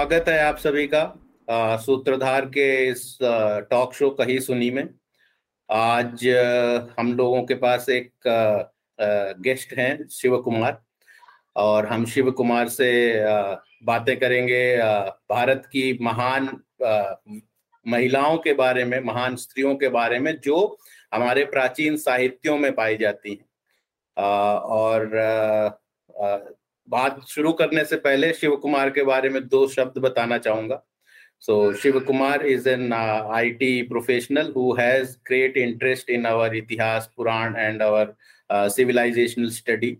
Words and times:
स्वागत 0.00 0.28
है 0.28 0.38
आप 0.40 0.56
सभी 0.56 0.86
का 0.86 1.00
आ, 1.50 1.76
सूत्रधार 1.76 2.44
के 2.44 2.66
इस 2.88 3.18
टॉक 3.70 3.94
शो 3.94 4.08
कही 4.10 4.38
सुनी 4.40 4.70
में। 4.70 4.88
आज 5.70 6.26
हम 6.98 7.12
लोगों 7.16 7.42
के 7.42 7.54
पास 7.54 7.88
एक 7.88 8.28
आ, 8.28 9.42
गेस्ट 9.42 9.74
हैं 9.78 10.08
शिव 10.08 10.36
कुमार 10.42 10.80
और 11.56 11.86
हम 11.86 12.06
शिव 12.06 12.30
कुमार 12.30 12.68
से 12.68 12.90
बातें 13.84 14.16
करेंगे 14.20 14.62
भारत 15.30 15.66
की 15.66 15.98
महान 16.02 16.48
महिलाओं 17.86 18.38
के 18.38 18.52
बारे 18.52 18.84
में 18.84 18.98
महान 19.00 19.36
स्त्रियों 19.36 19.74
के 19.74 19.88
बारे 19.88 20.18
में 20.18 20.34
जो 20.40 20.78
हमारे 21.14 21.44
प्राचीन 21.44 21.96
साहित्यों 21.96 22.58
में 22.58 22.74
पाई 22.74 22.96
जाती 22.96 23.30
हैं। 23.30 23.46
और 24.56 25.78
बात 26.90 27.20
शुरू 27.28 27.52
करने 27.52 27.84
से 27.84 27.96
पहले 27.98 28.32
शिव 28.32 28.56
कुमार 28.62 28.90
के 28.90 29.02
बारे 29.04 29.28
में 29.28 29.42
दो 29.48 29.66
शब्द 29.68 29.98
बताना 30.02 30.38
चाहूँगा। 30.38 30.82
सो 31.42 31.72
Shiv 31.82 31.98
Kumar 32.06 32.46
is 32.46 32.68
an 32.68 32.92
I 32.92 33.50
T 33.60 33.70
professional 33.88 34.52
who 34.56 34.72
has 34.78 35.16
great 35.26 35.56
interest 35.56 36.10
in 36.10 36.24
our 36.26 36.56
इतिहास 36.56 37.10
पुराण 37.16 37.56
and 37.56 37.82
our 37.82 38.14
civilizational 38.70 39.50
study 39.50 39.96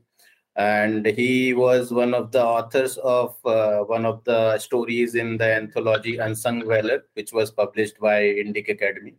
and 0.57 1.07
he 1.19 1.53
was 1.53 1.93
one 1.95 2.15
of 2.15 2.29
the 2.33 2.37
authors 2.37 2.99
of 2.99 3.49
one 3.91 4.07
of 4.07 4.21
the 4.29 4.57
stories 4.61 5.17
in 5.17 5.37
the 5.37 5.43
anthology 5.43 6.17
unsung 6.27 6.63
valour 6.69 7.03
which 7.17 7.31
was 7.35 7.53
publish 7.59 7.95
by 8.03 8.29
Indic 8.31 8.71
Academy 8.71 9.11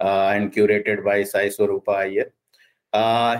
and 0.00 0.52
curated 0.52 1.02
by 1.04 1.24
Sai 1.24 1.50
Swaroopa 1.50 2.00
Iyer 2.00 2.30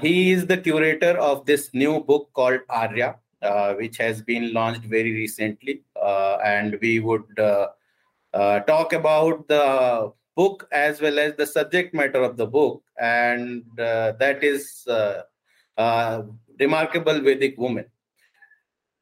he 0.05 0.13
is 0.33 0.45
the 0.47 0.61
curator 0.63 1.17
of 1.31 1.45
this 1.47 1.71
new 1.77 1.97
book 2.09 2.31
called 2.35 2.63
Arya 2.81 3.09
uh, 3.42 3.74
which 3.74 3.98
has 3.98 4.22
been 4.22 4.54
launched 4.54 4.84
very 4.84 5.12
recently. 5.12 5.82
Uh, 6.02 6.38
and 6.44 6.78
we 6.82 7.00
would 7.00 7.40
uh, 7.40 7.68
talk 8.62 8.94
about 8.94 9.48
the 9.48 10.12
book 10.36 10.68
as 10.72 11.02
well 11.02 11.20
as 11.20 11.36
the 11.36 11.46
subject 11.46 11.94
matter 11.94 12.24
of 12.24 12.38
the 12.38 12.48
book. 12.48 12.84
And 13.00 13.64
that 13.78 14.44
is 14.44 14.88
Remarkable 16.60 17.20
Vedic 17.22 17.58
Woman. 17.58 17.86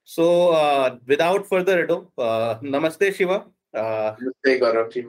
So, 0.03 0.49
uh, 0.49 0.97
without 1.07 1.47
further 1.47 1.83
ado, 1.83 2.11
uh, 2.17 2.55
Namaste 2.59 3.13
Shiva. 3.13 3.45
Uh, 3.73 4.15
Namaste 4.15 4.59
Gaurav 4.59 4.91
ji. 4.91 5.05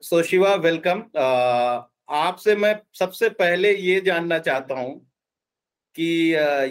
So 0.00 0.22
Shiva, 0.22 0.58
welcome. 0.60 1.10
Uh, 1.14 1.82
आपसे 2.10 2.56
मैं 2.56 2.74
सबसे 2.98 3.28
पहले 3.28 3.72
ये 3.74 4.00
जानना 4.00 4.38
चाहता 4.38 4.74
हूँ 4.74 5.06
कि 5.95 6.05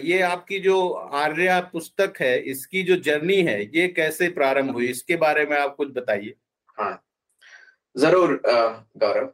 ये 0.03 0.21
आपकी 0.21 0.59
जो 0.59 0.89
आर्या 0.91 1.59
पुस्तक 1.73 2.13
है, 2.21 2.37
इसकी 2.41 2.83
जो 2.83 2.95
जर्नी 2.97 3.41
है, 3.41 3.61
ये 3.67 3.87
कैसे 3.89 4.29
प्रारंभ 4.31 4.71
हुई? 4.71 4.87
इसके 4.87 5.15
बारे 5.17 5.45
में 5.45 5.57
आप 5.57 5.75
कुछ 5.75 5.91
बताइए। 5.93 6.35
हाँ। 6.77 7.03
ज़रूर 7.95 8.41
गौरव। 8.45 9.33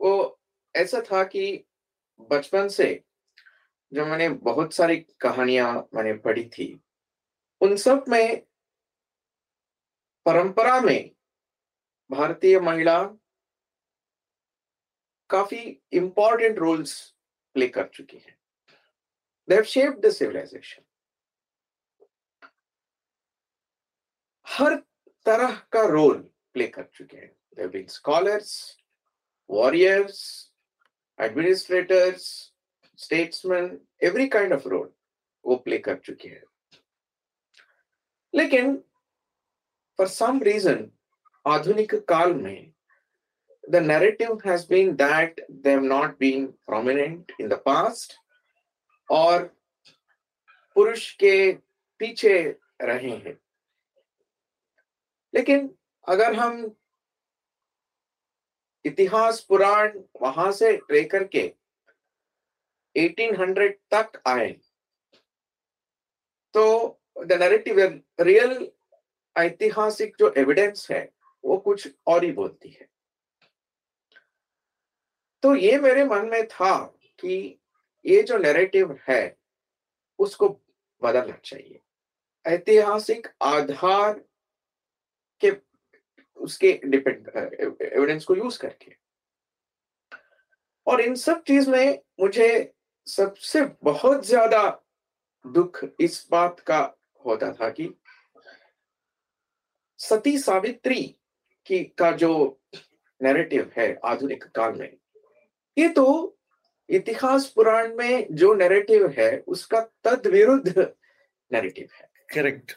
वो 0.00 0.40
ऐसा 0.74 1.00
था 1.02 1.22
कि 1.24 1.64
बचपन 2.30 2.68
से 2.68 2.88
जो 3.92 4.06
मैंने 4.06 4.28
बहुत 4.28 4.74
सारी 4.74 4.96
कहानियाँ 5.20 5.72
मैंने 5.94 6.12
पढ़ी 6.18 6.44
थी, 6.48 6.80
उन 7.60 7.76
सब 7.76 8.04
में 8.08 8.42
परंपरा 10.26 10.80
में 10.80 11.10
भारतीय 12.10 12.58
महिला 12.60 13.02
काफ़ी 15.30 15.58
इंपॉर्टेंट 15.92 16.58
रोल्स 16.58 16.92
प्ले 17.56 17.68
कर 17.68 17.88
चुकी 17.94 18.16
है। 18.16 18.38
They 19.49 19.55
have 19.55 19.67
shaped 19.67 20.01
the 20.01 20.11
civilization. 20.11 20.83
हर 24.47 24.75
तरह 25.25 25.55
का 25.71 25.85
रोल 25.87 26.17
प्ले 26.53 26.67
कर 26.67 26.89
चुके 26.95 27.17
हैं 27.17 27.31
They 27.55 27.61
have 27.63 27.71
been 27.71 27.87
scholars, 27.87 28.75
warriors, 29.49 30.49
administrators, 31.19 32.51
statesmen, 32.95 33.79
every 34.01 34.27
kind 34.29 34.53
of 34.53 34.65
role 34.65 34.91
वो 35.45 35.55
प्ले 35.65 35.77
कर 35.77 35.95
चुके 36.05 36.29
हैं 36.29 36.43
लेकिन 38.35 38.83
for 39.99 40.07
some 40.07 40.41
reason 40.41 40.89
आधुनिक 41.47 41.95
काल 42.09 42.33
में 42.33 42.71
the 43.69 43.81
narrative 43.81 44.41
has 44.43 44.65
been 44.65 44.95
that 44.97 45.39
they 45.49 45.71
have 45.71 45.83
not 45.83 46.19
been 46.19 46.53
prominent 46.67 47.31
in 47.39 47.49
the 47.49 47.57
past 47.57 48.17
और 49.10 49.44
पुरुष 50.74 51.12
के 51.16 51.52
पीछे 51.98 52.42
रहे 52.82 53.10
हैं। 53.10 53.38
लेकिन 55.34 55.74
अगर 56.08 56.34
हम 56.34 56.76
इतिहास, 58.84 59.40
पुराण 59.40 59.98
वहाँ 60.22 60.52
से 60.52 60.72
लेकर 60.76 61.24
के 61.24 61.54
1800 62.96 63.78
तक 63.94 64.22
आए 64.26 64.52
तो 66.54 67.00
द 67.24 67.32
नैरेटिव 67.32 67.78
रियल 68.20 68.70
ऐतिहासिक 69.36 70.16
जो 70.18 70.32
एविडेंस 70.36 70.90
है, 70.90 71.12
वो 71.44 71.58
कुछ 71.58 71.88
और 72.06 72.24
ही 72.24 72.32
बोलती 72.32 72.68
है। 72.68 72.88
तो 75.42 75.54
ये 75.54 75.78
मेरे 75.78 76.04
मन 76.04 76.28
में 76.28 76.46
था 76.48 76.84
कि 77.20 77.59
ये 78.04 78.22
जो 78.22 78.38
नैरेटिव 78.38 78.98
है, 79.08 79.36
उसको 80.18 80.48
बदलना 81.02 81.36
चाहिए। 81.44 81.80
ऐतिहासिक 82.46 83.26
आधार 83.42 84.20
के 85.42 85.50
उसके 86.38 86.72
डिपेंड 86.84 87.28
एविडेंस 87.82 88.24
को 88.24 88.36
यूज़ 88.36 88.58
करके। 88.58 88.94
और 90.86 91.00
इन 91.00 91.14
सब 91.14 91.42
चीज़ 91.42 91.70
में 91.70 91.98
मुझे 92.20 92.72
सबसे 93.06 93.64
बहुत 93.82 94.26
ज़्यादा 94.26 94.62
दुख 95.44 95.84
इस 96.00 96.26
बात 96.30 96.60
का 96.60 96.78
होता 97.24 97.52
था 97.52 97.68
कि 97.70 97.88
सती 100.00 100.36
सावित्री 100.38 101.02
की 101.66 101.82
का 101.98 102.10
जो 102.12 102.60
नैरेटिव 103.20 103.70
है 103.76 103.92
आधुनिक 104.04 104.44
काल 104.46 104.74
में, 104.74 104.96
ये 105.76 105.88
तो 105.88 106.36
इतिहास 106.90 107.46
पुराण 107.46 107.94
में 107.96 108.26
जो 108.34 108.54
नैरेटिव 108.54 109.06
है 109.18 109.38
उसका 109.38 109.80
तद 110.04 110.26
विरुद्ध 110.26 110.78
नैरेटिव 111.52 111.88
है। 111.94 112.10
करेक्ट 112.34 112.72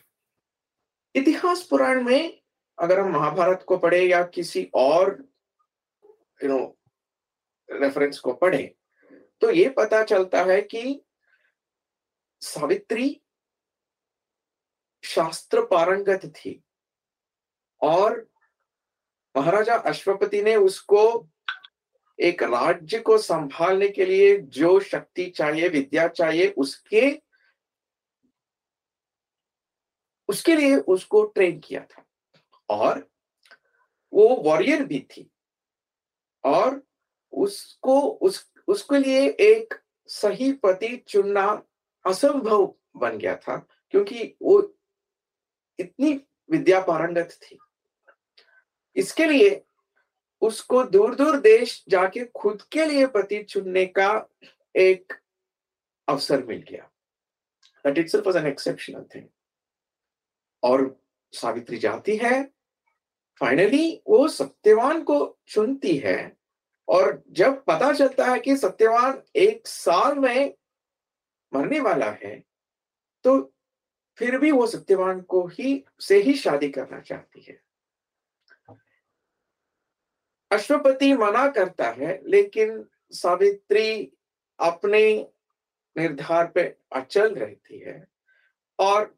इतिहास 1.16 1.63
पुराण 1.63 2.03
में 2.03 2.41
अगर 2.79 3.00
हम 3.00 3.12
महाभारत 3.12 3.66
को 3.68 3.78
पढ़े 3.78 4.06
या 4.06 4.23
किसी 4.23 4.72
और 4.73 5.25
यू 6.44 6.50
नो 6.50 6.78
रेफरेंस 7.69 8.19
को 8.19 8.34
पढ़े 8.34 8.75
तो 9.41 9.52
ये 9.52 9.69
पता 9.69 10.03
चलता 10.03 10.44
है 10.44 10.62
कि 10.62 11.02
सावित्री 12.41 13.22
शास्त्र 15.03 15.66
पारंगत 15.66 16.25
थी 16.25 16.63
और 17.81 18.28
महाराजा 19.35 19.75
अश्वपति 19.75 20.41
ने 20.41 20.56
उसको 20.56 21.29
एक 22.19 22.44
राज्य 22.44 23.00
को 23.00 23.18
संभालने 23.18 23.90
के 23.90 24.06
लिए 24.06 24.38
जो 24.38 24.79
शक्ति 24.79 25.25
चाहिए, 25.29 25.68
विद्या 25.68 26.07
चाहिए, 26.07 26.47
उसके 26.47 27.22
उसके 30.28 30.56
लिए 30.56 30.75
उसको 30.75 31.25
ट्रेन 31.25 31.59
किया 31.59 31.85
था। 31.85 32.06
और 32.69 33.12
वो 34.13 34.35
वॉरियर 34.35 34.84
भी 34.84 35.00
थी। 35.00 35.32
और 36.43 36.84
उसको, 37.32 38.02
उस, 38.02 38.52
उसके 38.67 38.99
लिए 38.99 39.29
एक 39.29 39.73
सही 40.08 40.53
पति 40.53 40.97
चुनना 40.97 41.64
असंभव 42.05 42.76
बन 42.96 43.17
गया 43.17 43.35
था, 43.35 43.67
क्योंकि 43.91 44.35
वो 44.41 44.76
इतनी 45.79 46.14
विद्या 46.49 46.82
पारंगत 46.82 47.40
थी। 47.41 47.59
इसके 48.96 49.26
लिए 49.26 49.64
उसको 50.43 50.84
दूर 50.84 51.16
दूर 51.16 51.40
देश 51.40 51.84
जाके 51.90 52.25
खुद 52.35 52.61
के 52.72 52.85
लिए 52.85 53.05
पति 53.07 53.43
चुनने 53.43 53.85
का 53.85 54.09
एक 54.75 55.13
अवसर 56.07 56.43
मिल 56.45 56.63
गया। 56.69 56.90
दैट 57.85 57.97
इट 57.97 58.09
सिर्फ़ 58.09 58.37
एन 58.37 58.47
एक्सेप्शनल 58.47 59.05
थिंग 59.16 59.28
और 60.63 61.03
सावित्री 61.34 61.78
जाती 61.78 62.16
है 62.17 62.43
फाइनली 63.41 64.01
वो 64.07 64.28
सत्यवान 64.28 65.03
को 65.03 65.17
चुनती 65.47 65.95
है 65.97 66.35
और 66.87 67.23
जब 67.31 67.63
पता 67.66 67.91
चलता 67.93 68.25
है 68.25 68.39
कि 68.39 68.55
सत्यवान 68.57 69.22
एक 69.35 69.67
साल 69.67 70.19
में 70.19 70.53
मरने 71.51 71.79
वाला 71.79 72.09
है 72.23 72.35
तो 73.25 73.39
फिर 74.17 74.37
भी 74.39 74.51
वो 74.51 74.66
सत्यवान 74.67 75.22
को 75.22 75.46
ही 75.47 75.84
से 75.99 76.17
ही 76.22 76.34
शादी 76.34 76.69
करना 76.69 76.99
चाहती 76.99 77.41
है। 77.41 77.59
अश्वपति 80.53 81.14
मना 81.14 81.47
करता 81.50 81.90
है, 81.90 82.20
लेकिन 82.26 82.85
सावित्री 83.14 84.11
अपने 84.59 85.03
निर्धार 85.96 86.47
पे 86.47 86.64
अचल 86.96 87.34
रहती 87.35 87.79
है 87.79 88.05
और 88.79 89.16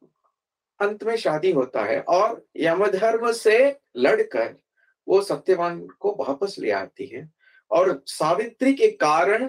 अंत 0.79 1.03
में 1.03 1.15
शादी 1.17 1.51
होता 1.51 1.83
है 1.83 1.99
और 2.01 2.45
यमधर्म 2.57 3.31
से 3.31 3.57
लड़कर 3.97 4.55
वो 5.07 5.21
सत्यवान 5.21 5.85
को 5.99 6.15
वापस 6.19 6.55
ले 6.59 6.71
आती 6.71 7.05
है। 7.05 7.29
और 7.71 8.03
सावित्री 8.07 8.73
के 8.73 8.87
कारण 8.93 9.47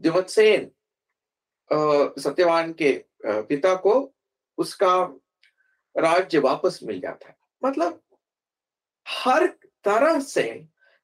दिवत्सेन 0.00 0.70
सत्यवान 2.22 2.72
के 2.72 2.92
पिता 3.26 3.74
को 3.76 3.92
उसका 4.58 4.96
राज्य 5.96 6.38
वापस 6.38 6.78
मिल 6.84 7.00
जाता 7.00 7.28
है। 7.28 7.36
मतलब 7.62 8.00
हर 9.06 9.46
तरह 9.84 10.20
से 10.20 10.44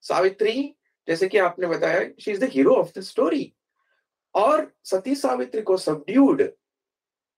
सावित्री 0.00 0.74
जैसे 1.08 1.28
कि 1.28 1.38
आपने 1.38 1.66
बताया 1.66 2.08
she 2.20 2.30
is 2.30 2.40
the 2.40 2.48
hero 2.50 2.74
of 2.74 2.98
the 2.98 3.02
story 3.02 3.52
और 4.34 4.72
सती 4.84 5.14
सावित्री 5.14 5.62
को 5.62 5.76
सबड्यूड 5.76 6.42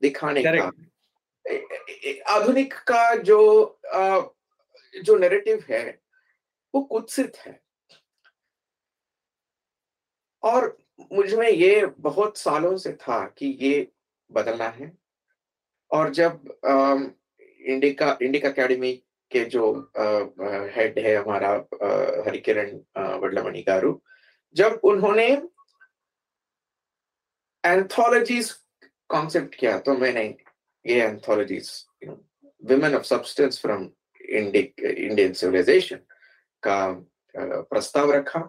दिखाने 0.03 0.43
Correct. 0.43 0.73
का 0.73 2.33
आधुनिक 2.35 2.75
का 2.89 3.15
जो 3.15 3.81
जो 4.95 5.17
नैरेटिव 5.19 5.65
है 5.71 6.01
वो 6.75 6.81
कुत्सित 6.83 7.37
है। 7.37 7.61
और 10.43 10.77
मुझमें 11.13 11.49
ये 11.49 11.87
बहुत 11.99 12.39
सालों 12.39 12.77
से 12.77 12.93
था 12.93 13.25
कि 13.39 13.47
ये 13.61 13.91
बदलना 14.31 14.69
है। 14.69 14.93
और 15.91 16.11
जब 16.11 16.59
इंडिका 17.61 18.19
इंडिका 18.23 18.49
अकेडमी 18.49 18.93
के 19.33 19.45
जो 19.47 19.65
हेड 20.75 20.99
है 20.99 21.15
हमारा 21.17 21.51
हरिकिरण 22.27 22.77
वडलमणि 23.23 23.63
गारू, 23.69 24.01
जब 24.57 24.81
उन्होंने 24.85 25.29
एंथोलॉजीज 27.65 28.53
कॉन्सेप्ट 29.11 29.55
किया 29.55 29.79
तो 29.79 29.97
मैंने 29.99 30.25
ये 30.85 31.01
anthologies 31.03 31.71
women 32.63 32.95
of 32.95 33.03
substance 33.05 33.61
from 33.61 33.89
Indian 34.21 35.33
civilization 35.33 36.01
का 36.63 36.79
प्रस्ताव 37.35 38.13
रखा। 38.13 38.41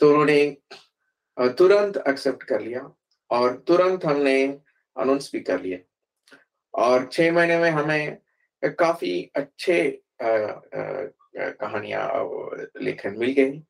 तो 0.00 0.08
उन्होंने 0.10 0.56
तुरंत 1.58 2.02
एक्सेप्ट 2.08 2.42
कर 2.42 2.60
लिया 2.60 2.90
और 3.30 3.56
तुरंत 3.68 4.04
हमने 4.04 4.42
अनाउंस 4.96 5.30
भी 5.32 5.40
कर 5.40 5.60
लिया। 5.60 5.78
और 6.74 7.08
छह 7.12 7.32
महीने 7.32 7.58
में 7.58 7.70
हमें 7.70 8.18
काफ़ी 8.78 9.30
अच्छे 9.36 9.76
कहानियाँ 10.22 12.04
लेखन 12.82 13.16
मिल 13.18 13.30
गई 13.32 13.62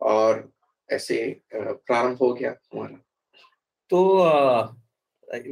और 0.00 0.50
ऐसे 0.88 1.16
प्रारंभ 1.54 2.18
हो 2.18 2.32
गया 2.34 2.54
हमारा। 2.74 2.98
तो 3.90 3.98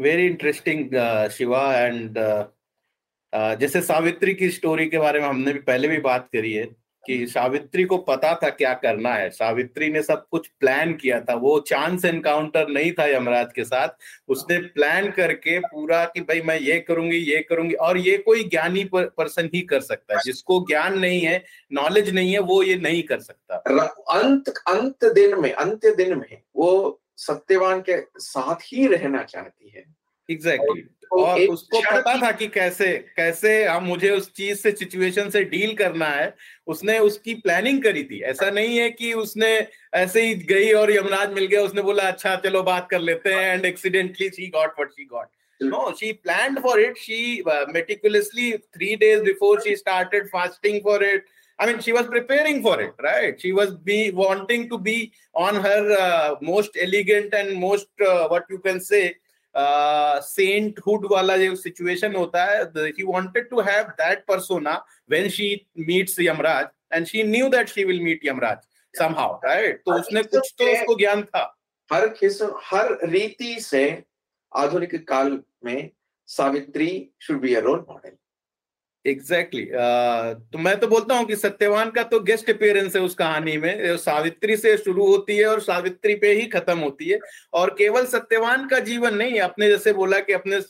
वेरी 0.03 0.27
इंटरेस्टिंग 0.27 0.91
शिवा 1.33 1.63
एंड 1.77 2.19
जैसे 3.61 3.81
सावित्री 3.83 4.35
की 4.35 4.51
स्टोरी 4.51 4.89
के 4.89 4.99
बारे 4.99 5.21
में 5.21 5.27
हमने 5.29 5.53
भी 5.53 5.59
पहले 5.61 5.89
भी 5.89 5.99
बात 6.01 6.29
करी 6.33 6.53
है। 6.53 6.67
कि 7.09 7.27
सावित्री 7.27 7.85
को 7.85 7.97
पता 7.99 8.35
था 8.35 8.49
क्या 8.51 8.73
करना 8.75 9.15
है। 9.15 9.29
सावित्री 9.31 9.89
ने 9.89 10.03
सब 10.03 10.27
कुछ 10.31 10.47
प्लान 10.61 10.93
किया 10.95 11.21
था। 11.21 11.35
वो 11.35 11.59
चांस 11.61 12.05
एनकाउंटर 12.05 12.69
नहीं 12.69 12.93
था 12.93 13.07
यमराज 13.07 13.53
के 13.55 13.65
साथ। 13.65 13.89
उसने 14.29 14.59
प्लान 14.59 15.11
करके 15.11 15.59
पूरा 15.59 16.05
कि 16.05 16.21
भाई 16.21 16.41
मैं 16.41 16.59
ये 16.61 16.79
करूँगी 16.81 17.17
ये 17.17 17.39
करूँगी 17.49 17.75
और 17.75 17.99
ये 17.99 18.17
कोई 18.19 18.45
ज्ञानी 18.45 18.85
पर, 18.85 19.05
पर्सन 19.05 19.51
ही 19.55 19.61
कर 19.61 19.81
सकता 19.81 20.15
है। 20.15 20.21
जिसको 20.25 20.61
ज्ञान 20.61 20.99
नहीं 20.99 21.21
है 21.21 21.45
नॉलेज 21.73 22.15
नहीं 22.15 22.33
है 22.33 22.39
वो 22.39 22.63
ये 22.63 22.77
नहीं 22.77 23.03
कर 23.03 23.21
सकता। 23.21 23.57
अंत 24.19 24.49
अंत 24.49 25.05
दिन 25.05 25.41
में 25.41 25.53
अंत्य 25.53 25.95
दिन 25.95 26.19
में 26.19 26.43
वो 26.57 27.01
सत्यवान 27.17 27.81
के 27.81 28.01
साथ 28.19 28.57
ही 28.73 28.87
रहना 28.87 29.23
चाहती 29.23 29.69
है। 29.69 29.98
Exactly 30.31 30.81
exactly. 30.81 30.99
और 31.13 31.41
उसको 31.51 31.81
पता 31.81 32.17
था 32.23 32.31
कि 32.33 32.47
कैसे 32.55 32.93
कैसे 33.17 33.65
हम 33.65 33.85
मुझे 33.85 34.11
उस 34.11 34.33
चीज़ 34.37 34.59
से 34.59 34.71
सिचुएशन 34.71 35.31
से 35.31 35.43
डील 35.45 35.75
करना 35.77 36.07
है 36.07 36.35
उसने 36.75 36.99
उसकी 36.99 37.35
प्लानिंग 37.35 37.83
करी 37.83 38.05
थी 38.05 38.21
ऐसा 38.33 38.51
नहीं 38.51 38.77
है 38.79 38.91
कि 38.91 39.13
उसने 39.23 39.51
ऐसे 40.03 40.27
ही 40.27 40.35
गई 40.53 40.73
और 40.81 40.93
यमराज 40.93 41.33
मिल 41.35 41.47
गया 41.47 41.63
उसने 41.63 41.83
बोला 41.83 42.09
अच्छा 42.09 42.35
चलो 42.45 42.63
बात 42.63 42.89
कर 42.91 43.01
लेते 43.01 43.35
हैं 43.35 43.53
and 43.53 43.65
accidentally 43.67 44.29
she 44.29 44.49
got 44.57 44.75
what 44.79 44.91
she 44.91 45.05
got 45.05 45.29
no 45.61 45.93
she 45.93 46.09
planned 46.13 46.59
for 46.65 46.79
it 46.79 46.97
she 46.97 47.43
uh, 47.45 47.65
meticulously 47.77 48.45
3 48.75 48.97
days 48.97 49.23
before 49.23 49.61
she 49.61 49.75
started 49.75 50.29
fasting 50.35 50.77
for 50.83 51.03
it 51.03 51.25
i 51.59 51.67
mean 51.67 51.81
she 51.81 51.95
was 51.97 52.07
preparing 52.13 52.61
for 52.67 52.75
it 52.81 53.03
right 53.07 53.41
she 53.41 53.51
was 53.57 53.73
be 53.89 53.97
wanting 54.21 54.69
to 54.69 54.79
be 54.79 55.13
on 55.47 55.57
her 55.57 55.81
uh, 55.97 56.37
most 56.41 56.79
elegant 56.81 57.35
and 57.41 57.59
most 57.65 57.89
uh, 58.11 58.29
what 58.29 58.45
you 58.55 58.61
can 58.69 58.79
say 58.81 59.03
sainthood 60.87 61.07
वाला 61.13 61.37
जो 61.37 61.57
situation 61.57 62.15
होता 62.15 62.45
है 62.45 62.63
he 62.65 63.03
wanted 63.03 63.49
to 63.51 63.61
have 63.61 63.85
that 63.85 64.25
persona 64.29 64.85
when 65.11 65.29
she 65.29 65.67
meets 65.79 66.21
Yamraj 66.21 66.67
and 66.93 67.07
she 67.07 67.23
knew 67.23 67.49
that 67.49 67.69
she 67.69 67.85
will 67.85 68.01
meet 68.01 68.21
Yamraj 68.25 68.59
somehow 68.99 69.41
right 69.45 69.79
तो 69.79 70.01
उसने 70.01 70.23
कुछ 70.23 70.55
तो 70.59 70.73
उसको 70.73 70.99
ज्ञान 70.99 71.23
था। 71.23 71.59
हर 71.93 72.09
किस्म 72.09 72.53
हर 72.65 72.99
रीति 73.05 73.61
से 73.61 74.05
आधुनिक 74.57 75.09
काल 75.09 75.41
में 75.65 75.91
Savitri 76.27 77.11
should 77.21 77.41
be 77.41 77.55
a 77.55 77.61
role 77.61 77.87
model 77.91 78.11
exactly 79.09 79.63
exactly. 79.63 79.81
uh, 79.81 80.53
तो 80.53 80.59
मैं 80.59 80.77
तो 80.81 80.87
बोलता 80.87 81.15
हूँ 81.15 81.27
कि 81.27 81.37
सत्यवान 81.37 81.91
का 81.91 82.03
तो 82.03 82.21
गेस्ट 82.21 82.51
अपियरेंस 82.51 82.97
है 82.97 83.03
उस 83.03 83.15
कहानी 83.15 83.57
में। 83.57 83.97
सावित्री 83.97 84.57
से 84.57 84.77
शुरू 84.77 85.07
होती 85.07 85.37
है 85.37 85.47
और 85.47 85.61
सावित्री 85.61 86.15
पे 86.15 86.33
ही 86.33 86.47
खत्म 86.47 86.79
होती 86.79 87.09
है। 87.09 87.19
और 87.53 87.75
केवल 87.79 88.07
सत्यवान 88.07 88.67
का 88.69 88.79
जीवन 88.79 89.15
नहीं 89.15 89.41
अपने 89.41 89.69
जैसे 89.69 89.93
बोला 89.93 90.19
कि 90.21 90.33
अपने 90.33 90.61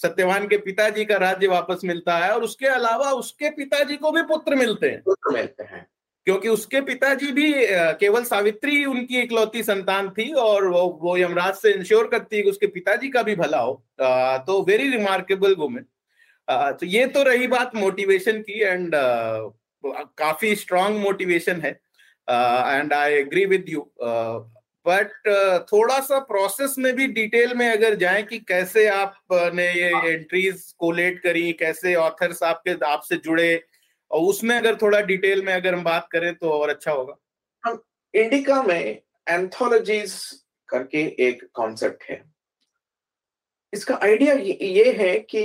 सत्यवान 0.00 0.46
के 0.48 0.56
पिताजी 0.56 1.04
का 1.04 1.16
राज्य 1.16 1.46
वापस 1.46 1.80
मिलता 1.84 2.18
है 2.18 2.30
और 2.30 2.42
उसके 2.42 2.66
अलावा 2.66 3.10
उसके 3.10 3.50
पिताजी 3.50 3.96
को 3.96 4.10
भी 4.10 4.22
पुत्र 4.22 4.54
मिलते 4.54 4.88
हैं। 4.88 5.02
पुत्र 5.02 5.32
मिलते 5.32 5.64
हैं। 5.64 5.86
क्योंकि 6.26 6.48
उसके 6.48 6.80
पिताजी 6.80 7.32
भी 7.32 7.52
केवल 7.98 8.22
सावित्री 8.24 8.84
उनकी 8.84 9.20
इकलौती 9.20 9.62
संतान 9.62 10.08
थी 10.08 10.32
और 10.32 10.66
वो 10.66 10.98
वो 11.02 11.16
यमराज 11.16 11.54
से 11.54 11.72
इंश्योर 11.72 12.06
करती 12.06 12.36
है 12.36 12.42
कि 12.42 12.50
उसके 12.50 12.66
पिताजी 12.66 13.08
का 13.08 13.22
भी 13.22 13.36
भला 13.36 13.58
हो। 13.58 13.74
तो 14.46 14.62
वेरी 14.62 14.88
रिमार्केबल 14.88 15.54
वुमेन 15.54 15.84
तो 16.48 16.86
ये 16.86 17.06
तो 17.06 17.22
रही 17.22 17.46
बात 17.48 17.74
मोटिवेशन 17.76 18.40
की 18.42 18.60
एंड 18.62 18.94
काफ़ी 20.18 20.54
स्ट्रांग 20.56 20.98
मोटिवेशन 20.98 21.60
है। 21.60 21.70
And 22.28 22.92
I 22.92 23.14
agree 23.14 23.44
with 23.46 23.64
you 23.68 23.80
but 24.86 25.10
थोड़ा 25.72 25.98
सा 26.00 26.18
प्रोसेस 26.24 26.74
में 26.78 26.92
भी 26.96 27.06
डिटेल 27.08 27.54
में 27.54 27.68
अगर 27.68 27.94
जाए 27.94 28.22
कि 28.22 28.38
कैसे 28.48 28.86
आपने 28.88 29.66
ये 29.72 30.12
एंट्रीज 30.12 30.62
कोलेट 30.78 31.22
करी 31.22 31.52
कैसे 31.60 31.94
ऑथर्स 31.96 32.42
आपके 32.42 32.72
आपसे 32.86 33.16
जुड़े 33.24 33.62
और 34.10 34.20
उसमें 34.22 34.56
अगर 34.56 34.76
थोड़ा 34.82 35.00
डिटेल 35.02 35.42
में 35.44 35.52
अगर 35.52 35.74
हम 35.74 35.84
बात 35.84 36.08
करें 36.12 36.34
तो 36.34 36.50
और 36.50 36.70
अच्छा 36.70 36.92
होगा। 36.92 37.78
इंडिका 38.14 38.62
में 38.62 38.98
एंथोलॉजीज 39.26 40.14
करके 40.68 41.02
एक 41.26 41.44
कॉन्सेप्ट 41.54 42.04
है। 42.10 42.22
इसका 43.72 43.98
आइडिया 44.02 44.34
ये 44.34 44.92
है 44.92 45.18
कि 45.20 45.42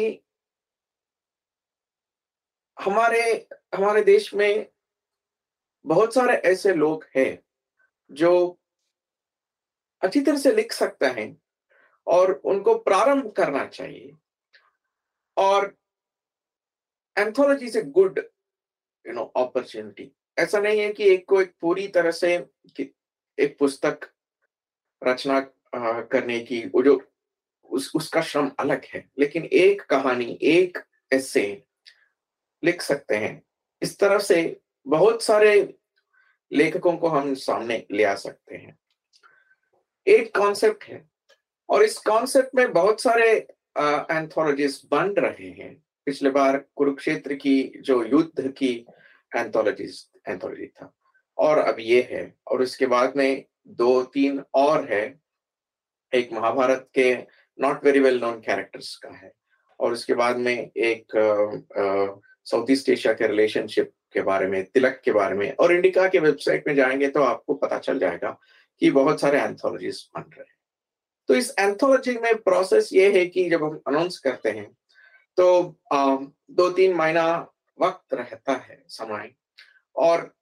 हमारे 2.80 3.48
हमारे 3.76 4.04
देश 4.04 4.34
में 4.34 4.70
बहुत 5.86 6.14
सारे 6.14 6.34
ऐसे 6.34 6.74
लोग 6.74 7.06
हैं 7.18 7.40
जो 8.12 8.60
अच्छी 10.02 10.22
तरह 10.22 10.38
से 10.38 10.52
लिख 10.52 10.72
सकते 10.74 11.06
हैं 11.06 11.42
और 12.08 12.32
उनको 12.32 12.78
प्रारंभ 12.78 13.32
करना 13.32 13.66
चाहिए। 13.66 14.18
और 15.38 15.78
anthology 17.18 17.80
a 17.80 17.82
good 17.82 18.20
you 19.08 19.14
know 19.14 19.24
opportunity 19.24 20.12
ऐसा 20.38 20.60
नहीं 20.60 20.80
है 20.80 20.94
कि 20.94 21.04
एक 21.04 21.28
को 21.28 21.42
एक 21.42 21.56
पूरी 21.62 21.88
तरह 21.88 22.12
से 22.12 22.36
एक 23.40 23.58
पुस्तक 23.60 24.10
रचना 25.04 25.40
करने 26.02 26.40
की 26.40 26.66
वो 26.66 26.84
जो 26.84 27.02
उस, 27.64 27.92
उसका 27.96 28.22
श्रम 28.22 28.52
अलग 28.60 28.86
है। 28.86 29.10
लेकिन 29.20 29.46
एक 29.46 29.82
कहानी, 29.82 30.40
एक 30.42 30.78
ऐसे 31.14 31.66
लिख 32.64 32.82
सकते 32.82 33.16
हैं। 33.16 33.42
इस 33.82 33.98
तरह 34.00 34.20
से 34.20 34.60
बहुत 34.86 35.24
सारे 35.24 35.54
लेखकों 36.52 36.96
को 36.98 37.08
हम 37.08 37.34
सामने 37.36 37.86
ले 37.92 38.04
आ 38.04 38.14
सकते 38.16 38.56
हैं। 38.56 38.78
एक 40.08 40.36
कॉन्सेप्ट 40.38 40.84
है 40.84 41.04
और 41.70 41.84
इस 41.84 41.98
कॉन्सेप्ट 41.98 42.56
में 42.56 42.72
बहुत 42.74 43.02
सारे 43.02 43.30
एंथोलॉजीज 43.78 44.82
बन 44.92 45.14
रहे 45.18 45.50
हैं। 45.50 45.74
पिछले 46.08 46.30
बार 46.30 46.58
कुरुक्षेत्र 46.76 47.36
की 47.36 47.62
जो 47.82 48.04
युद्ध 48.04 48.48
की 48.52 48.74
एंथोलॉजीज 49.32 50.06
एंथोलॉजी 50.28 50.68
था 50.68 50.94
और 51.38 51.58
अब 51.58 51.76
ये 51.80 52.02
है 52.12 52.34
और 52.48 52.62
उसके 52.62 52.86
बाद 52.86 53.14
में 53.18 53.46
दो 53.68 54.02
तीन 54.04 54.44
और 54.54 54.92
है। 54.94 55.20
एक 56.14 56.32
महाभारत 56.34 56.88
के 56.94 57.14
not 57.60 57.84
very 57.86 58.00
well 58.00 58.20
known 58.20 58.40
characters 58.42 58.96
का 58.96 59.10
है 59.10 59.32
और 59.80 59.94
उसके 59.94 60.14
बाद 60.14 60.38
में 60.38 60.54
एक 60.56 61.16
साउथ 62.52 62.72
ईस्ट 62.72 62.90
एशिया 62.90 63.14
के 63.14 63.28
रिलेशनशिप 63.28 63.92
के 64.14 64.22
बारे 64.22 64.48
में 64.48 64.64
तिलक 64.66 65.02
के 65.06 65.12
बारे 65.12 65.36
में 65.36 65.56
और 65.60 65.74
इंडिका 65.74 66.08
के 66.08 66.20
वेबसाइट 66.20 66.68
में 66.68 66.76
जाएँगे 66.76 67.10
तो 67.10 67.24
आपको 67.24 67.54
पता 67.54 67.78
चल 67.78 68.00
जाएगा 68.00 68.40
कि 68.80 68.92
बहुत 68.92 69.22
सारे 69.22 69.42
एंथोलॉजीज 69.42 70.10
बन 70.16 70.22
रहे 70.22 70.40
हैं। 70.40 70.58
तो 71.28 71.36
इस 71.36 71.54
एंथोलॉजी 71.60 72.18
में 72.18 72.36
प्रोसेस 72.38 72.90
ये 72.94 73.20
है 73.20 73.26
कि 73.26 73.50
जब 73.50 73.64
हम 73.64 73.82
अनाउंस 73.88 74.18
करते 74.18 74.50
हैं 74.50 74.72
तो 75.38 75.80
दो 76.52 76.70
तीन 76.70 76.94
महीना 76.94 77.48
वक्त 77.82 78.14
रहता 78.14 78.54
है 78.54 78.84
समय 78.88 79.32
और 79.96 80.36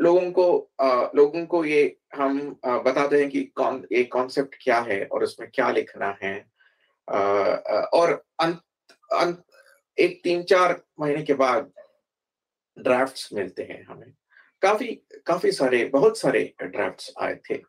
लोगों 0.00 0.32
को 0.32 0.70
आ, 0.80 1.08
लोगों 1.14 1.46
को 1.46 1.64
ये 1.64 1.96
हम 2.14 2.56
आ, 2.64 2.78
बताते 2.78 3.20
हैं 3.20 3.30
कि 3.30 3.44
कौन 3.44 3.86
ये 3.92 4.04
कॉन्सेप्ट 4.04 4.54
क्या 4.62 4.80
है 4.80 5.04
और 5.04 5.22
उसमें 5.22 5.50
क्या 5.54 5.70
लिखना 5.70 6.18
है 6.22 6.46
आ, 7.08 7.18
और 7.92 8.24
अंत, 8.40 8.60
अंत 9.12 9.44
एक 10.02 10.20
तीन 10.24 10.42
चार 10.42 10.80
महीने 11.00 11.22
के 11.22 11.34
बाद 11.34 11.72
ड्राफ्ट 12.78 13.32
मिलते 13.34 13.62
हैं 13.62 13.84
हमें। 13.84 14.12
काफ़ी 14.62 14.86
काफ़ी 15.26 15.52
सारे 15.52 15.84
बहुत 15.84 16.18
सारे 16.18 16.54
ड्राफ्ट 16.62 17.12
आए 17.20 17.34
थे। 17.50 17.62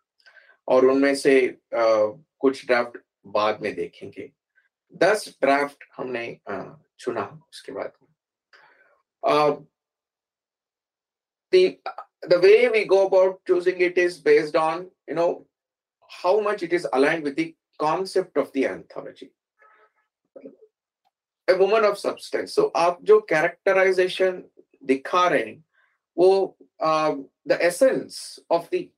और 0.67 0.85
उनमें 0.85 1.15
से 1.15 1.47
आ, 1.49 1.85
कुछ 2.39 2.65
ड्राफ्ट 2.65 2.97
बाद 3.27 3.61
में 3.61 3.73
देखेंगे। 3.75 4.31
दस 4.93 5.37
ड्राफ्ट 5.41 5.83
हमने 5.97 6.39
आ, 6.49 6.63
चुना 6.99 7.23
उसके 7.49 7.71
बाद। 7.71 7.91
Way 12.23 12.67
we 12.67 12.83
go 12.85 13.05
about 13.05 13.41
choosing 13.47 13.81
it 13.81 13.97
is 13.97 14.23
based 14.23 14.55
on 14.57 14.91
you 15.09 15.15
know 15.15 15.27
how 16.11 16.41
much 16.41 16.63
it 16.63 16.73
is 16.73 16.87
aligned 16.87 17.23
with 17.23 17.35
the 17.39 17.53
concept 17.79 18.37
of 18.37 18.47
the 18.55 18.57
anthology 18.57 19.31
a 21.48 21.56
woman 21.56 21.84
of 21.84 21.98
substance 21.98 22.54
so 22.54 22.70
आप 22.76 22.98
जो 23.02 23.26
characterization 23.32 24.42
दिखा 24.84 25.26
रहे 25.28 25.44
हैं 25.44 25.64
वो 26.18 26.56
uh, 26.80 27.16
the 27.46 27.62
essence 27.64 28.38
of 28.50 28.68
the 28.70 28.90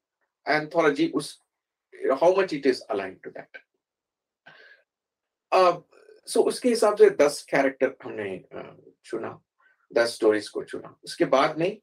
anthology 0.46 1.10
उस 1.12 1.38
you 1.92 2.08
know, 2.08 2.16
how 2.16 2.34
much 2.34 2.52
it 2.52 2.66
is 2.66 2.82
aligned 2.90 3.22
to 3.22 3.30
that 3.30 3.62
uh, 5.52 5.76
so 6.24 6.42
उसके 6.42 6.68
हिसाब 6.68 6.96
से 6.96 7.10
दस 7.10 7.42
कैरेक्टर 7.50 7.94
हमने 8.04 8.44
uh, 8.54 8.74
चुना 9.04 9.38
दस 9.94 10.14
स्टोरीज 10.14 10.48
को 10.48 10.62
चुना 10.64 10.96
उसके 11.04 11.24
बाद 11.24 11.58
में 11.58 11.80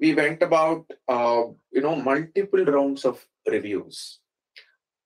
we 0.00 0.14
went 0.14 0.42
about 0.42 0.86
uh, 1.08 1.42
you 1.70 1.82
know 1.82 1.94
multiple 1.94 2.64
rounds 2.64 3.04
of 3.04 3.24
reviews 3.46 4.20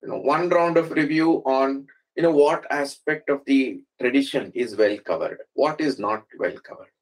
you 0.02 0.08
know 0.08 0.18
one 0.18 0.48
round 0.48 0.76
of 0.76 0.92
review 0.92 1.42
on 1.44 1.86
you 2.15 2.23
know, 2.23 2.31
what 2.31 2.65
aspect 2.69 3.29
of 3.29 3.43
the 3.45 3.81
tradition 3.99 4.51
is 4.53 4.75
well 4.75 4.97
covered? 4.99 5.39
What 5.53 5.81
is 5.81 5.99
not 5.99 6.23
well 6.37 6.57
covered? 6.67 6.93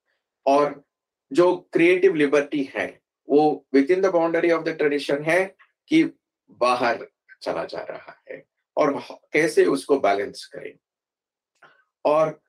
Or 0.45 0.83
जो 1.31 1.55
creative 1.73 2.15
liberty 2.15 2.63
है, 2.75 2.87
वो 3.29 3.65
within 3.91 4.01
the 4.01 4.11
boundary 4.13 4.51
of 4.51 4.63
the 4.63 4.77
tradition 4.77 5.23
है 5.23 5.45
कि 5.87 6.03
बाहर 6.61 7.07
चला 7.41 7.63
जा 7.65 7.81
रहा 7.89 8.15
है 8.29 8.43
और 8.77 8.93
कैसे 9.33 9.65
उसको 9.65 9.99
बैलेंस 9.99 10.45
करें? 10.55 10.77
और 12.05 12.39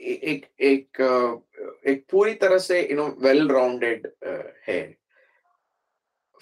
एक 0.00 0.46
एक 0.60 1.00
एक 1.88 2.04
पूरी 2.10 2.34
तरह 2.34 2.58
से 2.58 2.80
यू 2.90 2.96
नो 2.96 3.06
वेल 3.20 3.48
राउंडेड 3.48 4.06
है। 4.68 4.99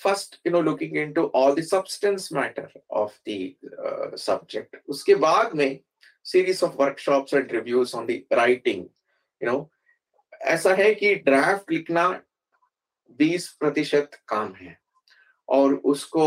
First 0.03 0.41
you 0.47 0.53
know 0.53 0.61
looking 0.61 0.97
into 0.97 1.31
all 1.35 1.55
the 1.55 1.65
substance 1.65 2.29
matter 2.33 2.81
of 3.03 3.19
the 3.29 4.17
subject 4.19 4.77
उसके 4.89 5.15
बाद 5.27 5.55
में 5.55 5.79
series 6.27 6.65
of 6.65 6.77
workshops 6.81 7.35
and 7.35 7.53
reviews 7.53 7.97
on 7.97 8.07
the 8.07 8.23
writing 8.33 8.85
you 9.41 9.51
know 9.51 9.71
ऐसा 10.55 10.75
है 10.75 10.95
कि 10.95 11.15
ड्राफ्ट 11.15 11.71
लिखना 11.73 12.09
20 13.21 13.47
प्रतिशत 13.61 14.11
काम 14.29 14.53
है 14.55 14.79
और 15.49 15.75
उसको 15.93 16.27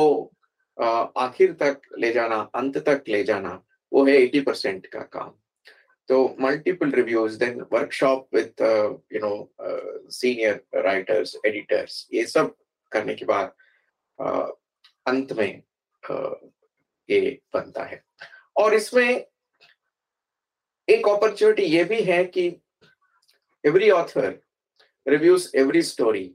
आखिर 0.77 1.53
तक 1.53 1.81
ले 1.99 2.11
जाना 2.13 2.39
अंत 2.55 2.77
तक 2.85 3.03
ले 3.07 3.23
जाना 3.23 3.61
वो 3.91 4.05
है 4.05 4.17
80 4.27 4.45
परसेंट 4.45 4.85
का 4.85 4.99
काम 4.99 5.33
reviews, 6.09 7.37
then 7.37 7.61
workshop 7.69 8.27
with 8.31 8.59
uh, 8.59 8.93
you 9.09 9.19
know 9.19 9.49
uh, 9.59 9.77
senior 10.09 10.61
writers, 10.73 11.35
editors. 11.45 12.07
ये 12.13 12.25
सब 12.25 12.55
करने 12.91 13.15
के 13.15 13.25
बाद 13.25 13.47
uh, 13.47 13.60
अंत 15.07 15.33
में 15.33 15.63
uh, 16.11 16.35
ये 17.09 17.39
बनता 17.53 17.83
है 17.83 18.03
और 18.57 18.73
इसमें 18.73 19.09
एक 20.89 21.07
अपॉर्चुनिटी 21.09 21.63
ये 21.63 21.83
भी 21.83 22.01
है 22.03 22.23
कि 22.25 22.49
every 23.67 23.91
author 23.91 24.39
reviews 25.05 25.51
every 25.53 25.83
story. 25.83 26.33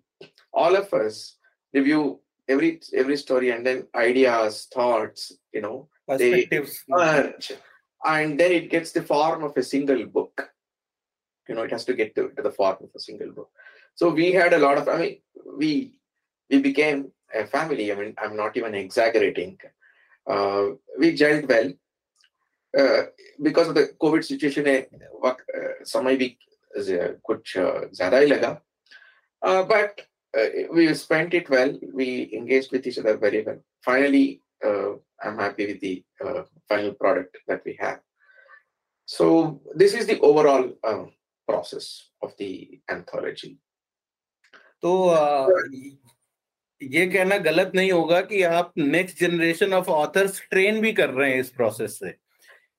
All 0.53 0.77
of 0.77 0.93
us 0.95 1.39
review 1.75 2.21
every 2.49 2.81
every 2.95 3.17
story 3.17 3.51
and 3.51 3.67
then 3.67 3.87
ideas, 3.95 4.69
thoughts, 4.73 5.33
you 5.53 5.61
know, 5.61 5.89
perspectives. 6.09 6.85
Merge 6.89 7.53
and 8.05 8.39
then 8.39 8.53
it 8.53 8.71
gets 8.71 8.93
the 8.93 9.03
form 9.03 9.43
of 9.43 9.57
a 9.57 9.63
single 9.63 10.07
book 10.07 10.49
you 11.49 11.55
know 11.55 11.63
it 11.63 11.71
has 11.71 11.85
to 11.85 11.95
get 11.95 12.15
to, 12.15 12.31
to, 12.37 12.43
the 12.43 12.51
form 12.51 12.77
of 12.81 12.91
a 12.95 13.01
single 13.01 13.31
book 13.33 13.51
so 13.95 14.09
we 14.09 14.33
had 14.33 14.53
a 14.53 14.59
lot 14.59 14.79
of 14.79 14.89
i 14.89 14.99
mean 14.99 15.17
we 15.57 15.99
we 16.51 16.59
became 16.61 17.11
a 17.34 17.46
family 17.46 17.92
i 17.92 17.96
mean 17.96 18.14
i'm 18.18 18.36
not 18.36 18.58
even 18.58 18.76
exaggerating 18.76 19.58
uh, 20.28 20.66
we 20.98 21.14
gelled 21.22 21.48
well 21.54 21.70
uh, 22.80 23.04
because 23.42 23.68
of 23.68 23.76
the 23.76 23.86
covid 24.04 24.24
situation 24.24 24.66
समय 25.94 26.16
भी 26.16 26.28
कुछ 26.80 27.54
ज़्यादा 27.58 28.18
ही 28.18 28.28
लगा 28.28 28.62
but 29.72 30.02
uh, 30.38 30.50
we 30.74 30.94
spent 30.94 31.34
it 31.34 31.50
well 31.50 31.72
we 31.94 32.30
engaged 32.34 32.72
with 32.72 32.86
each 32.88 33.00
other 33.00 33.18
very 33.18 33.42
well 33.48 33.58
finally 33.88 34.42
uh, 34.64 34.94
I'm 35.24 35.38
happy 35.38 35.68
with 35.68 35.80
the 35.82 36.04
uh, 36.24 36.44
final 36.68 36.94
product 36.94 37.38
that 37.48 37.62
we 37.66 37.78
have. 37.80 38.00
So 39.06 39.62
this 39.76 39.94
is 39.94 40.08
the 40.08 40.20
overall 40.20 40.72
uh, 40.84 41.06
process 41.48 42.10
of 42.22 42.34
the 42.38 42.80
anthology. 42.90 43.58
तो 44.82 44.92
uh, 45.14 45.48
ये 46.83 47.07
कहना 47.07 47.39
गलत 47.39 47.73
नहीं 47.75 47.93
होगा 47.93 48.21
कि 48.21 48.43
आप 48.43 48.73
next 48.79 49.21
generation 49.21 49.75
of 49.75 49.87
authors 49.87 50.43
train 50.51 50.81
भी 50.81 50.93
कर 50.93 51.11
रहे 51.11 51.31
हैं 51.31 51.41
इस 51.41 51.49
प्रोसेस 51.49 51.91
से 51.91 52.11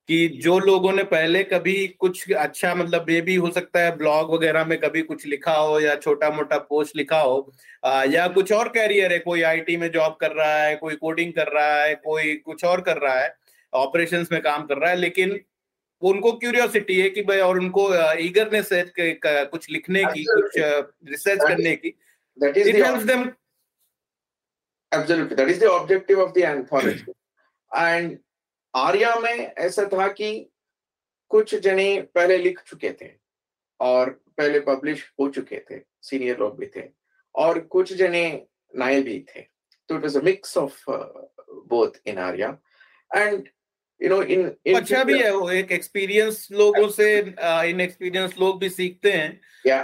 कि 0.07 0.27
जो 0.27 0.59
लोगों 0.59 0.93
ने 0.93 1.03
पहले 1.03 1.43
कभी 1.43 1.87
कुछ 1.87 2.31
अच्छा 2.31 2.75
मतलब 2.75 3.09
ये 3.09 3.21
भी 3.21 3.35
हो 3.35 3.51
सकता 3.51 3.79
है 3.79 3.97
ब्लॉग 3.97 4.33
वगैरह 4.33 4.65
में 4.65 4.79
कभी 4.79 5.01
कुछ 5.01 5.25
लिखा 5.25 5.53
हो 5.53 5.79
या 5.79 5.95
छोटा 5.95 6.29
मोटा 6.29 6.57
पोस्ट 6.57 6.95
लिखा 6.95 7.19
हो 7.19 7.53
आ, 7.85 8.03
या 8.03 8.27
कुछ 8.27 8.51
और 8.51 8.67
कैरियर 8.67 9.13
है 9.13 9.19
कोई 9.19 9.41
आईटी 9.41 9.77
में 9.77 9.91
जॉब 9.91 10.17
कर 10.21 10.31
रहा 10.31 10.63
है 10.63 10.75
कोई 10.75 10.95
कोडिंग 10.95 11.33
कर 11.33 11.47
रहा 11.47 11.83
है 11.83 11.95
कोई 11.95 12.35
कुछ 12.35 12.65
और 12.65 12.81
कर 12.81 12.97
रहा 12.97 13.19
है 13.19 13.35
ऑपरेशन 13.73 14.25
में 14.31 14.41
काम 14.41 14.65
कर 14.65 14.77
रहा 14.77 14.89
है 14.89 14.95
लेकिन 14.95 15.39
उनको 16.01 16.31
क्यूरियोसिटी 16.31 16.99
है 17.01 17.09
कि 17.09 17.21
भाई 17.21 17.39
और 17.39 17.59
उनको 17.59 18.13
ईगरनेस 18.19 18.69
है 18.73 18.91
कुछ 19.45 19.69
लिखने 19.69 20.03
की 20.03 20.23
कुछ 20.23 20.51
रिसर्च 21.11 21.39
करने 21.41 21.75
की। 21.75 21.97
is 22.39 23.05
the 23.05 23.33
them 24.91 25.27
that 25.35 25.49
is 25.49 25.59
the 25.59 25.63
objective 25.63 26.21
of 26.21 26.31
the 26.31 26.37
anthology 26.37 27.11
and 27.71 28.17
Arya 28.73 29.15
में 29.15 29.53
ऐसा 29.57 29.85
था 29.93 30.07
कि 30.07 30.49
कुछ 31.31 31.55
जने 31.55 32.01
पहले 32.15 32.37
लिख 32.37 32.61
चुके 32.67 32.91
थे 33.01 33.11
और 33.79 34.09
पहले 34.37 34.59
पब्लिश 34.59 35.11
हो 35.19 35.29
चुके 35.29 35.59
थे 35.71 35.81
सीनियर 36.01 36.39
लोग 36.39 36.57
भी 36.59 36.65
थे 36.75 36.83
और 37.35 37.59
कुछ 37.59 37.93
जने 37.93 38.25
नए 38.73 39.01
भी 39.01 39.19
थे। 39.29 39.41
तो 39.41 39.95
it 39.95 40.01
was 40.01 40.17
a 40.17 40.21
mix 40.21 40.57
of 40.57 40.83
both 40.89 41.99
in 42.07 42.17
Arya 42.17 42.57
and 43.11 43.49
you 44.01 44.09
know 44.09 44.21
in 44.23 44.75
अच्छा 44.75 45.03
भी 45.03 45.17
है 45.19 45.33
वो 45.35 45.49
एक 45.51 45.71
एक्सपीरियंस 45.71 46.47
लोगों 46.51 46.87
से 46.89 47.17
इन 47.19 47.81
एक्सपीरियंस 47.81 48.35
लोग 48.39 48.59
भी 48.59 48.69
सीखते 48.69 49.11
हैं। 49.11 49.39
Yeah. 49.67 49.83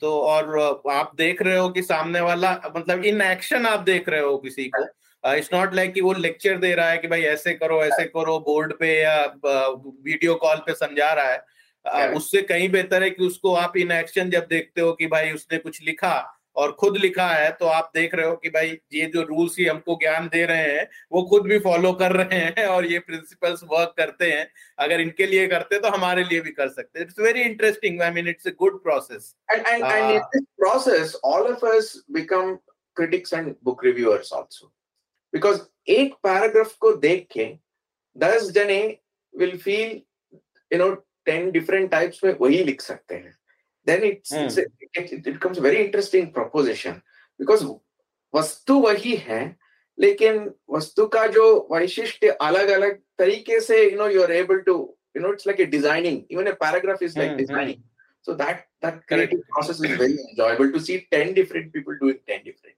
तो 0.00 0.18
और 0.20 0.82
आप 0.92 1.12
देख 1.16 1.42
रहे 1.42 1.56
हो 1.56 1.68
कि 1.68 1.82
सामने 1.82 2.20
वाला 2.20 2.52
मतलब 2.76 3.04
इन 3.04 3.20
एक्शन 3.22 3.66
आप 3.66 3.80
देख 3.80 4.08
रहे 4.08 4.20
हो 4.20 4.36
किसी 4.38 4.70
को। 4.74 4.84
इट्स 5.24 5.50
नॉट 5.52 5.74
लाइक 5.74 5.92
कि 5.94 6.00
वो 6.00 6.12
लेक्चर 6.12 6.56
दे 6.58 6.74
रहा 6.74 6.88
है 6.90 6.98
कि 6.98 7.08
भाई 7.08 7.22
ऐसे 7.22 7.54
करो 7.54 7.82
ऐसे 7.84 8.04
करो 8.04 8.38
बोर्ड 8.38 8.72
पे 8.78 8.92
या 9.02 9.24
वीडियो 9.44 10.34
कॉल 10.34 10.56
पे 10.56 10.74
समझा 10.74 11.12
रहा 11.12 11.32
है। 11.32 12.08
उससे 12.14 12.42
कहीं 12.42 12.68
बेहतर 12.68 13.02
है 13.02 13.10
कि 13.10 13.24
उसको 13.24 13.54
आप 13.54 13.76
इन 13.76 13.92
एक्शन 13.92 14.30
जब 14.30 14.46
देखते 14.50 14.80
हो 14.80 14.92
कि 14.92 15.06
भाई 15.06 15.30
उसने 15.30 15.58
कुछ 15.58 15.82
लिखा 15.82 16.33
और 16.56 16.72
खुद 16.72 16.96
लिखा 16.96 17.28
है 17.28 17.50
तो 17.52 17.66
आप 17.66 17.90
देख 17.94 18.14
रहे 18.14 18.26
हो 18.26 18.36
कि 18.36 18.48
भाई 18.48 18.78
ये 18.92 19.06
जो 19.06 19.22
रूल्स 19.22 19.58
ही 19.58 19.64
हमको 19.64 19.94
ज्ञान 20.02 20.28
दे 20.28 20.44
रहे 20.46 20.72
हैं 20.72 20.88
वो 21.12 21.22
खुद 21.22 21.46
भी 21.46 21.58
फॉलो 21.58 21.92
कर 21.92 22.12
रहे 22.12 22.38
हैं 22.38 22.66
और 22.66 22.86
ये 22.86 22.98
प्रिंसिपल्स 22.98 23.64
वर्क 23.64 23.94
करते 23.96 24.30
हैं। 24.32 24.46
अगर 24.78 25.00
इनके 25.00 25.26
लिए 25.26 25.46
करते 25.46 25.78
तो 25.78 25.88
हमारे 25.88 26.24
लिए 26.24 26.40
भी 26.40 26.50
कर 26.50 26.68
सकते 26.68 27.00
it's 27.00 27.18
very 27.18 27.42
interesting 27.42 28.02
I 28.02 28.10
mean 28.10 28.28
it's 28.28 28.46
a 28.46 28.50
good 28.58 28.82
process 28.82 29.34
and 29.52 29.66
and 29.66 29.84
and 29.84 30.10
in 30.10 30.20
this 30.34 30.44
process 30.56 31.16
all 31.24 31.52
of 31.52 31.66
us 31.66 31.92
become 32.10 32.56
critics 32.96 33.32
and 33.32 33.54
book 33.66 33.80
reviewers 33.84 34.28
also. 34.32 34.66
Because 35.32 35.60
एक 35.90 36.12
पैराग्राफ 36.22 36.74
को 36.80 36.92
देख 36.96 37.26
के 37.32 37.44
दस 38.16 38.50
जने 38.50 38.76
will 39.34 39.56
feel 39.58 39.90
you 40.70 40.78
know 40.78 40.90
ten 41.26 41.50
different 41.50 41.90
types 41.90 42.24
में 42.24 42.32
वही 42.40 42.62
लिख 42.64 42.80
सकते 42.80 43.14
हैं। 43.14 43.34
then 43.87 44.03
it's 44.03 44.57
it 44.57 45.23
becomes 45.27 45.59
very 45.59 45.77
interesting 45.77 46.27
proposition 46.33 47.01
because 47.39 47.63
वस्तु 48.35 48.79
वही 48.79 49.15
है 49.15 49.41
लेकिन 49.99 50.49
वस्तु 50.69 51.05
का 51.13 51.25
जो 51.27 51.45
वैशिष्ट्य 51.71 52.29
अलग 52.41 52.67
अलग 52.69 52.99
तरीके 53.19 53.59
से 53.59 53.77
you 53.91 53.97
know 53.99 54.09
you're 54.15 54.31
able 54.41 54.61
to 54.67 54.75
you 55.15 55.21
know 55.23 55.31
it's 55.35 55.47
like 55.49 55.59
a 55.59 55.69
designing 55.75 56.19
even 56.29 56.47
a 56.47 56.55
paragraph 56.65 57.01
is 57.07 57.17
like 57.17 57.31
Hmm, 57.31 57.39
designing 57.41 57.81
so 58.27 58.35
that 58.41 58.61
that 58.81 59.01
creative 59.07 59.41
process 59.49 59.81
is 59.81 59.97
very 60.01 60.17
enjoyable 60.29 60.71
to 60.75 60.79
see 60.79 60.97
10 61.15 61.33
different 61.39 61.73
people 61.73 61.97
doing 62.03 62.19
10 62.27 62.43
different 62.45 62.75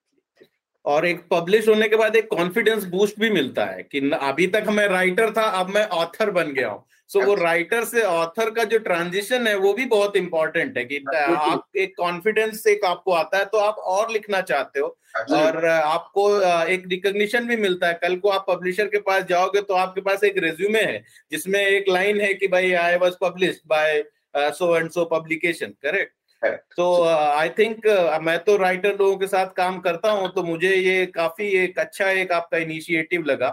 और 0.87 1.07
एक 1.07 1.21
publish 1.31 1.69
होने 1.69 1.88
के 1.88 1.97
बाद 1.97 2.16
एक 2.16 2.28
confidence 2.31 2.85
boost 2.87 3.21
भी 3.21 3.31
मिलता 3.31 3.64
है 3.64 3.83
कि 3.83 4.11
अभी 4.12 4.47
तक 4.47 4.64
मैं 4.71 4.87
राइटर 4.88 5.31
था 5.31 5.43
अब 5.61 5.71
मैं 5.71 5.87
ऑथर 5.95 6.31
बन 6.31 6.52
गया 6.52 6.69
हूँ। 6.69 6.85
सो 7.11 7.21
वो 7.21 7.33
अच्छा। 7.33 7.45
राइटर 7.45 7.85
से 7.85 8.02
ऑथर 8.02 8.50
का 8.50 8.64
जो 8.64 8.78
ट्रांजिशन 8.78 9.47
है 9.47 9.55
वो 9.57 9.73
भी 9.73 9.85
बहुत 9.87 10.16
इंपॉर्टेंट 10.16 10.78
है 10.78 10.85
कि 10.85 11.02
आप 11.16 11.76
एक 11.76 11.95
कॉन्फिडेंस 11.97 12.66
एक 12.66 12.85
आपको 12.85 13.12
आता 13.12 13.38
है 13.38 13.45
तो 13.45 13.59
आप 13.59 13.76
और 13.78 14.11
लिखना 14.11 14.40
चाहते 14.43 14.81
हो। 14.81 14.87
और 15.33 15.64
आपको 15.66 16.28
एक 16.64 16.85
रिकॉग्निशन 16.88 17.47
भी 17.47 17.57
मिलता 17.57 17.87
है। 17.87 17.99
कल 18.02 18.16
को 18.16 18.28
आप 18.28 18.45
पब्लिशर 18.49 18.87
के 18.87 18.99
पास 19.00 19.25
जाओगे 19.25 19.61
तो 19.61 19.75
आपके 19.75 20.00
पास 20.00 20.25
एक 20.25 20.38
रेज्यूमे 20.38 20.83
है 20.83 21.02
जिसमें 21.31 21.61
एक 21.61 21.88
लाइन 21.88 22.21
है 22.21 22.33
कि 22.35 22.49
भाई 22.49 22.73
I 22.75 22.97
was 22.97 23.14
publish 23.21 23.61
by 23.66 24.02
so 24.37 24.76
and 24.76 24.90
so 24.90 25.05
publication 25.12 25.75
correct. 25.83 26.12
तो 26.76 27.02
आई 27.05 27.49
थिंक 27.49 27.87
मैं 28.23 28.38
तो 28.45 28.57
राइटर 28.57 28.97
लोगों 28.97 29.16
के 29.16 29.26
साथ 29.26 29.47
काम 29.47 29.78
करता 29.81 30.11
हूँ 30.11 30.28
तो 30.35 30.43
मुझे 30.43 30.75
ये 30.76 31.07
काफ़ी 31.07 31.47
एक 31.64 31.78
अच्छा 31.78 32.11
एक 32.11 32.33
आपका 32.33 32.59
इनिशिएटिव 32.59 33.25
लगा। 33.25 33.49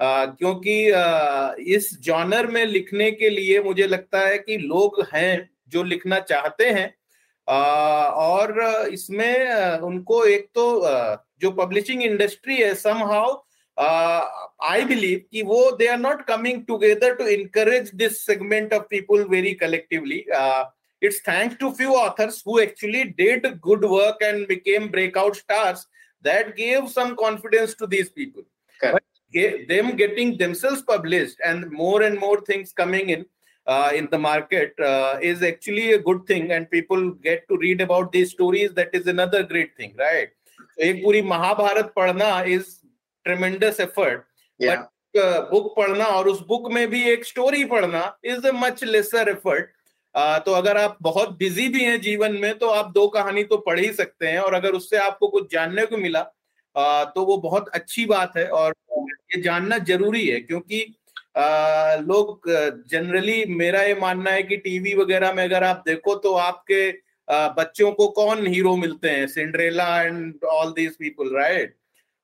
अ, 0.00 0.26
क्योंकि 0.38 0.90
अ, 0.90 1.54
इस 1.58 1.90
जॉनर 2.00 2.46
में 2.46 2.64
लिखने 2.66 3.10
के 3.10 3.30
लिए 3.30 3.60
मुझे 3.62 3.86
लगता 3.86 4.20
है 4.20 4.38
कि 4.38 4.56
लोग 4.58 5.00
हैं 5.14 5.50
जो 5.68 5.82
लिखना 5.82 6.18
चाहते 6.20 6.66
हैं। 6.70 6.86
अ, 7.48 7.52
और 8.14 8.60
इसमें 8.92 9.78
उनको 9.80 10.24
एक 10.24 10.48
तो 10.54 10.64
जो 11.42 11.50
पब्लिशिंग 11.50 12.02
इंडस्ट्री 12.02 12.56
है 12.56 12.74
सम 12.74 13.02
हाउ 13.04 13.34
आई 14.64 14.84
बिलीव 14.84 15.20
कि 15.32 15.42
वो 15.42 15.70
they 15.72 15.86
are 15.86 15.98
not 15.98 16.22
coming 16.22 16.62
together 16.64 17.14
to 17.14 17.24
encourage 17.24 17.94
this 17.94 18.26
segment 18.26 18.74
of 18.74 18.82
people 18.90 19.24
very 19.24 19.52
collectively 19.54 20.24
it's 21.01 21.19
thanks 21.21 21.55
to 21.57 21.73
few 21.73 21.93
authors 21.93 22.41
who 22.43 22.61
actually 22.61 23.15
did 23.17 23.61
good 23.61 23.81
work 23.81 24.17
and 24.21 24.47
became 24.47 24.89
breakout 24.89 25.35
stars 25.35 25.85
that 26.21 26.55
gave 26.55 26.89
some 26.89 27.15
confidence 27.15 27.75
to 27.75 27.87
these 27.87 28.09
people. 28.09 28.43
Correct. 28.81 28.93
But 28.93 29.03
ge- 29.33 29.67
them 29.67 29.95
getting 29.95 30.37
themselves 30.37 30.81
published 30.81 31.37
and 31.43 31.69
more 31.71 32.03
and 32.03 32.19
more 32.19 32.41
things 32.41 32.73
coming 32.73 33.09
in 33.09 33.25
uh, 33.67 33.91
in 33.93 34.07
the 34.11 34.17
market 34.19 34.73
uh, 34.79 35.17
is 35.21 35.41
actually 35.41 35.93
a 35.93 35.99
good 35.99 36.25
thing, 36.27 36.51
and 36.51 36.69
people 36.69 37.11
get 37.11 37.47
to 37.49 37.57
read 37.57 37.81
about 37.81 38.11
these 38.11 38.31
stories. 38.31 38.73
That 38.73 38.89
is 38.93 39.07
another 39.07 39.43
great 39.43 39.75
thing, 39.75 39.95
right? 39.97 40.29
एक 40.81 41.03
पूरी 41.03 41.21
महाभारत 41.21 41.93
पढ़ना 41.95 42.45
is 42.47 42.83
tremendous 43.25 43.79
effort. 43.79 44.27
yeah 44.59 44.85
book 45.15 45.73
पढ़ना 45.77 46.05
और 46.05 46.27
उस 46.27 46.39
book 46.47 46.71
में 46.71 46.87
भी 46.89 47.03
एक 47.09 47.25
story 47.25 47.63
पढ़ना 47.65 48.17
is 48.23 48.45
a 48.45 48.51
much 48.51 48.83
lesser 48.83 49.29
effort 49.29 49.69
तो 50.14 50.52
अगर 50.52 50.76
आप 50.76 50.98
बहुत 51.02 51.36
बिज़ी 51.38 51.68
भी 51.68 51.84
हैं 51.84 52.00
जीवन 52.00 52.32
में 52.32 52.58
तो 52.58 52.68
आप 52.68 52.92
दो 52.92 53.08
कहानी 53.08 53.44
तो 53.44 53.56
पढ़ 53.56 53.78
ही 53.80 53.92
सकते 53.92 54.26
हैं 54.26 54.38
और 54.38 54.54
अगर 54.54 54.72
उससे 54.72 54.96
आपको 54.96 55.28
कुछ 55.28 55.52
जानने 55.52 55.86
को 55.86 55.96
मिला 55.96 56.20
अ, 56.76 57.04
तो 57.14 57.24
वो 57.24 57.36
बहुत 57.36 57.68
अच्छी 57.68 58.06
बात 58.06 58.32
है 58.36 58.48
और 58.48 58.74
ये 59.34 59.40
जानना 59.42 59.78
ज़रूरी 59.78 60.28
है 60.28 60.40
क्योंकि 60.40 60.80
अ, 61.36 61.96
लोग 62.00 62.40
जनरली 62.90 63.44
मेरा 63.44 63.82
ये 63.82 63.94
मानना 63.94 64.30
है 64.30 64.42
कि 64.42 64.56
टीवी 64.56 64.94
वगैरह 64.94 65.32
में 65.32 65.44
अगर 65.44 65.64
आप 65.64 65.82
देखो 65.86 66.14
तो 66.14 66.34
आपके 66.34 66.90
अ, 67.28 67.48
बच्चों 67.58 67.92
को 67.92 68.08
कौन 68.08 68.46
हीरो 68.46 68.76
मिलते 68.76 69.10
हैं 69.10 69.26
Cinderella 69.26 70.02
and 70.02 70.44
all 70.44 70.72
these 70.72 70.96
people 70.96 71.36
right 71.36 71.76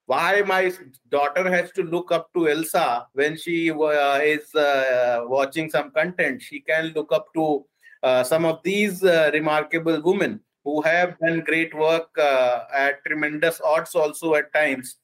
has 0.09 1.73
to 1.73 1.83
look 1.83 2.13
up 2.13 2.33
to 2.33 2.49
Elsa 2.49 3.07
when 3.13 3.37
she 3.37 3.73
uh, 3.73 4.21
is 4.23 4.55
uh, 4.55 5.25
watching 5.25 5.69
some 5.69 5.91
content. 5.91 6.41
She 6.41 6.61
can 6.61 6.93
look 6.95 7.13
up 7.13 7.35
to 7.35 7.45
uh, 7.45 7.76
some 8.23 8.45
of 8.45 8.63
these 8.63 9.03
uh, 9.03 9.31
remarkable 9.33 10.01
women 10.03 10.41
who 10.65 10.83
have 10.83 11.19
done 11.21 11.41
great 11.41 11.73
work 11.75 12.09
uh, 12.19 12.61
at 12.75 13.05
tremendous 13.05 13.61
odds 13.65 13.95
also 13.95 14.35
at 14.35 14.53
times 14.53 14.97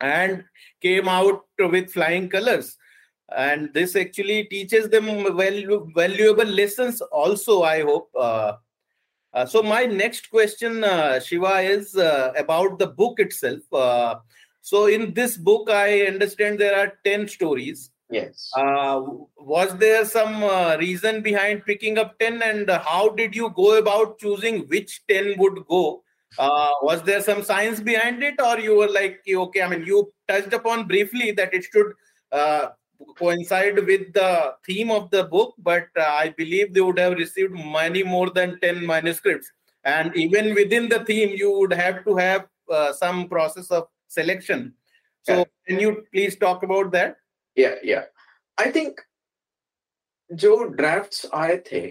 and 0.00 0.44
came 0.80 1.08
out 1.08 1.44
with 1.58 1.90
flying 1.90 2.28
colors. 2.28 2.76
And 3.36 3.72
this 3.72 3.96
actually 3.96 4.44
teaches 4.44 4.88
them 4.88 5.06
valu- 5.06 5.94
valuable 5.94 6.44
lessons 6.44 7.00
also, 7.00 7.62
I 7.62 7.82
hope. 7.82 8.10
Uh, 8.14 8.54
uh, 9.32 9.46
so 9.46 9.62
my 9.62 9.86
next 9.86 10.30
question, 10.30 10.82
uh, 10.82 11.20
Shiva, 11.20 11.60
is 11.60 11.96
uh, 11.96 12.32
about 12.36 12.78
the 12.78 12.88
book 12.88 13.20
itself. 13.20 13.60
Uh, 13.72 14.16
so 14.60 14.86
in 14.86 15.14
this 15.14 15.36
book, 15.36 15.70
I 15.70 16.02
understand 16.02 16.58
there 16.58 16.76
are 16.76 16.92
ten 17.04 17.28
stories. 17.28 17.90
Yes 18.10 18.50
Uh, 18.56 19.00
was 19.38 19.76
there 19.78 20.04
some 20.04 20.42
uh, 20.42 20.76
reason 20.78 21.22
behind 21.22 21.64
picking 21.64 21.98
up 21.98 22.18
ten, 22.18 22.42
and 22.42 22.70
how 22.70 23.08
did 23.10 23.34
you 23.34 23.50
go 23.50 23.78
about 23.78 24.18
choosing 24.18 24.66
which 24.68 25.00
ten 25.08 25.34
would 25.38 25.58
go? 25.68 26.02
Uh, 26.38 26.70
was 26.82 27.02
there 27.02 27.20
some 27.20 27.42
science 27.42 27.80
behind 27.80 28.22
it, 28.22 28.40
or 28.40 28.58
you 28.58 28.76
were 28.76 28.88
like, 28.88 29.20
okay, 29.28 29.62
I 29.62 29.68
mean, 29.68 29.84
you 29.84 30.12
touched 30.28 30.52
upon 30.52 30.86
briefly 30.86 31.30
that 31.32 31.52
it 31.52 31.64
should 31.64 31.92
uh, 32.32 32.68
coincide 33.18 33.76
with 33.86 34.12
the 34.12 34.54
theme 34.66 34.90
of 34.90 35.10
the 35.10 35.24
book, 35.24 35.54
but 35.58 35.86
uh, 35.96 36.02
I 36.02 36.28
believe 36.36 36.72
they 36.74 36.80
would 36.80 36.98
have 36.98 37.14
received 37.14 37.52
many 37.52 38.02
more 38.02 38.30
than 38.30 38.58
10 38.60 38.84
manuscripts. 38.86 39.50
And 39.84 40.14
even 40.16 40.54
within 40.54 40.88
the 40.88 41.04
theme, 41.04 41.30
you 41.30 41.50
would 41.58 41.72
have 41.72 42.04
to 42.04 42.16
have 42.16 42.46
uh, 42.70 42.92
some 42.92 43.28
process 43.28 43.70
of 43.70 43.88
selection. 44.08 44.74
So, 45.22 45.38
Yeah. 45.38 45.44
can 45.66 45.80
you 45.80 46.04
please 46.12 46.36
talk 46.36 46.62
about 46.62 46.92
that? 46.92 47.16
yeah 47.55 47.75
yeah 47.83 48.05
i 48.57 48.71
think 48.71 48.99
जो 50.33 50.55
drafts 50.77 51.25
आए 51.33 51.57
थे 51.71 51.81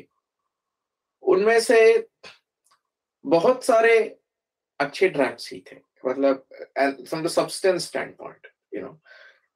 उनमें 1.23 1.61
से 1.61 2.09
बहुत 3.27 3.65
सारे 3.65 3.97
अच्छे 4.81 5.09
drafts 5.09 5.53
ही 5.53 5.65
थे 5.73 5.77
मतलब 6.07 6.47
and 6.77 7.09
from 7.09 7.23
the 7.23 7.33
substance 7.35 7.87
standpoint 7.91 8.49
you 8.73 8.83
know 8.83 8.99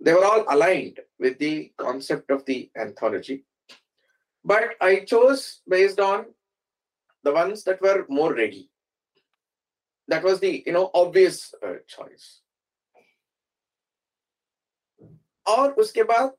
they 0.01 0.15
were 0.15 0.25
all 0.25 0.45
aligned 0.55 1.01
with 1.19 1.39
the 1.39 1.73
concept 1.77 2.31
of 2.31 2.45
the 2.45 2.59
anthology 2.77 3.45
but 4.45 4.77
i 4.81 5.01
chose 5.13 5.63
based 5.69 6.01
on 6.01 6.25
the 7.25 7.33
ones 7.33 7.65
that 7.65 7.83
were 7.83 8.07
more 8.09 8.33
ready 8.35 8.71
that 10.09 10.23
was 10.23 10.41
the 10.41 10.53
you 10.67 10.73
know 10.73 10.91
obvious 10.95 11.55
uh, 11.63 11.75
choice 11.87 12.41
और 15.47 15.73
उसके 15.85 16.03
बाद 16.13 16.35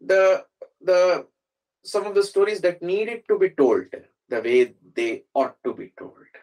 the 0.00 0.44
the 0.80 1.26
some 1.84 2.06
of 2.06 2.14
the 2.14 2.22
stories 2.22 2.60
that 2.60 2.82
needed 2.82 3.20
to 3.28 3.38
be 3.38 3.50
told 3.50 3.86
the 4.28 4.40
way 4.46 4.74
they 4.96 5.24
ought 5.34 5.54
to 5.64 5.72
be 5.74 5.86
told 6.00 6.38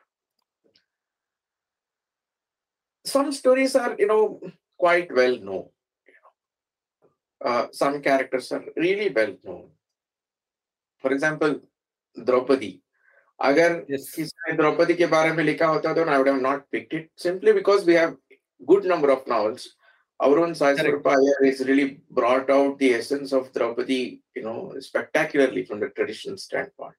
some 3.05 3.31
stories 3.31 3.75
are 3.75 3.95
you 3.99 4.07
know 4.07 4.39
quite 4.77 5.13
well 5.13 5.35
known 5.37 5.65
you 6.11 6.19
know. 6.23 6.33
uh, 7.41 7.67
some 7.71 8.01
characters 8.01 8.51
are 8.51 8.63
really 8.77 9.09
well 9.09 9.35
known 9.43 9.65
for 11.03 11.11
example 11.11 11.59
Draupadi 12.15 12.71
अगर 13.39 13.85
Yes. 13.89 14.13
किसी 14.15 14.49
ने 14.49 14.55
द्रौपदी 14.57 14.93
के 14.93 15.05
बारे 15.07 15.31
में 15.33 15.43
लिखा 15.43 15.67
होता 15.67 15.93
तो 15.93 16.05
I 16.05 16.17
would 16.17 16.27
have 16.27 16.41
not 16.41 16.69
picked 16.71 16.93
it 16.93 17.09
simply 17.15 17.53
because 17.53 17.85
we 17.85 17.93
have 17.93 18.15
good 18.65 18.85
number 18.85 19.09
of 19.09 19.27
novels. 19.27 19.67
our 20.20 20.38
own 20.38 20.54
Correct. 20.54 21.06
Has 21.42 21.60
really 21.66 22.00
brought 22.10 22.48
out 22.48 22.78
the 22.78 22.94
essence 22.94 23.32
of 23.32 23.52
Draupadi, 23.52 24.22
you 24.36 24.42
know, 24.42 24.72
spectacularly 24.78 25.64
from 25.64 25.80
the 25.80 25.88
traditional 25.88 26.38
standpoint. 26.38 26.94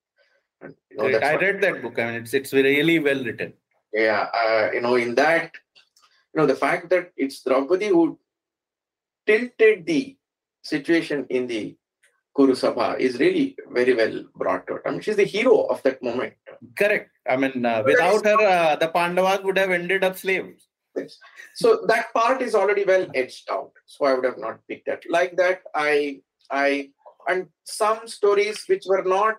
And 0.62 0.76
you 0.92 0.98
know. 0.98 1.06
I 1.06 1.36
read 1.36 1.62
that 1.62 1.82
book. 1.82 1.98
I 1.98 2.06
mean, 2.06 2.16
it's 2.16 2.34
it's 2.34 2.54
really 2.54 3.00
well 3.00 3.24
written. 3.24 3.54
yeah, 3.94 4.28
uh, 4.34 4.72
you 4.74 4.82
know, 4.82 4.96
in 4.96 5.16
that, 5.16 5.52
you 6.34 6.42
know, 6.42 6.46
the 6.46 6.56
fact 6.56 6.90
that 6.90 7.12
it's 7.16 7.42
Draupadi 7.42 7.88
who 7.88 8.20
tilted 9.26 9.86
the 9.86 10.18
situation 10.62 11.26
in 11.30 11.48
the 11.48 11.78
Kuru 12.36 12.54
Sabha 12.54 13.00
is 13.00 13.18
really 13.18 13.56
very 13.72 13.96
well 13.96 14.26
brought 14.36 14.70
out. 14.70 14.82
I 14.86 14.92
mean, 14.92 15.00
she's 15.00 15.16
the 15.16 15.24
hero 15.24 15.62
of 15.62 15.82
that 15.84 16.04
moment. 16.04 16.34
Correct. 16.78 17.10
I 17.28 17.38
mean, 17.38 17.66
uh, 17.66 17.82
without 17.86 18.26
her, 18.26 18.42
uh, 18.46 18.76
the 18.76 18.90
Pandavas 18.90 19.44
would 19.44 19.58
have 19.58 19.72
ended 19.72 20.04
up 20.04 20.18
slaves 20.18 20.68
so 21.55 21.71
that 21.89 22.13
part 22.15 22.43
is 22.43 22.55
already 22.55 22.85
well 22.85 23.07
edged 23.15 23.51
out 23.57 23.73
so 23.87 24.05
i 24.07 24.13
would 24.15 24.25
have 24.25 24.39
not 24.45 24.57
picked 24.69 24.87
that 24.87 25.03
like 25.17 25.37
that 25.37 25.63
i 25.75 26.21
i 26.51 26.91
and 27.29 27.47
some 27.65 28.01
stories 28.15 28.65
which 28.73 28.85
were 28.93 29.03
not 29.05 29.37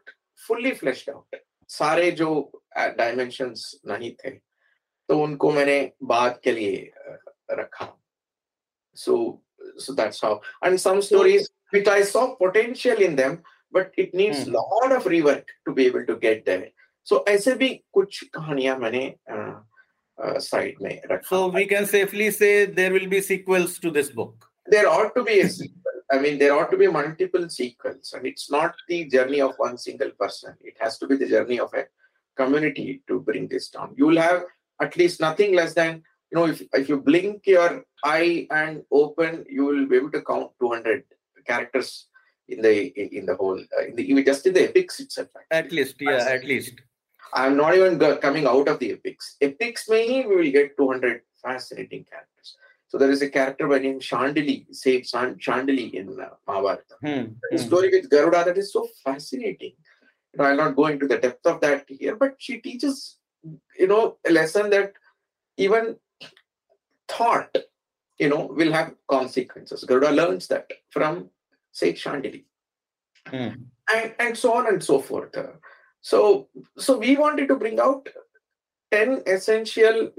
fully 0.47 0.73
fleshed 0.81 1.09
out 1.15 1.41
सारे 1.77 2.11
जो 2.19 2.29
dimensions 2.97 3.63
नहीं 3.87 4.11
थे 4.23 4.29
तो 5.09 5.19
उनको 5.23 5.51
मैंने 5.51 5.77
बाद 6.11 6.39
के 6.43 6.51
लिए 6.51 6.77
अ, 6.85 7.17
रखा 7.59 7.87
so 8.93 9.41
so 9.77 9.93
that's 9.93 10.19
how 10.21 10.31
and 10.67 10.79
some 10.85 11.01
stories 11.01 11.49
which 11.75 11.87
i 11.87 12.01
saw 12.11 12.23
potential 12.35 13.01
in 13.09 13.15
them 13.15 13.37
but 13.71 13.91
it 14.05 14.13
needs 14.21 14.39
Hmm. 14.45 14.53
lot 14.57 14.91
of 14.97 15.05
rework 15.15 15.53
to 15.67 15.73
be 15.73 15.85
able 15.91 16.05
to 16.11 16.15
get 16.25 16.45
there 16.45 16.65
so 17.11 17.23
ऐसे 17.35 17.53
भी 17.61 17.69
कुछ 17.93 18.23
कहानियां 18.33 18.77
मैंने 18.79 19.03
uh, 20.22 20.38
side 20.38 20.76
may. 20.80 21.00
So 21.22 21.48
we 21.48 21.66
can 21.66 21.86
safely 21.86 22.30
say 22.30 22.66
there 22.66 22.92
will 22.92 23.08
be 23.08 23.20
sequels 23.20 23.78
to 23.80 23.90
this 23.90 24.10
book. 24.10 24.48
There 24.66 24.88
ought 24.88 25.14
to 25.14 25.22
be 25.22 25.40
a 25.40 25.48
sequel. 25.48 25.82
I 26.10 26.18
mean, 26.18 26.38
there 26.38 26.56
ought 26.56 26.70
to 26.70 26.76
be 26.76 26.86
multiple 26.86 27.48
sequels, 27.48 28.12
and 28.16 28.26
it's 28.26 28.50
not 28.50 28.74
the 28.88 29.06
journey 29.06 29.40
of 29.40 29.54
one 29.56 29.76
single 29.76 30.10
person. 30.10 30.54
It 30.60 30.76
has 30.80 30.98
to 30.98 31.06
be 31.06 31.16
the 31.16 31.28
journey 31.28 31.58
of 31.58 31.72
a 31.74 31.84
community 32.36 33.02
to 33.08 33.20
bring 33.20 33.48
this 33.48 33.68
down. 33.70 33.94
You 33.96 34.06
will 34.06 34.20
have 34.20 34.44
at 34.80 34.96
least 34.96 35.20
nothing 35.20 35.54
less 35.54 35.74
than 35.74 36.02
you 36.30 36.38
know 36.38 36.46
if, 36.46 36.62
if 36.72 36.88
you 36.88 37.00
blink 37.00 37.46
your 37.46 37.84
eye 38.04 38.46
and 38.50 38.82
open 38.90 39.44
you 39.48 39.64
will 39.64 39.86
be 39.86 39.96
able 39.96 40.10
to 40.10 40.22
count 40.22 40.50
200 40.60 41.04
characters 41.46 42.06
in 42.48 42.60
the 42.62 42.86
in 43.18 43.26
the 43.26 43.36
whole 43.36 43.58
uh, 43.78 43.84
in 43.86 43.96
the 43.96 44.08
even 44.10 44.24
just 44.24 44.46
in 44.46 44.54
the 44.54 44.64
epics 44.68 45.00
itself 45.00 45.28
at 45.50 45.70
least 45.72 45.96
yeah 46.00 46.24
at 46.28 46.44
least 46.44 46.74
i'm 47.32 47.56
not 47.56 47.74
even 47.74 47.98
coming 48.20 48.46
out 48.46 48.68
of 48.68 48.78
the 48.78 48.92
epics 48.92 49.36
epics 49.40 49.88
may 49.88 50.24
we 50.26 50.36
will 50.36 50.52
get 50.52 50.76
200 50.76 51.22
fascinating 51.42 52.04
characters 52.04 52.56
so 52.88 52.98
there 52.98 53.10
is 53.10 53.22
a 53.22 53.28
character 53.28 53.66
by 53.66 53.78
name 53.78 53.98
Chandali, 53.98 54.66
say 54.74 55.00
Chandali 55.00 55.92
in 55.92 56.18
uh, 56.20 56.28
Mahabharata. 56.46 56.94
Hmm. 57.00 57.34
The 57.50 57.58
hmm. 57.58 57.66
story 57.66 57.90
with 57.90 58.08
Garuda 58.08 58.44
that 58.44 58.58
is 58.58 58.72
so 58.72 58.88
fascinating. 59.04 59.72
You 60.32 60.38
know, 60.38 60.44
I'll 60.44 60.56
not 60.56 60.76
go 60.76 60.86
into 60.86 61.08
the 61.08 61.18
depth 61.18 61.44
of 61.46 61.60
that 61.62 61.84
here, 61.88 62.14
but 62.14 62.36
she 62.38 62.58
teaches, 62.58 63.18
you 63.78 63.88
know, 63.88 64.18
a 64.26 64.30
lesson 64.30 64.70
that 64.70 64.92
even 65.56 65.96
thought, 67.08 67.54
you 68.18 68.28
know, 68.28 68.46
will 68.46 68.72
have 68.72 68.94
consequences. 69.08 69.84
Garuda 69.84 70.12
learns 70.12 70.46
that 70.48 70.70
from, 70.90 71.30
say, 71.72 71.92
Chandali. 71.92 72.44
Mm. 73.26 73.64
And, 73.92 74.14
and 74.18 74.38
so 74.38 74.54
on 74.54 74.68
and 74.68 74.82
so 74.82 75.00
forth. 75.00 75.36
So, 76.06 76.48
so 76.78 76.98
we 76.98 77.16
wanted 77.16 77.48
to 77.48 77.56
bring 77.56 77.80
out 77.80 78.08
10 78.92 79.24
essential, 79.26 80.12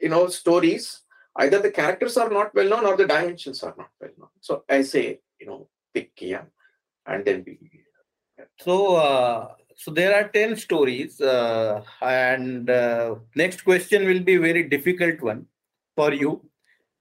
you 0.00 0.08
know, 0.08 0.28
stories. 0.28 1.02
Either 1.36 1.58
the 1.60 1.70
characters 1.70 2.16
are 2.16 2.30
not 2.30 2.54
well 2.54 2.70
known 2.70 2.86
or 2.86 2.96
the 2.96 3.06
dimensions 3.06 3.62
are 3.62 3.74
not 3.76 3.90
well 4.00 4.10
known. 4.18 4.30
So 4.40 4.64
I 4.66 4.80
say, 4.80 5.20
you 5.38 5.46
know, 5.46 5.68
pick 5.92 6.16
Kia 6.16 6.46
and 7.04 7.22
then 7.22 7.44
we. 7.46 7.58
So, 8.58 8.96
uh, 8.96 9.48
so 9.76 9.90
there 9.90 10.14
are 10.14 10.28
10 10.28 10.56
stories 10.56 11.20
uh, 11.20 11.82
and 12.00 12.70
uh, 12.70 13.16
next 13.36 13.60
question 13.62 14.06
will 14.06 14.20
be 14.20 14.38
very 14.38 14.62
difficult 14.70 15.20
one 15.20 15.44
for 15.94 16.14
you 16.14 16.49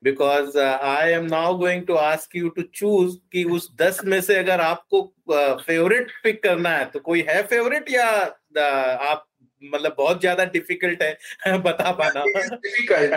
because 0.03 0.57
I 0.59 1.11
am 1.11 1.25
now 1.25 1.57
going 1.57 1.87
to 1.87 1.95
ask 1.95 2.35
you 2.35 2.49
to 2.49 2.61
choose 2.61 3.17
कि 3.31 3.43
उस 3.43 3.75
दस 3.75 4.01
में 4.05 4.21
से 4.21 4.35
अगर 4.35 4.61
आपको 4.61 5.13
uh, 5.31 5.61
favourite 5.61 6.11
pick 6.23 6.43
करना 6.43 6.69
है 6.69 6.85
तो 6.85 6.99
कोई 6.99 7.25
है 7.29 7.43
फेवरेट 7.43 7.91
या 7.91 8.35
uh, 8.57 9.01
आप 9.01 9.25
मतलब 9.63 9.95
बहुत 9.97 10.19
ज़्यादा 10.19 10.45
डिफ़िकल्ट 10.45 11.03
है 11.03 11.17
बता 11.57 11.91
पाना। 11.91 12.23
डिफ़िकल्ट 12.55 13.13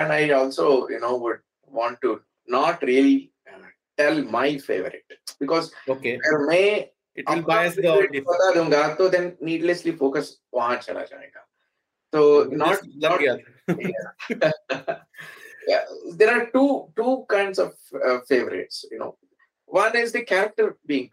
चला 10.77 11.03
जाएगा। 11.03 11.49
तो 12.13 12.45
not 12.45 12.79
yeah, 15.68 15.84
there 16.16 16.34
are 16.36 16.46
two 16.52 16.88
two 16.96 17.26
kinds 17.30 17.60
of 17.60 17.74
uh, 18.06 18.20
favorites 18.28 18.86
you 18.92 19.00
know 19.00 19.16
one 19.66 19.96
is 19.96 20.12
the 20.12 20.24
character 20.24 20.78
being 20.86 21.10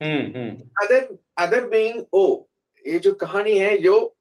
favorite 0.00 0.34
mm-hmm. 0.34 0.62
other 0.84 1.08
other 1.36 1.68
being 1.68 2.04
oh 2.12 2.46
ये 2.86 2.98
जो 3.04 3.12
कहानी 3.18 3.58
है 3.58 3.76
जो 3.82 4.12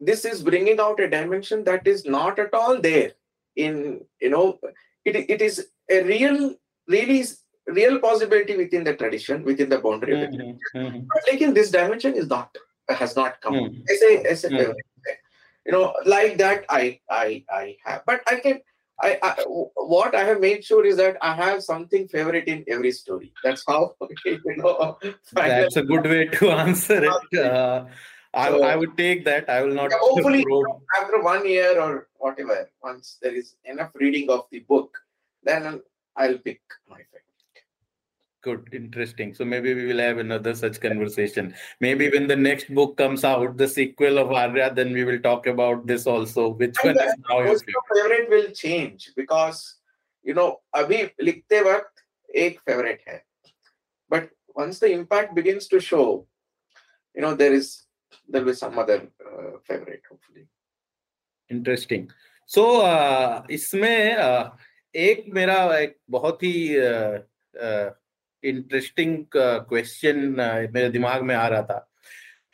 this 0.00 0.24
is 0.24 0.42
bringing 0.42 0.80
out 0.80 0.98
a 1.00 1.08
dimension 1.08 1.64
that 1.64 1.86
is 1.86 2.04
not 2.04 2.38
at 2.38 2.52
all 2.52 2.80
there 2.80 3.12
in 3.56 4.04
you 4.20 4.30
know 4.30 4.58
it, 5.04 5.16
it 5.36 5.40
is 5.40 5.68
a 5.90 6.02
real 6.02 6.54
really 6.88 7.24
real 7.66 7.98
possibility 7.98 8.56
within 8.56 8.84
the 8.84 8.94
tradition, 8.94 9.42
within 9.44 9.68
the 9.68 9.78
boundary 9.78 10.14
mm-hmm, 10.14 10.24
of 10.24 10.30
the 10.32 10.36
mm-hmm, 10.36 10.78
tradition. 10.78 10.98
Mm-hmm. 10.98 11.06
But 11.12 11.32
like 11.32 11.40
in 11.40 11.54
this 11.54 11.70
dimension 11.70 12.14
is 12.14 12.28
not 12.28 12.56
has 12.88 13.16
not 13.16 13.40
come. 13.40 13.54
Mm-hmm. 13.54 13.82
As 13.88 14.02
a, 14.02 14.30
as 14.30 14.44
a 14.44 14.50
mm-hmm. 14.50 14.72
you 15.69 15.77
know, 15.77 15.93
like 16.05 16.37
that 16.39 16.65
I 16.67 16.99
I 17.09 17.43
I 17.51 17.77
have. 17.85 18.01
But 18.05 18.21
I 18.25 18.39
can 18.39 18.59
I, 19.01 19.17
I, 19.23 19.35
what 19.47 20.13
I 20.13 20.23
have 20.25 20.41
made 20.41 20.65
sure 20.65 20.85
is 20.85 20.97
that 20.97 21.15
I 21.21 21.33
have 21.33 21.63
something 21.63 22.07
favorite 22.09 22.47
in 22.47 22.65
every 22.67 22.91
story. 22.91 23.31
That's 23.43 23.63
how 23.65 23.95
you 24.25 24.57
know. 24.57 24.97
That's 25.31 25.77
a 25.77 25.83
good 25.83 26.03
way 26.03 26.25
to 26.25 26.51
answer 26.65 27.05
it. 27.05 27.39
Uh, 27.39 27.85
I, 28.33 28.49
so, 28.49 28.63
I 28.63 28.75
would 28.75 28.97
take 28.97 29.23
that. 29.25 29.49
I 29.49 29.61
will 29.63 29.75
not. 29.75 29.91
Yeah, 29.91 29.97
hopefully, 30.01 30.45
after 30.99 31.21
one 31.21 31.47
year 31.47 31.79
or 31.79 32.07
whatever, 32.17 32.69
once 32.83 33.17
there 33.21 33.35
is 33.35 33.55
enough 33.63 33.91
reading 33.93 34.29
of 34.29 34.47
the 34.51 34.59
book, 34.59 34.97
then 35.43 35.81
I'll 36.17 36.37
pick 36.39 36.61
my 36.89 36.97
favorite 36.97 37.28
good 38.44 38.68
interesting 38.72 39.32
so 39.34 39.44
maybe 39.44 39.72
we 39.74 39.86
will 39.86 39.98
have 39.98 40.18
another 40.18 40.54
such 40.54 40.80
conversation 40.80 41.54
maybe 41.80 42.10
when 42.10 42.26
the 42.28 42.36
next 42.36 42.72
book 42.74 42.96
comes 42.96 43.24
out 43.24 43.56
the 43.56 43.66
sequel 43.66 44.18
of 44.18 44.32
arya 44.32 44.72
then 44.78 44.92
we 44.92 45.04
will 45.04 45.20
talk 45.26 45.46
about 45.46 45.86
this 45.86 46.06
also 46.06 46.48
which 46.48 46.76
and 46.84 46.96
one 46.96 47.06
is 47.06 47.14
now 47.28 47.38
your 47.38 47.58
favorite? 47.58 47.86
favorite 47.94 48.30
will 48.30 48.50
change 48.52 49.10
because 49.16 49.62
you 50.22 50.34
know 50.34 50.50
abhi 50.82 51.00
likhte 51.28 51.56
waqt 51.68 52.04
ek 52.44 52.60
favorite 52.66 53.02
hai 53.08 53.20
but 54.08 54.28
once 54.54 54.78
the 54.84 54.92
impact 54.98 55.34
begins 55.40 55.66
to 55.74 55.80
show 55.80 56.26
you 57.14 57.22
know 57.22 57.34
there 57.34 57.54
is 57.62 57.72
there 58.28 58.42
will 58.42 58.52
be 58.52 58.60
some 58.64 58.78
other 58.78 59.00
uh, 59.26 59.50
favorite 59.70 60.02
hopefully 60.10 60.46
interesting 61.50 62.08
so 62.46 62.68
uh, 62.92 63.42
इसमें 63.50 64.16
uh, 64.28 64.50
एक 64.94 65.24
मेरा 65.34 65.56
एक 65.76 65.96
बहुत 66.10 66.42
ही 66.42 66.56
uh, 66.78 67.18
uh, 67.60 67.90
interesting 68.43 69.25
question 69.35 70.33
uh, 70.33 70.67
uh, 70.67 70.73
मेरे 70.73 70.89
दिमाग 70.89 71.21
में 71.21 71.35
आ 71.35 71.47
रहा 71.47 71.61
था। 71.61 71.91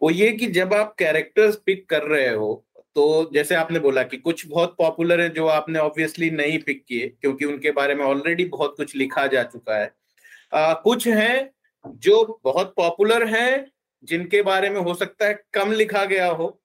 वो 0.01 0.11
ये 0.11 0.31
कि 0.31 0.47
जब 0.47 0.73
आप 0.73 0.95
कैरेक्टर्स 0.99 1.55
पिक 1.55 1.89
कर 1.89 2.03
रहे 2.03 2.29
हो 2.29 2.65
तो 2.95 3.29
जैसे 3.33 3.55
आपने 3.55 3.79
बोला 3.79 4.03
कि 4.03 4.17
कुछ 4.17 4.47
बहुत 4.47 4.75
पॉपुलर 4.77 5.21
है 5.21 5.29
जो 5.29 5.47
आपने 5.47 5.79
ऑब्वियसली 5.79 6.29
नहीं 6.29 6.59
पिक 6.59 6.85
किए 6.87 7.07
क्योंकि 7.07 7.45
उनके 7.45 7.71
बारे 7.71 7.95
में 7.95 8.05
ऑलरेडी 8.05 8.45
बहुत 8.45 8.73
कुछ 8.77 8.95
लिखा 8.95 9.27
जा 9.27 9.43
चुका 9.43 9.77
है। 9.77 9.93
आ, 10.53 10.73
कुछ 10.73 11.07
हैं 11.07 11.51
जो 11.87 12.41
बहुत 12.43 12.73
पॉपुलर 12.77 13.27
हैं 13.27 13.71
जिनके 14.03 14.41
बारे 14.41 14.69
में 14.69 14.81
हो 14.81 14.93
सकता 14.93 15.25
है 15.25 15.43
कम 15.53 15.71
लिखा 15.71 16.05
गया 16.05 16.27
हो 16.27 16.61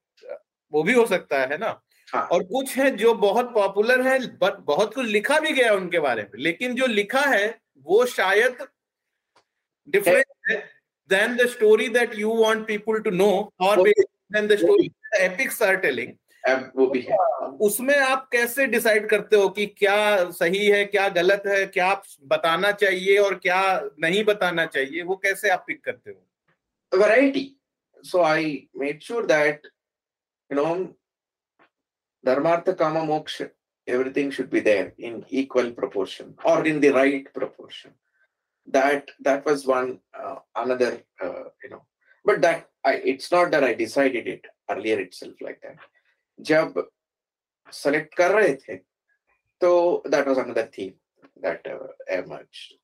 वो 0.73 0.83
भी 0.83 0.93
हो 0.93 1.07
सकता 1.07 1.41
है 1.41 1.59
ना? 1.59 1.83
हाँ. 2.15 2.23
और 2.23 2.43
कुछ 2.43 2.77
है 2.77 2.91
जो 2.91 3.15
बहुत 3.15 3.55
पॉपुलर 3.55 4.07
है 4.07 4.19
बट 4.19 4.59
बहुत 4.61 4.95
कुछ 4.95 5.07
लिखा 5.07 5.41
भी 5.41 5.53
गया 5.53 5.75
उनके 5.75 5.99
बारे 5.99 6.23
में 6.23 6.43
लेकिन 6.43 6.75
जो 6.75 6.87
लिखा 6.87 7.21
है 7.21 7.59
वो 7.79 8.07
शायद 8.07 8.57
different 9.91 10.27
hey. 10.49 10.63
than 11.11 11.37
the 11.37 11.49
story 11.49 11.89
that 11.89 12.17
you 12.17 12.31
want 12.31 12.67
people 12.67 13.03
to 13.03 13.11
know 13.11 13.53
or 13.59 13.79
okay. 13.79 13.93
than 14.31 14.49
the 14.49 14.59
story 14.59 14.89
okay. 14.89 14.95
the 15.13 15.25
epics 15.25 15.61
are 15.61 15.79
telling 15.81 16.17
तो, 16.45 16.87
uh, 16.87 17.59
उसमें 17.61 17.97
आप 17.97 18.29
कैसे 18.33 18.67
डिसाइड 18.67 19.09
करते 19.09 19.37
हो 19.37 19.49
कि 19.57 19.67
क्या 19.79 20.31
सही 20.33 20.67
है 20.67 20.85
क्या 20.85 21.09
गलत 21.17 21.43
है 21.47 21.65
क्या 21.67 21.87
आप 21.87 22.03
बताना 22.27 22.71
चाहिए 22.73 23.19
और 23.19 23.35
क्या 23.39 23.61
नहीं 24.01 24.23
बताना 24.25 24.65
चाहिए 24.67 25.03
वो 25.03 25.17
कैसे 25.25 25.49
आप 25.51 25.65
पिक 25.67 25.85
करते 25.85 26.11
हो 26.11 26.99
variety 26.99 27.45
so 28.05 28.23
I 28.23 28.69
made 28.77 29.03
sure 29.03 29.27
that 29.27 29.67
you 30.51 30.57
know 30.57 30.75
धर्मार्थ 32.25 32.71
काम 32.79 32.97
मोक्ष 33.07 33.41
everything 33.89 34.33
should 34.33 34.51
be 34.51 34.61
there 34.61 34.93
in 34.99 35.23
equal 35.43 35.71
proportion 35.73 36.35
और 36.47 36.67
in 36.69 36.81
the 36.81 36.95
right 36.97 37.33
proportion 37.35 37.91
that 38.73 39.11
that 39.21 39.45
was 39.45 39.67
one 39.67 40.01
uh, 40.19 40.37
another 40.57 41.03
uh, 41.23 41.45
you 41.63 41.71
know. 41.71 41.83
But 42.25 42.41
that 42.43 42.69
I, 42.85 42.95
it's 43.13 43.31
not 43.31 43.51
that 43.51 43.65
i 43.65 43.75
decided 43.75 44.27
it 44.27 44.45
earlier 44.71 45.01
itself 45.01 45.35
like 45.41 45.61
that. 45.63 45.77
Jab 46.43 46.79
select 47.71 48.15
kar 48.17 48.31
rahe 48.35 48.59
the 48.67 48.81
so 49.63 50.03
that 50.07 50.27
was 50.27 50.39
another 50.39 50.67
theme 50.75 50.95
that 51.43 51.67
uh, 51.67 51.89
emerged. 52.19 52.75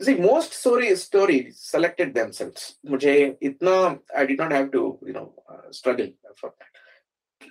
See 0.00 0.14
most 0.16 0.52
story 0.52 0.94
stories 0.96 1.58
selected 1.58 2.14
themselves. 2.14 2.62
mujhe 2.92 3.14
itna 3.48 3.76
i 4.20 4.26
did 4.26 4.38
not 4.42 4.52
have 4.58 4.70
to 4.76 4.82
you 5.08 5.14
know 5.18 5.28
uh, 5.52 5.70
struggle 5.70 6.10
for 6.40 6.50
that. 6.58 6.72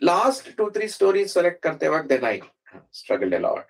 Last 0.01 0.43
two 0.57 0.69
three 0.75 0.89
stories 0.97 1.33
select 1.37 1.61
karte 1.65 1.87
waqt 1.93 2.09
then 2.13 2.25
i 2.33 2.37
struggled 3.01 3.33
a 3.39 3.43
lot 3.47 3.67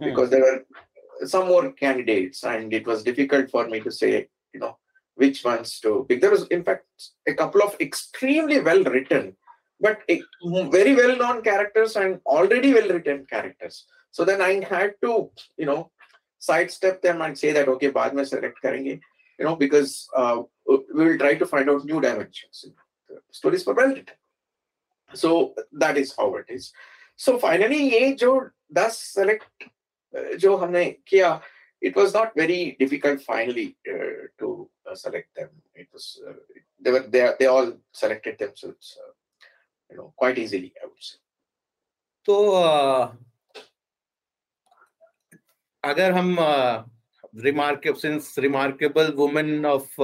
Hmm. 0.00 0.08
because 0.08 0.30
there 0.30 0.40
were 0.40 1.26
some 1.26 1.48
more 1.48 1.70
candidates 1.72 2.44
and 2.44 2.72
it 2.72 2.86
was 2.86 3.02
difficult 3.02 3.50
for 3.50 3.68
me 3.68 3.80
to 3.80 3.90
say 3.90 4.28
you 4.52 4.60
know 4.60 4.76
which 5.14 5.44
ones 5.44 5.78
to 5.80 6.06
pick. 6.08 6.20
There 6.20 6.30
was 6.30 6.46
in 6.48 6.64
fact 6.64 6.86
a 7.28 7.34
couple 7.34 7.62
of 7.62 7.76
extremely 7.80 8.60
well 8.60 8.82
written 8.82 9.36
but 9.80 10.00
very 10.08 10.94
well 10.94 11.16
known 11.16 11.42
characters 11.42 11.96
and 11.96 12.20
already 12.24 12.72
well 12.72 12.88
written 12.88 13.26
characters. 13.26 13.86
So 14.10 14.24
then 14.24 14.40
i 14.42 14.64
had 14.64 14.94
to 15.02 15.30
you 15.56 15.66
know 15.66 15.90
sidestep 16.38 17.02
them 17.02 17.22
and 17.22 17.38
say 17.38 17.52
that 17.52 17.68
okay 17.68 17.90
baad 17.90 18.14
mein 18.14 18.26
select 18.26 18.58
karenge 18.64 18.94
you 19.38 19.44
know 19.44 19.54
because 19.56 20.08
uh, 20.16 20.42
we 20.66 21.04
will 21.04 21.18
try 21.18 21.34
to 21.34 21.46
find 21.46 21.70
out 21.70 21.84
new 21.84 22.00
dimensions. 22.00 22.64
Stories 23.30 23.62
for 23.62 23.74
well 23.74 23.88
written 23.88 24.16
so 25.14 25.54
that 25.72 25.96
is 25.96 26.14
how 26.16 26.34
it 26.36 26.46
is. 26.48 26.72
So 27.16 27.38
finally 27.38 27.90
ye 27.90 28.14
jo 28.14 28.50
10 28.74 28.90
select 28.90 29.68
जो 30.14 30.56
हमने 30.56 30.84
किया 31.08 31.40
it 31.82 31.96
was 31.96 32.14
not 32.14 32.34
very 32.34 32.76
difficult 32.78 33.20
finally 33.20 33.76
uh, 33.92 34.28
to 34.38 34.68
uh, 34.88 34.94
select 34.94 35.34
them. 35.34 35.50
It 35.74 35.88
was 35.92 36.20
uh, 36.28 36.34
they 36.80 36.92
were 36.92 37.00
they 37.00 37.28
they 37.38 37.46
all 37.46 37.72
selected 37.92 38.38
themselves, 38.38 38.96
uh, 39.02 39.12
you 39.90 39.96
know, 39.96 40.14
quite 40.16 40.38
easily. 40.38 40.72
I 40.82 40.86
would 40.86 41.02
say. 41.02 41.18
तो 42.24 42.34
अगर 45.84 46.12
हम 46.12 46.36
remarkable 47.44 47.98
since 48.00 48.34
remarkable 48.38 49.10
women 49.16 49.66
of 49.66 50.00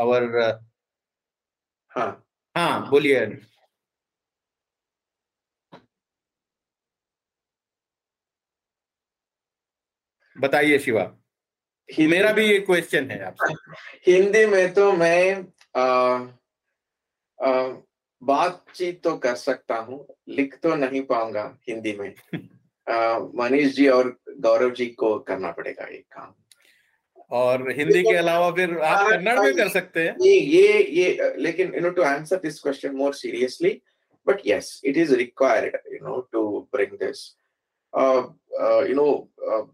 our 0.00 0.24
हाँ 1.96 2.10
हाँ 2.56 2.90
बोलिए 2.90 3.20
बताइए 10.42 10.78
शिवा। 10.78 11.02
मेरा 12.00 12.32
भी 12.32 12.46
ये 12.46 12.58
क्वेश्चन 12.58 13.10
है 13.10 13.24
आपसे। 13.24 13.54
हिंदी 14.12 14.46
में 14.46 14.74
तो 14.74 14.92
मैं 14.92 15.46
आ, 15.76 15.84
आ, 17.46 17.72
बातचीत 18.22 19.02
तो 19.02 19.16
कर 19.16 19.34
सकता 19.34 19.76
हूँ 19.76 20.06
लिख 20.28 20.58
तो 20.62 20.74
नहीं 20.74 21.02
पाऊँगा 21.02 21.58
हिंदी 21.68 21.92
में। 21.92 22.14
मनीष 23.34 23.74
जी 23.74 23.88
और 23.88 24.20
गौरव 24.38 24.70
जी 24.70 24.86
को 24.86 25.18
करना 25.18 25.50
पड़ेगा 25.50 25.84
ये 25.84 26.04
काम। 26.12 26.34
और 27.30 27.70
हिंदी 27.70 28.02
के 28.02 28.16
अलावा 28.16 28.50
फिर 28.50 28.78
आप 28.78 29.06
कन्नड़ 29.10 29.40
में 29.40 29.56
कर 29.56 29.68
सकते 29.68 30.08
हैं। 30.08 30.16
ये 30.20 30.40
ये 30.40 30.82
ये 30.84 31.34
लेकिन 31.38 31.74
you 31.74 31.80
know 31.80 31.90
to 31.90 32.02
answer 32.02 32.36
this 32.36 32.60
question 32.60 32.96
more 32.96 33.14
seriously 33.14 33.82
but 34.26 34.40
yes 34.40 34.72
it 34.88 34.98
is 35.04 35.14
required 35.18 35.78
you 35.94 36.02
know 36.08 36.18
to 36.34 36.42
bring 36.76 36.98
this. 37.04 37.22
uh, 38.00 38.22
uh, 38.62 38.82
you 38.82 38.94
know 38.94 39.12
uh, 39.48 39.64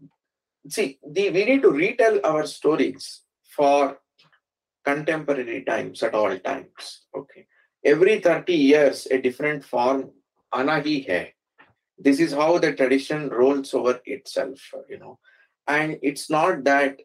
see 0.69 0.99
the, 1.15 1.29
we 1.29 1.45
need 1.45 1.61
to 1.61 1.71
retell 1.71 2.19
our 2.23 2.45
stories 2.45 3.21
for 3.55 3.99
contemporary 4.85 5.63
times 5.63 6.01
at 6.03 6.13
all 6.13 6.37
times 6.39 7.05
okay 7.15 7.45
every 7.85 8.19
30 8.19 8.53
years 8.53 9.07
a 9.11 9.21
different 9.21 9.63
form 9.63 10.09
ana 10.59 10.77
hi 10.87 10.95
hai 11.09 11.25
this 11.97 12.19
is 12.19 12.31
how 12.41 12.57
the 12.57 12.71
tradition 12.73 13.29
rolls 13.29 13.73
over 13.73 13.99
itself 14.05 14.71
you 14.89 14.99
know 14.99 15.19
and 15.69 15.99
it's 16.01 16.29
not 16.29 16.63
that 16.63 16.99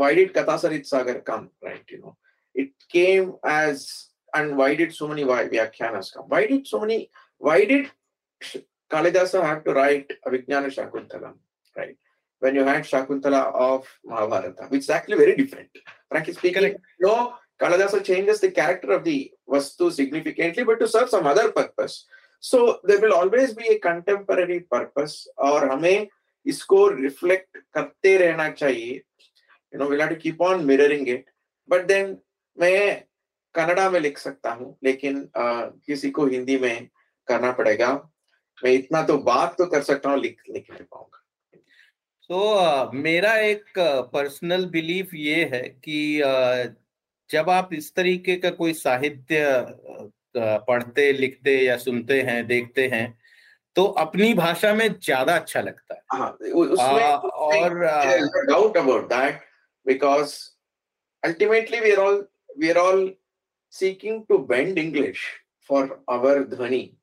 why 0.00 0.14
did 0.14 0.34
Kathasarit 0.34 0.84
Sagar 0.86 1.20
come, 1.20 1.50
right? 1.62 1.84
You 1.88 2.00
know, 2.00 2.16
it 2.54 2.70
came 2.92 3.34
as 3.44 4.08
and 4.34 4.56
why 4.56 4.74
did 4.74 4.94
so 4.94 5.08
many 5.08 5.24
Vyakhyanas 5.24 6.12
come? 6.12 6.24
Why 6.28 6.46
did 6.46 6.66
so 6.66 6.80
many 6.80 7.10
why 7.38 7.64
did 7.64 7.90
Kalidasa 8.90 9.42
have 9.42 9.64
to 9.64 9.72
write 9.72 10.12
Avijnana 10.26 10.68
Shakuntala, 10.76 11.34
right? 11.76 11.96
When 12.40 12.54
you 12.54 12.64
had 12.64 12.84
Shakuntala 12.84 13.52
of 13.52 13.86
Mahabharata, 14.04 14.66
which 14.68 14.82
is 14.82 14.90
actually 14.90 15.16
very 15.16 15.34
different. 15.36 15.70
Frankly 16.08 16.34
speaking, 16.34 16.62
Correct. 16.62 16.80
no, 17.00 17.34
Kalidasa 17.60 18.04
changes 18.04 18.40
the 18.40 18.50
character 18.50 18.92
of 18.92 19.02
the 19.04 19.32
Vastu 19.48 19.90
significantly, 19.90 20.62
but 20.62 20.78
to 20.78 20.86
serve 20.86 21.08
some 21.08 21.26
other 21.26 21.50
purpose. 21.50 22.06
So 22.40 22.78
there 22.84 23.00
will 23.00 23.12
always 23.12 23.54
be 23.54 23.66
a 23.68 23.78
contemporary 23.80 24.60
purpose, 24.60 25.26
or 25.36 25.68
हमें 25.68 26.08
इसको 26.46 26.86
reflect 26.88 27.56
करते 27.74 28.16
रहना 28.18 28.48
चाहिए 28.50 28.94
you 29.74 29.78
know 29.78 29.86
will 29.88 30.00
have 30.00 30.10
to 30.10 30.16
keep 30.22 30.42
on 30.42 30.64
mirroring 30.66 31.08
it 31.08 31.30
but 31.70 31.86
then 31.86 32.16
मैं 32.60 33.02
Canada 33.54 33.88
में 33.90 33.98
लिख 34.00 34.18
सकता 34.18 34.50
हूँ 34.52 34.76
लेकिन 34.84 35.20
uh, 35.38 35.70
किसी 35.86 36.10
को 36.10 36.26
हिंदी 36.26 36.56
में 36.58 36.88
करना 37.28 37.52
पड़ेगा 37.52 37.92
मैं 38.64 38.72
इतना 38.72 39.02
तो 39.06 39.18
बात 39.32 39.56
तो 39.58 39.66
कर 39.66 39.82
सकता 39.82 40.10
हूँ 40.10 40.20
लिख 40.20 40.42
लिख 40.50 40.70
नहीं 40.70 40.84
पाऊँगा 40.84 41.17
तो 42.30 42.40
uh, 42.56 42.94
मेरा 42.94 43.36
एक 43.36 43.64
पर्सनल 44.12 44.64
uh, 44.64 44.70
बिलीफ 44.70 45.14
ये 45.14 45.44
है 45.44 45.62
कि 45.84 46.22
uh, 46.22 46.74
जब 47.30 47.50
आप 47.50 47.72
इस 47.72 47.94
तरीके 47.94 48.36
का 48.36 48.50
कोई 48.50 48.72
साहित्य 48.72 49.66
पढ़ते 50.36 51.12
लिखते 51.12 51.58
या 51.58 51.76
सुनते 51.76 52.22
हैं 52.22 52.46
देखते 52.46 52.86
हैं 52.88 53.18
तो 53.76 53.84
अपनी 53.84 54.34
भाषा 54.34 54.74
में 54.74 54.88
ज़्यादा 55.00 55.34
अच्छा 55.34 55.60
लगता 55.60 55.94
है। 55.94 56.00
हाँ, 56.12 56.30
और 57.28 57.74
doubt 58.46 58.76
about 58.76 59.08
that 59.08 59.40
because 59.86 60.34
ultimately 61.24 61.80
we 61.80 61.90
are 61.92 61.98
all 61.98 62.28
we 62.58 62.70
are 62.70 62.76
all 62.76 63.14
seeking 63.70 64.22
to 64.28 64.38
bend 64.38 64.78
English 64.78 65.18
for 65.68 66.04
our 66.10 66.42
ध्वनि 66.44 66.96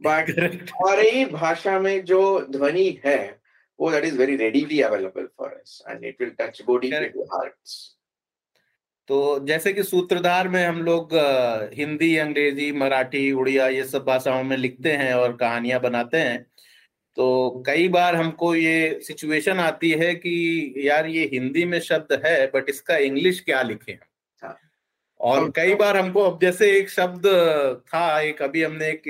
बट 0.00 0.30
हमारी 0.72 1.24
भाषा 1.24 1.78
में 1.78 2.04
जो 2.04 2.46
ध्वनि 2.50 3.00
है 3.04 3.38
वो 3.80 3.90
that 3.90 4.04
is 4.04 4.18
very 4.18 4.36
readily 4.36 4.80
available 4.80 5.28
for 5.38 5.50
us 5.50 5.82
and 5.88 6.04
it 6.04 6.20
will 6.20 6.30
touch 6.40 6.62
body 6.66 6.90
hearts 6.90 7.94
तो 9.08 9.38
जैसे 9.46 9.72
कि 9.72 9.82
सूत्रधार 9.82 10.48
में 10.48 10.64
हम 10.66 10.82
लोग 10.82 11.10
हिंदी 11.74 12.16
अंग्रेज़ी 12.16 12.72
मराठी 12.72 13.32
उड़िया 13.32 13.68
ये 13.68 13.84
सब 13.84 14.04
भाषाओं 14.04 14.42
में 14.44 14.56
लिखते 14.56 14.92
हैं 14.92 15.14
और 15.14 15.36
कहानियाँ 15.36 15.80
बनाते 15.80 16.18
हैं। 16.18 16.46
तो 17.16 17.62
कई 17.66 17.88
बार 17.88 18.16
हमको 18.16 18.54
ये 18.54 19.00
सिचुएशन 19.02 19.60
आती 19.60 19.90
है 19.90 20.14
कि 20.14 20.74
यार 20.88 21.06
ये 21.06 21.24
हिंदी 21.32 21.64
में 21.64 21.80
शब्द 21.80 22.12
है 22.26 22.46
बट 22.46 22.68
इसका 22.68 22.96
इंग्लिश 22.96 23.40
क्या 23.40 23.62
लिखे 23.62 23.92
हैं? 23.92 24.08
हाँ। 24.42 24.58
और 25.20 25.50
कई 25.56 25.74
बार 25.74 25.96
हमको 25.96 26.20
अब 26.20 26.38
जैसे 26.40 26.70
एक 26.78 26.90
शब्द 26.90 27.26
था 27.88 28.20
एक 28.20 28.42
अभी 28.42 28.62
हमने 28.62 28.88
एक 28.88 29.02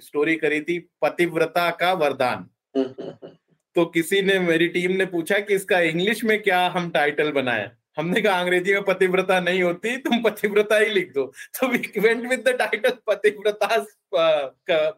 स्टोरी 0.00 0.36
करी 0.36 0.60
थी 0.60 0.78
पतिव्रता 1.02 1.70
का 1.70 1.92
वरदान। 1.92 2.48
हम्म, 2.76 2.86
हम्म, 2.86 3.10
हम्म। 3.10 3.36
तो 3.78 3.84
किसी 3.84 4.20
ने 4.22 4.38
मेरी 4.40 4.66
टीम 4.68 4.92
ने 4.92 5.04
पूछा 5.06 5.38
कि 5.38 5.54
इसका 5.54 5.78
इंग्लिश 5.88 6.22
में 6.24 6.40
क्या 6.42 6.66
हम 6.76 6.90
टाइटल 6.90 7.30
बनाए 7.32 7.70
हमने 7.98 8.20
कहा 8.20 8.40
अंग्रेज़ी 8.40 8.72
में 8.74 8.82
पतिव्रता 8.84 9.38
नहीं 9.40 9.62
होती 9.62 9.96
तुम 9.98 10.22
पतिव्रता 10.22 10.78
ही 10.78 10.88
लिख 10.94 11.12
दो 11.14 11.24
तो 11.60 11.68
we 11.68 12.00
went 12.00 12.26
with 12.30 12.42
the 12.48 12.56
title 12.58 12.96
पतिव्रता 13.06 13.76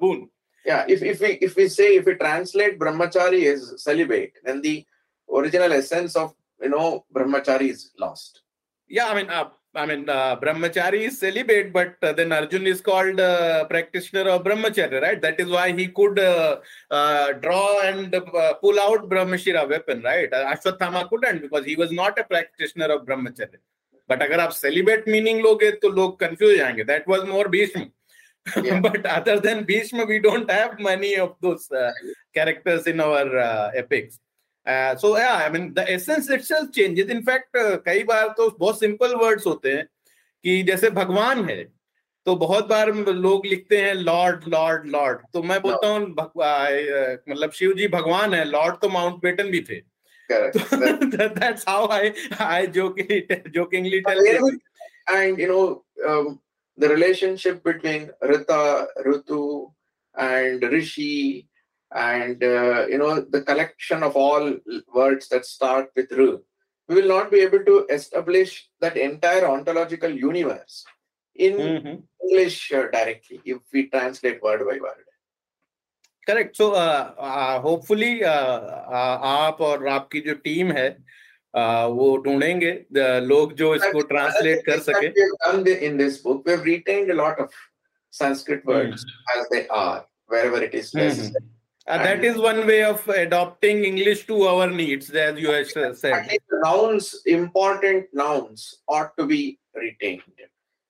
boon 0.01 0.23
yeah 0.67 0.89
if 0.95 1.03
if 1.11 1.21
we 1.21 1.29
if 1.49 1.55
we 1.57 1.67
say 1.69 1.91
if 1.99 2.09
we 2.09 2.15
translate 2.15 2.75
brahmachari 2.81 3.45
as 3.53 3.63
celibate 3.85 4.43
then 4.49 4.59
the 4.63 4.75
original 5.29 5.73
essence 5.73 6.17
of 6.23 6.35
you 6.61 6.73
know 6.75 6.89
brahmachari 7.17 7.71
is 7.77 7.87
lost 7.99 8.43
yeah 8.91 9.09
i 9.09 9.15
mean 9.15 9.31
uh, 9.31 9.47
I 9.76 9.86
mean, 9.86 10.08
uh, 10.10 10.38
brahmachari 10.38 11.02
is 11.08 11.20
celibate, 11.20 11.74
but 11.74 11.96
uh, 12.02 12.14
then 12.14 12.32
Arjun 12.32 12.66
is 12.66 12.80
called 12.80 13.20
uh, 13.20 13.66
practitioner 13.66 14.30
of 14.30 14.44
brahmacharya, 14.44 15.02
right? 15.02 15.22
That 15.22 15.40
is 15.40 15.50
why 15.50 15.74
he 15.74 15.88
could 15.88 16.18
uh, 16.18 16.58
uh, 16.90 17.34
draw 17.34 17.82
and 17.82 18.16
uh, 18.16 18.54
pull 18.56 18.80
out 18.80 19.10
brahmashira 19.10 19.68
weapon, 19.70 20.02
right? 20.02 20.32
Ashwathama 20.32 21.10
couldn't 21.10 21.42
because 21.42 21.66
he 21.66 21.76
was 21.76 21.92
not 21.92 22.18
a 22.18 22.24
practitioner 22.24 22.86
of 22.86 23.06
brahmacharya. 23.06 23.60
But 24.08 24.20
अगर 24.22 24.40
आप 24.40 24.54
celibate 24.54 25.08
meaning 25.08 25.42
लोगे 25.44 25.72
तो 25.82 25.90
लोग 25.90 26.20
confuse 26.20 26.58
जाएंगे. 26.58 26.86
That 26.88 27.08
was 27.08 27.26
more 27.26 27.50
Bhishma. 27.50 27.88
Yeah. 28.64 28.80
but 28.80 29.06
other 29.06 29.40
than 29.40 29.66
Bhishma, 29.66 30.06
we 30.06 30.20
don't 30.20 30.50
have 30.50 30.80
many 30.80 31.16
of 31.16 31.36
those 31.42 31.68
characters 32.34 32.86
in 32.88 33.02
our 33.02 33.72
epics. 33.76 34.20
So 34.69 35.15
I 35.15 35.51
mean 35.51 35.73
the 35.73 35.85
essence 35.89 36.31
itself 36.31 36.71
changes 36.71 37.11
in fact 37.11 37.51
कई 37.85 38.03
बार 38.05 38.29
तो 38.29 38.57
बहुत 38.59 38.81
simple 38.81 39.15
words 39.15 39.47
होते 39.47 39.73
हैं 39.73 39.87
कि 40.45 40.63
जैसे 40.63 40.91
भगवान 40.91 41.45
है 41.45 41.63
तो 42.27 42.35
बहुत 42.37 42.67
बार 42.69 42.93
लोग 42.95 43.47
लिखते 43.47 43.79
हैं 43.79 43.95
लॉर्ड 43.95 44.45
लॉर्ड 44.49 44.87
लॉर्ड 44.87 45.21
तो 45.33 45.43
मैं 45.43 45.61
बोलता 45.63 45.89
हूँ 45.89 46.01
मतलब 47.29 47.51
शिव 47.51 47.73
जी 47.73 47.89
भगवान 47.89 48.35
है 48.35 48.45
लॉर्ड 48.45 48.77
तो 48.83 48.89
माउंट 48.89 49.23
बेटन 49.23 49.51
भी 49.51 49.61
थे. 49.71 49.83
That's 50.31 51.65
how 51.65 51.89
I 51.89 52.15
I 52.39 52.67
jokingly 52.77 53.27
jokingly 53.53 54.01
tell 54.03 54.27
you. 54.27 54.61
And 55.09 55.39
you 55.39 55.49
know 55.49 55.85
um, 56.09 56.39
the 56.79 56.89
relationship 56.89 57.65
between 57.65 58.11
Rita, 58.23 58.87
and 60.15 60.63
Rishi 60.63 61.49
and 61.92 62.44
uh, 62.44 62.86
you 62.88 62.98
know 62.98 63.22
the 63.22 63.42
collection 63.42 64.04
of 64.04 64.16
all 64.16 64.54
words 64.94 65.30
that 65.30 65.46
start 65.46 65.90
with 65.96 66.12
ru 66.12 66.42
we 66.88 66.96
will 66.96 67.08
not 67.08 67.32
be 67.32 67.40
able 67.40 67.64
to 67.64 67.86
establish 67.90 68.70
that 68.82 68.98
entire 68.98 69.46
ontological 69.48 70.10
universe 70.10 70.84
in 71.36 71.54
mm-hmm. 71.54 71.96
english 72.28 72.72
uh, 72.72 72.88
directly 72.92 73.40
if 73.46 73.60
we 73.74 73.90
translate 73.90 74.42
word 74.42 74.66
by 74.70 74.80
word 74.88 75.04
correct 76.28 76.56
so 76.58 76.68
hopefully 77.64 78.22
आप 78.22 79.58
और 79.62 79.88
आपकी 79.88 80.20
जो 80.28 80.34
team 80.46 80.72
है 80.72 80.88
uh, 81.58 81.88
वो 81.98 82.16
ढूंढेंगे 82.26 82.72
लोग 83.26 83.54
जो 83.60 83.74
इसको 83.76 84.02
ट्रांसलेट 84.14 84.66
कर 84.66 84.80
सके 84.90 85.12
in 85.88 85.98
this 85.98 86.18
book 86.24 86.44
we 86.46 86.52
have 86.52 86.66
retained 86.70 87.12
a 87.12 87.18
lot 87.22 87.40
of 87.40 87.52
sanskrit 88.10 88.66
words 88.66 89.06
mm-hmm. 89.06 89.40
as 89.40 89.50
they 89.52 89.68
are 89.68 90.06
wherever 90.34 90.64
it 90.70 90.74
is 90.74 90.94
necessary 90.96 91.28
mm-hmm. 91.28 91.56
Uh, 91.91 91.99
that 91.99 92.25
is 92.25 92.37
one 92.39 92.67
way 92.67 92.85
of 92.85 93.07
adopting 93.09 93.85
English 93.85 94.27
to 94.27 94.43
our 94.45 94.71
needs, 94.71 95.11
as 95.11 95.39
you 95.39 95.51
have 95.51 95.99
said. 95.99 96.39
Nouns, 96.65 97.23
important 97.27 98.07
nouns, 98.13 98.77
ought 98.87 99.17
to 99.19 99.27
be 99.27 99.59
retained. 99.75 100.23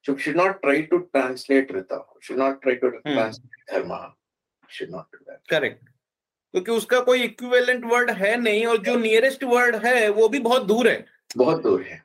So 0.02 0.16
should 0.16 0.36
not 0.36 0.62
try 0.62 0.82
to 0.86 1.08
translate 1.14 1.72
Rita. 1.72 2.00
Should 2.20 2.38
not 2.38 2.60
try 2.62 2.74
to 2.76 2.90
hmm. 3.04 3.12
translate 3.12 3.66
Dharma. 3.70 4.14
should 4.70 4.90
not 4.90 5.06
do 5.12 5.18
that. 5.26 5.40
Correct 5.50 5.88
क्योंकि 6.54 6.72
उसका 6.72 7.00
कोई 7.08 7.22
equivalent 7.22 7.84
word 7.84 8.10
है 8.20 8.36
नहीं 8.40 8.64
और 8.66 8.78
जो 8.86 8.96
nearest 8.98 9.44
word 9.44 9.76
है 9.84 10.08
वो 10.18 10.28
भी 10.28 10.38
बहुत 10.46 10.66
दूर 10.66 10.88
है 10.88 11.04
बहुत 11.36 11.62
दूर 11.62 11.82
है 11.82 12.02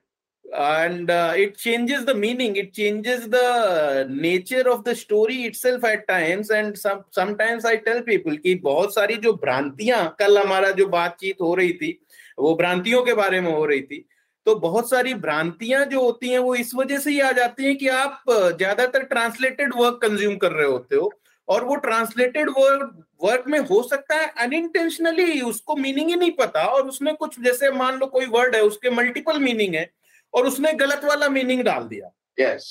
and 0.57 1.09
uh, 1.09 1.33
it 1.35 1.57
changes 1.57 2.05
the 2.05 2.15
meaning. 2.15 2.55
It 2.55 2.73
changes 2.73 3.27
the 3.27 4.07
nature 4.09 4.69
of 4.69 4.83
the 4.83 4.95
story 4.95 5.43
itself 5.43 5.83
at 5.83 6.07
times. 6.07 6.49
And 6.49 6.77
some 6.77 7.03
sometimes 7.11 7.65
i 7.65 7.75
tell 7.77 8.01
people 8.01 8.37
कि 8.37 8.55
बहुत 8.63 8.93
सारी 8.95 9.15
जो 9.25 9.33
भ्रांतियाँ 9.43 10.15
कल 10.19 10.37
हमारा 10.37 10.71
जो 10.71 10.87
बातचीत 10.87 11.41
हो 11.41 11.53
रही 11.55 11.73
थी 11.73 11.97
वो 12.39 12.55
भ्रांतियों 12.55 13.03
के 13.05 13.13
बारे 13.13 13.41
में 13.41 13.51
हो 13.51 13.65
रही 13.65 13.81
थी 13.81 14.05
तो 14.45 14.55
बहुत 14.59 14.89
सारी 14.89 15.13
भ्रांतियाँ 15.13 15.85
जो 15.85 16.01
होती 16.01 16.29
हैं 16.29 16.39
वो 16.39 16.55
इस 16.55 16.73
वजह 16.75 16.99
से 16.99 17.11
ही 17.11 17.19
आ 17.19 17.31
जाती 17.31 17.65
हैं 17.65 17.75
कि 17.77 17.87
आप 17.87 18.23
ज़्यादातर 18.29 19.03
ट्रांसलेटेड 19.13 19.73
वर्क 19.77 19.99
कंज्यूम 20.01 20.35
कर 20.37 20.51
रहे 20.51 20.67
होते 20.67 20.95
हो। 20.95 21.11
और 21.47 21.63
वो 21.65 21.75
ट्रांसलेटेड 21.75 22.49
वर्क 22.57 23.03
वर्क 23.23 23.43
में 23.47 23.59
हो 23.59 23.81
सकता 23.83 24.15
है 24.15 24.31
अनइंटेंशनली 24.45 25.41
उसको 25.41 25.75
मीनिंग 25.75 26.09
ही 26.09 26.15
नहीं 26.15 26.31
पता। 26.39 26.65
और 26.65 26.87
उसमें 26.87 27.13
कुछ 27.15 27.39
जैसे 27.43 27.71
मान 27.71 27.97
लो 27.99 28.05
कोई 28.07 28.25
वर्ड 28.25 28.55
है 28.55 28.61
उसके 28.63 28.89
मल्टीपल 28.89 29.39
मीनिंग 29.39 29.75
है। 29.75 29.89
और 30.35 30.47
उसने 30.47 30.73
गलत 30.73 31.01
वाला 31.03 31.29
मीनिंग 31.29 31.63
डाल 31.63 31.83
दिया। 31.83 32.11
Yes. 32.39 32.63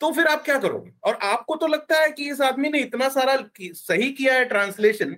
तो 0.00 0.12
फिर 0.12 0.26
आप 0.26 0.44
क्या 0.44 0.58
करोगे? 0.58 0.92
और 1.04 1.18
आपको 1.22 1.54
तो 1.54 1.66
लगता 1.66 2.00
है 2.00 2.10
कि 2.10 2.30
इस 2.30 2.40
आदमी 2.40 2.68
ने 2.68 2.78
इतना 2.78 3.08
सारा 3.08 3.48
सही 3.60 4.10
किया 4.10 4.34
है 4.34 4.44
ट्रांसलेशन 4.44 5.16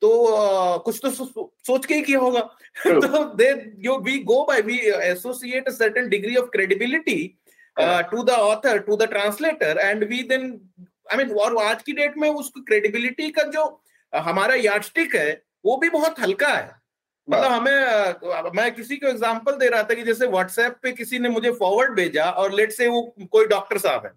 तो 0.00 0.08
uh, 0.08 0.82
कुछ 0.82 1.00
तो 1.02 1.10
सो, 1.10 1.54
सोच 1.66 1.86
के 1.86 1.94
ही 1.94 2.02
किया 2.02 2.18
होगा। 2.18 2.40
तो 2.86 3.24
they 3.34 3.72
you 3.78 3.98
we 3.98 4.18
go 4.18 4.44
by 4.44 4.60
we 4.60 4.78
associate 4.86 5.68
certain 5.68 6.08
degree 6.08 6.36
of 6.36 6.46
credibility 6.46 7.38
to 7.80 8.22
the 8.22 8.30
author 8.30 8.78
to 8.78 8.96
the 8.96 9.02
translator 9.02 9.78
and 9.78 10.04
we 10.04 10.22
then 10.22 10.70
I 11.12 11.16
mean 11.16 11.30
और 11.30 11.64
आज 11.64 11.82
की 11.82 11.92
डेट 11.92 12.16
में 12.16 12.30
उसकी 12.30 12.60
क्रेडिबिलिटी 12.60 13.30
का 13.30 13.42
जो 13.42 13.82
हमारा 14.14 14.54
यार्डस्टिक 14.54 15.14
है 15.14 15.42
वो 15.64 15.76
भी 15.76 15.90
बहुत 15.90 16.20
हल्का 16.20 16.48
है। 16.48 16.85
मतलब 17.30 17.52
हमें 17.52 18.52
मैं 18.56 18.74
किसी 18.74 18.96
को 18.96 19.06
एग्जांपल 19.06 19.56
दे 19.58 19.68
रहा 19.68 19.82
था 19.82 19.94
कि 19.94 20.02
जैसे 20.02 20.26
व्हाट्सएप 20.26 20.76
पे 20.82 20.92
किसी 20.92 21.18
ने 21.18 21.28
मुझे 21.28 21.50
फॉरवर्ड 21.52 21.94
भेजा 21.96 22.30
और 22.30 22.52
लेट 22.52 22.72
से 22.72 22.88
वो 22.88 23.02
कोई 23.32 23.46
डॉक्टर 23.46 23.78
साहब 23.78 24.06
है। 24.06 24.12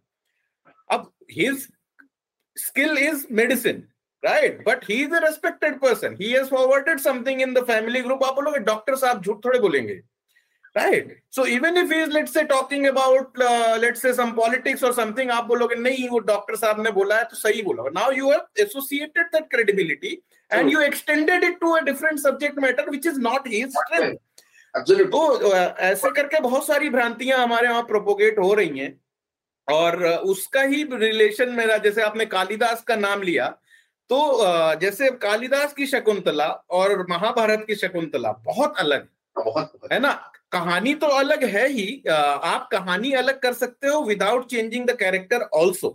अब 0.92 1.12
his 1.32 1.68
skill 2.58 2.98
is 2.98 3.26
medicine 3.32 3.84
right 4.26 4.64
but 4.68 4.84
he 4.90 5.02
is 5.04 5.16
a 5.16 5.20
respected 5.20 5.80
person 5.80 6.18
he 6.22 6.32
has 6.32 6.48
forwarded 6.50 7.00
something 7.00 7.42
in 7.42 7.54
the 7.54 7.64
family 7.66 8.02
group 8.02 8.24
आप 8.24 8.36
बोलोगे 8.36 8.60
डॉक्टर 8.60 8.96
साहब 8.96 9.22
झूठ 9.22 9.46
थोड़े 9.46 9.60
बोलेंगे 9.60 9.94
right 10.78 11.22
so 11.32 11.46
even 11.46 11.78
if 11.78 11.94
he 11.94 12.00
is 12.06 12.12
let's 12.16 12.34
say 12.34 12.44
talking 12.48 12.84
about 12.88 13.40
uh, 13.46 13.78
let's 13.84 14.02
say 14.06 14.12
some 14.14 14.34
politics 14.40 14.84
or 14.84 15.30
आप 15.32 15.46
बोलोगे 15.46 15.76
नहीं 15.76 16.10
वो 16.10 16.20
डॉक्टर 16.20 16.56
साहब 16.56 16.82
ने 16.82 16.92
बोला 16.92 17.18
है 17.18 17.24
तो 17.24 17.36
सही 17.36 17.62
बोला। 17.62 17.84
Now 17.90 18.12
you 18.12 18.32
have 18.32 18.62
associated 18.66 19.32
that 19.36 19.50
credibility 19.56 20.14
and 20.52 20.72
you 20.72 20.82
extended 20.82 21.44
it 21.44 21.60
to 21.62 21.74
a 21.76 21.82
different 21.86 22.20
subject 22.20 22.56
matter 22.58 22.86
which 22.90 23.06
is 23.06 23.18
not 23.18 23.48
his 23.48 23.76
strength. 23.76 24.22
absolutely. 24.76 25.12
तो 25.12 25.54
ऐसे 25.54 26.12
करके 26.16 26.40
बहुत 26.40 26.68
सारी 26.68 26.90
भ्रांतियाँ 26.90 27.40
हमारे 27.40 27.68
वहाँ 27.68 27.84
प्रोपोगेट 27.84 28.40
हो 28.40 28.54
रही 28.54 28.80
हैं। 28.80 29.00
और 29.68 30.06
उसका 30.06 30.62
ही 30.62 30.84
रिलेशन 30.94 31.50
मेरा 31.56 31.78
जैसे 31.78 32.02
आपने 32.02 32.26
कालिदास 32.26 32.82
का 32.88 32.96
नाम 32.96 33.22
लिया 33.22 33.48
तो 34.10 34.20
जैसे 34.82 35.10
कालिदास 35.24 35.74
की 35.74 35.86
शकुंतला 35.88 36.48
और 36.70 37.06
महाभारत 37.10 37.64
की 37.68 37.76
शकुंतला 37.76 38.32
बहुत 38.46 38.78
अलग 38.80 39.08
बहुत 39.36 39.80
है 39.92 40.00
ना? 40.00 40.12
कहानी 40.52 40.94
तो 40.96 41.08
अलग 41.08 41.44
है 41.46 41.68
ही 41.70 42.04
आप 42.10 42.68
कहानी 42.72 43.12
अलग 43.14 43.40
कर 43.42 43.54
सकते 43.54 43.88
हो 43.88 44.02
without 44.04 44.50
changing 44.52 44.86
the 44.86 44.98
character 45.00 45.42
also 45.54 45.90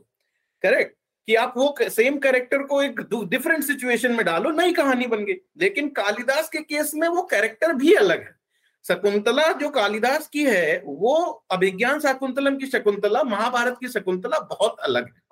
correct 0.63 0.97
कि 1.27 1.35
आप 1.35 1.55
वो 1.57 1.75
सेम 1.83 2.19
कैरेक्टर 2.19 2.59
को 2.59 2.83
एक 2.83 3.01
डिफरेंट 3.25 3.65
सिचुएशन 3.65 4.13
में 4.13 4.25
डालो, 4.27 4.51
नई 4.51 4.73
कहानी 4.73 5.07
बन 5.07 5.25
गई। 5.25 5.35
लेकिन 5.61 5.89
कालिदास 5.89 6.49
के 6.49 6.59
केस 6.59 6.93
में 6.95 7.09
वो 7.09 7.23
कैरेक्टर 7.23 7.73
भी 7.73 7.95
अलग 7.95 8.21
है। 8.21 8.45
शकुंतला 8.89 9.53
जो 9.53 9.69
कालिदास 9.69 10.29
की 10.29 10.45
है, 10.45 10.83
वो 10.87 11.45
अभिज्ञान 11.51 12.01
शकुंतलम 12.01 12.57
की 12.57 12.67
शकुंतला, 12.67 13.23
महाभारत 13.23 13.77
की 13.81 13.89
शकुंतला 13.89 14.39
बहुत 14.39 14.77
अलग 14.81 15.05
है। 15.05 15.23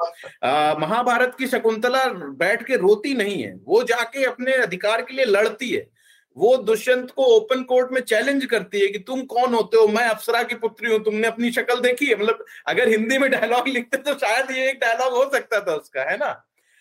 महाभारत 0.78 1.34
की 1.38 1.46
शकुंतला 1.46 2.04
बैठ 2.08 2.62
के 2.62 2.76
रोती 2.76 3.14
नहीं 3.14 3.42
है। 3.42 3.60
वो 3.64 3.82
जाके 3.82 4.24
अपने 4.24 4.52
अधिकार 4.52 5.02
के 5.02 5.14
लिए 5.14 5.24
लड़ती 5.24 5.70
है। 5.70 5.91
वो 6.36 6.56
दुष्यंत 6.56 7.10
को 7.10 7.24
ओपन 7.36 7.62
कोर्ट 7.62 7.92
में 7.92 8.00
चैलेंज 8.00 8.44
करती 8.44 8.80
है 8.80 8.86
कि 8.86 8.98
तुम 8.98 9.22
कौन 9.24 9.54
होते 9.54 9.76
हो? 9.76 9.86
मैं 9.88 10.06
अप्सरा 10.08 10.42
की 10.42 10.54
पुत्री 10.54 10.92
हूँ 10.92 11.02
तुमने 11.04 11.28
अपनी 11.28 11.50
शक्ल 11.52 11.80
देखी 11.80 12.06
है? 12.06 12.14
मतलब 12.14 12.44
अगर 12.66 12.88
हिंदी 12.88 13.18
में 13.18 13.30
डायलॉग 13.30 13.68
लिखते 13.74 13.96
तो 13.96 14.14
शायद 14.14 14.50
ये 14.50 14.70
एक 14.70 14.80
डायलॉग 14.80 15.12
हो 15.12 15.30
सकता 15.32 15.60
था 15.60 15.74
उसका 15.74 16.10
है 16.10 16.16
ना? 16.16 16.32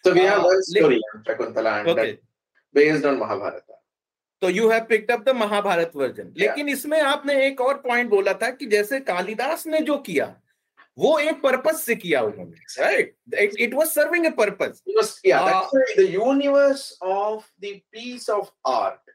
So 0.05 0.13
we 0.13 0.21
have 0.21 0.43
one 0.43 0.63
story 0.63 0.99
Shakuntala 1.27 1.79
and 1.79 1.89
okay. 1.89 2.17
based 2.75 3.05
on 3.05 3.19
Mahabharata. 3.19 3.77
तो 4.41 4.49
you 4.49 4.69
have 4.69 4.85
picked 4.89 5.11
up 5.11 5.23
the 5.23 5.29
Mahabharata 5.29 5.91
version 5.95 6.31
लेकिन 6.37 6.69
इसमें 6.69 6.99
आपने 7.01 7.33
एक 7.47 7.59
और 7.61 7.73
पॉइंट 7.73 8.09
बोला 8.09 8.33
था 8.33 8.49
कि 8.51 8.65
जैसे 8.65 8.99
कालिदास 8.99 9.65
ने 9.67 9.79
जो 9.79 9.97
किया 9.97 10.25
वो 10.97 11.17
एक 11.19 11.41
पर्पस 11.41 11.83
से 11.83 11.95
किया 11.95 12.21
उन्होंने 12.21 12.83
right 12.83 13.59
it 13.59 13.73
was 13.73 13.87
serving 13.87 14.25
a 14.25 14.29
purpose 14.29 14.81
the 14.87 16.07
universe 16.09 16.97
of 17.03 17.43
the 17.61 17.79
piece 17.91 18.29
of 18.29 18.49
art 18.67 19.10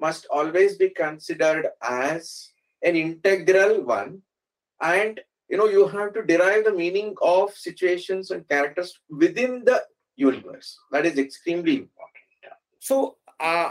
must 0.00 0.26
always 0.30 0.76
be 0.76 0.90
considered 0.90 1.68
as 1.82 2.50
an 2.82 2.96
integral 2.96 3.82
one. 3.82 4.22
And 4.80 5.20
you 5.48 5.56
know 5.56 5.66
you 5.66 5.86
have 5.88 6.12
to 6.14 6.22
derive 6.22 6.64
the 6.64 6.72
meaning 6.72 7.14
of 7.22 7.54
situations 7.54 8.30
and 8.30 8.48
characters 8.48 8.98
within 9.10 9.64
the 9.64 9.82
universe. 10.16 10.78
That 10.92 11.06
is 11.06 11.18
extremely 11.18 11.76
important. 11.76 12.24
So 12.80 13.16
uh, 13.40 13.70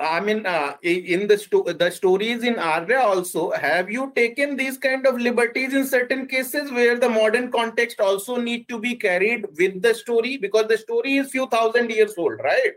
I 0.00 0.20
mean, 0.20 0.46
uh, 0.46 0.76
in 0.82 1.28
the 1.28 1.36
sto- 1.36 1.64
the 1.64 1.90
stories 1.90 2.44
in 2.44 2.58
Arya 2.58 3.00
also, 3.00 3.50
have 3.50 3.90
you 3.90 4.10
taken 4.16 4.56
these 4.56 4.78
kind 4.78 5.06
of 5.06 5.20
liberties 5.20 5.74
in 5.74 5.86
certain 5.86 6.26
cases 6.26 6.72
where 6.72 6.98
the 6.98 7.10
modern 7.10 7.50
context 7.52 8.00
also 8.00 8.36
need 8.36 8.68
to 8.70 8.78
be 8.78 8.94
carried 8.94 9.46
with 9.58 9.82
the 9.82 9.94
story? 9.94 10.38
Because 10.38 10.66
the 10.68 10.78
story 10.78 11.16
is 11.18 11.30
few 11.30 11.46
thousand 11.46 11.90
years 11.90 12.14
old, 12.16 12.40
right? 12.42 12.72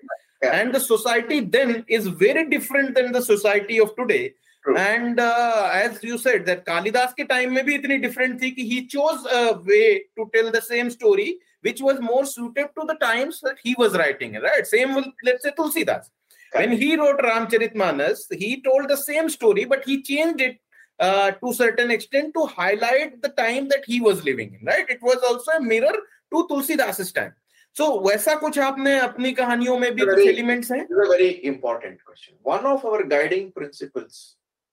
And 0.53 0.73
the 0.73 0.79
society 0.79 1.39
then 1.39 1.85
is 1.87 2.07
very 2.07 2.49
different 2.49 2.95
than 2.95 3.11
the 3.11 3.21
society 3.21 3.79
of 3.79 3.95
today. 3.95 4.33
True. 4.65 4.77
and 4.77 5.19
uh, 5.19 5.69
as 5.71 6.03
you 6.03 6.17
said 6.17 6.43
that 6.47 6.65
kalidas 6.65 7.11
ke 7.17 7.29
time 7.29 7.53
mein 7.53 7.67
bhi 7.67 7.73
itni 7.79 7.97
different 8.05 8.39
thi 8.43 8.49
ki 8.53 8.63
he 8.69 8.77
chose 8.93 9.27
a 9.39 9.41
way 9.67 9.89
to 10.17 10.25
tell 10.35 10.49
the 10.55 10.61
same 10.67 10.89
story 10.89 11.37
which 11.67 11.81
was 11.87 11.99
more 11.99 12.25
suited 12.25 12.71
to 12.79 12.85
the 12.91 12.95
times 13.03 13.39
that 13.41 13.59
he 13.61 13.75
was 13.77 13.93
writing 14.01 14.33
right? 14.45 14.65
Same 14.65 14.95
with 14.95 15.05
let's 15.23 15.43
say 15.43 15.51
tulsidas. 15.59 16.09
When 16.53 16.71
he 16.71 16.89
wrote 16.95 17.19
ramcharitmanas 17.19 18.25
he 18.31 18.63
told 18.63 18.89
the 18.89 18.97
same 18.97 19.29
story 19.29 19.65
but 19.65 19.85
he 19.85 20.01
changed 20.01 20.41
it 20.41 20.57
uh, 20.99 21.31
to 21.43 21.53
certain 21.53 21.91
extent 21.91 22.33
to 22.33 22.47
highlight 22.47 23.21
the 23.21 23.29
time 23.29 23.67
that 23.67 23.83
he 23.85 24.01
was 24.01 24.23
living 24.23 24.57
in 24.59 24.65
right? 24.65 24.89
It 24.89 25.01
was 25.03 25.17
also 25.29 25.51
a 25.51 25.61
mirror 25.61 25.95
to 26.33 26.47
tulsidas's 26.47 27.11
time 27.11 27.35
so 27.76 27.84
so, 27.84 28.08
वैसा 28.08 28.34
कुछ 28.40 28.58
आपने 28.58 28.98
अपनी 28.98 29.32
कहानियों 29.32 29.78
में 29.78 29.92
भी 29.94 30.04
कुछ 30.06 30.26
elements 30.26 30.70
हैं 30.72 30.82
very 31.08 31.28
important 31.52 32.00
question 32.02 32.36
one 32.46 32.66
of 32.72 32.86
our 32.86 33.02
guiding 33.16 33.50
principles 33.52 34.22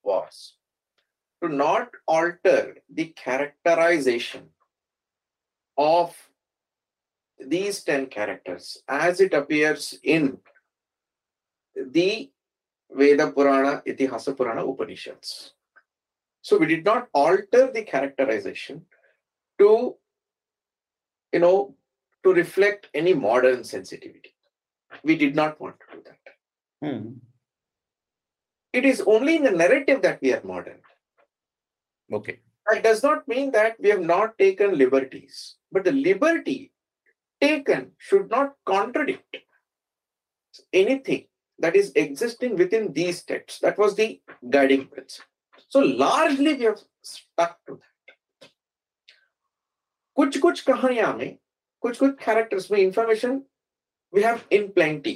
was 0.05 0.39
to 1.41 1.47
not 1.47 1.97
alter 2.09 2.73
the 2.91 3.09
characterization 3.23 4.49
of 5.77 6.15
these 7.39 7.83
10 7.83 8.07
characters 8.07 8.81
as 8.87 9.19
it 9.21 9.33
appears 9.33 9.95
in 10.03 10.37
the 11.75 12.31
Veda 12.91 13.31
Purana, 13.31 13.83
Itihasa 13.85 14.35
Purana 14.35 14.65
Upanishads. 14.65 15.53
So 16.41 16.57
we 16.57 16.65
did 16.65 16.85
not 16.85 17.09
alter 17.13 17.71
the 17.71 17.83
characterization 17.83 18.85
to, 19.59 19.95
you 21.33 21.39
know, 21.39 21.75
to 22.23 22.33
reflect 22.33 22.87
any 22.93 23.13
modern 23.13 23.63
sensitivity. 23.63 24.35
We 25.03 25.15
did 25.15 25.35
not 25.35 25.59
want 25.59 25.75
to 25.79 25.97
do 25.97 26.03
that. 26.05 26.19
Hmm. 26.81 27.09
It 28.73 28.85
is 28.85 29.01
only 29.01 29.37
in 29.37 29.43
the 29.43 29.51
narrative 29.51 30.01
that 30.01 30.21
we 30.21 30.33
are 30.33 30.43
modern. 30.43 30.79
Okay. 32.11 32.39
That 32.69 32.83
does 32.83 33.01
not 33.01 33.27
mean 33.27 33.51
that 33.51 33.77
we 33.79 33.89
have 33.89 34.01
not 34.01 34.37
taken 34.37 34.77
liberties, 34.77 35.55
but 35.71 35.85
the 35.85 35.91
liberty 35.91 36.71
taken 37.39 37.91
should 37.97 38.29
not 38.29 38.55
contradict 38.65 39.37
anything 40.73 41.27
that 41.59 41.75
is 41.75 41.91
existing 41.95 42.55
within 42.55 42.93
these 42.93 43.23
texts. 43.23 43.59
That 43.59 43.77
was 43.77 43.95
the 43.95 44.21
guiding 44.49 44.87
principle. 44.87 45.25
So 45.69 45.79
largely 45.79 46.53
we 46.55 46.63
have 46.65 46.79
stuck 47.01 47.59
to 47.67 47.75
that. 47.75 48.49
कुछ 50.17 50.37
कुछ 50.41 50.61
कहानियां 50.65 51.13
में 51.17 51.37
कुछ 51.82 51.98
कुछ 51.98 52.14
characters 52.24 52.70
में 52.72 52.78
information 52.78 53.42
we 54.12 54.22
have 54.22 54.40
in 54.52 54.68
plenty 54.72 55.14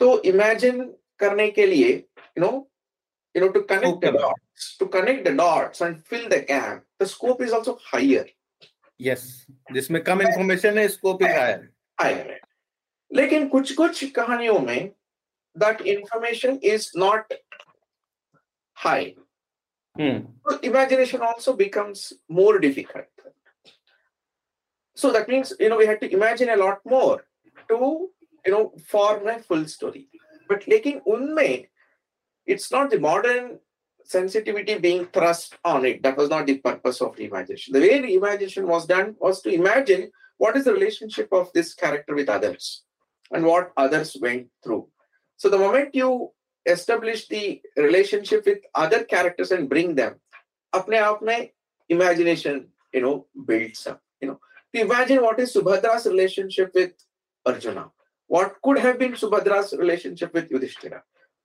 तो 0.00 0.20
imagine 0.24 0.82
करने 1.20 1.50
के 1.50 1.66
लिए 1.66 1.88
you 1.88 2.40
know 2.40 2.50
you 3.34 3.42
know 3.42 3.48
to 3.52 3.60
connect 3.72 4.78
to 4.80 4.86
connect 4.88 5.28
the 5.28 5.36
dots 5.36 5.82
and 5.82 5.96
fill 6.02 6.28
the 6.28 6.44
gap 6.50 6.84
the 7.02 7.06
scope 7.06 7.42
is 7.42 7.54
also 7.54 7.78
higher 7.84 8.32
yes 9.00 9.26
जिसमें 9.72 10.02
कम 10.04 10.22
इंफॉर्मेशन 10.22 10.78
है 10.78 10.86
स्कोप 10.88 11.22
इज़ 11.22 11.30
हायर 11.30 11.68
हायर 11.98 12.40
लेकिन 13.10 13.48
कुछ 13.48 13.74
कुछ 13.74 14.04
कहानियों 14.12 14.58
में 14.60 14.90
that 15.56 15.80
information 15.88 16.58
is 16.64 16.90
not 16.98 17.32
high 18.76 19.14
imagination 20.64 21.18
also 21.22 21.52
becomes 21.54 22.12
more 22.30 22.58
difficult 22.60 23.28
So 24.94 25.12
that 25.12 25.28
means, 25.28 25.52
you 25.58 25.68
know, 25.68 25.76
we 25.76 25.86
had 25.86 26.00
to 26.00 26.12
imagine 26.12 26.50
a 26.50 26.56
lot 26.56 26.78
more 26.84 27.24
to, 27.68 28.08
you 28.46 28.52
know, 28.52 28.72
form 28.86 29.26
a 29.28 29.38
full 29.38 29.66
story. 29.66 30.08
But 30.48 30.62
lekin 30.62 31.00
unme, 31.06 31.68
it's 32.46 32.70
not 32.70 32.90
the 32.90 32.98
modern 32.98 33.60
sensitivity 34.04 34.78
being 34.78 35.06
thrust 35.06 35.56
on 35.64 35.84
it. 35.84 36.02
That 36.02 36.16
was 36.16 36.28
not 36.28 36.46
the 36.46 36.58
purpose 36.58 37.00
of 37.00 37.16
the 37.16 37.24
imagination. 37.24 37.72
The 37.74 37.80
way 37.80 38.00
the 38.00 38.14
imagination 38.14 38.66
was 38.66 38.86
done 38.86 39.14
was 39.20 39.40
to 39.42 39.50
imagine 39.50 40.10
what 40.38 40.56
is 40.56 40.64
the 40.64 40.72
relationship 40.72 41.28
of 41.32 41.52
this 41.52 41.74
character 41.74 42.14
with 42.14 42.28
others 42.28 42.82
and 43.30 43.44
what 43.44 43.72
others 43.76 44.16
went 44.20 44.48
through. 44.64 44.88
So 45.36 45.48
the 45.48 45.58
moment 45.58 45.94
you 45.94 46.32
establish 46.66 47.28
the 47.28 47.60
relationship 47.76 48.44
with 48.46 48.58
other 48.74 49.04
characters 49.04 49.52
and 49.52 49.68
bring 49.68 49.94
them, 49.94 50.16
apne 50.74 50.98
aap 50.98 51.50
imagination, 51.88 52.68
you 52.92 53.02
know, 53.02 53.26
builds 53.46 53.86
up. 53.86 54.02
You 54.20 54.28
know, 54.28 54.40
imagine 54.73 55.21
what 55.21 55.39
is 55.39 55.53
Subhadra's 55.53 56.05
relationship 56.05 56.71
with 56.73 56.91
Arjuna. 57.45 57.91
What 58.27 58.55
could 58.63 58.79
have 58.79 58.97
been 58.99 59.13
Subhadra's 59.13 59.73
relationship 59.73 60.33
with 60.33 60.49
Yudhishthira? 60.49 61.03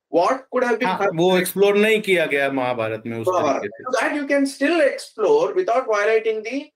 What 0.09 0.47
could 0.51 0.65
have 0.65 0.79
been 0.79 0.89
हाँ, 0.89 1.09
वो 1.15 1.37
explore 1.39 1.77
नहीं 1.77 2.01
किया 2.03 2.27
गया 2.27 2.51
महाभारत 2.53 3.03
में 3.07 3.19
उस 3.19 3.27
तरीके 3.29 3.69
से 3.69 3.85
so 3.85 4.01
that 4.01 4.15
you 4.17 4.27
can 4.27 4.47
still 4.47 4.81
explore 4.81 5.55
without 5.55 5.87
violating 5.87 6.43
the 6.43 6.71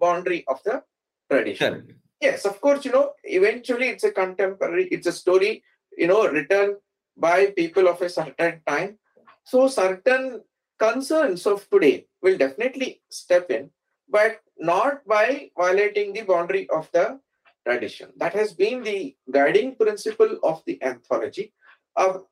boundary 0.00 0.44
of 0.48 0.62
the 0.64 0.82
tradition. 1.30 1.74
Correct. 1.74 1.92
Yes, 2.20 2.46
of 2.46 2.60
course, 2.60 2.84
you 2.86 2.92
know, 2.92 3.12
eventually 3.24 3.88
it's 3.88 4.04
a 4.04 4.10
contemporary, 4.10 4.88
it's 4.88 5.06
a 5.06 5.12
story, 5.12 5.62
you 5.98 6.06
know, 6.06 6.26
written 6.26 6.76
by 7.16 7.52
people 7.56 7.86
of 7.88 8.00
a 8.00 8.08
certain 8.08 8.62
time. 8.66 8.98
So 9.44 9.68
certain 9.68 10.40
concerns 10.78 11.46
of 11.46 11.68
today 11.68 12.06
will 12.22 12.38
definitely 12.38 13.02
step 13.10 13.50
in, 13.50 13.70
but 14.09 14.41
not 14.59 15.05
by 15.05 15.51
violating 15.57 16.13
the 16.13 16.21
boundary 16.23 16.67
of 16.69 16.89
the 16.91 17.19
tradition. 17.65 18.09
That 18.17 18.33
has 18.33 18.53
been 18.53 18.83
the 18.83 19.15
guiding 19.31 19.75
principle 19.75 20.37
of 20.43 20.63
the 20.65 20.81
anthology. 20.83 21.53
अब 21.97 22.25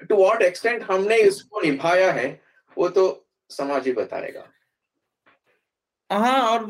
to 0.00 0.16
what 0.16 0.42
extent 0.42 0.82
हमने 0.82 1.16
इसको 1.22 1.60
निभाया 1.60 2.12
है 2.12 2.28
वो 2.76 2.88
तो 2.88 3.04
समाज 3.50 3.86
ही 3.86 3.92
बताएगा 3.92 4.48
हाँ 6.10 6.40
और 6.48 6.66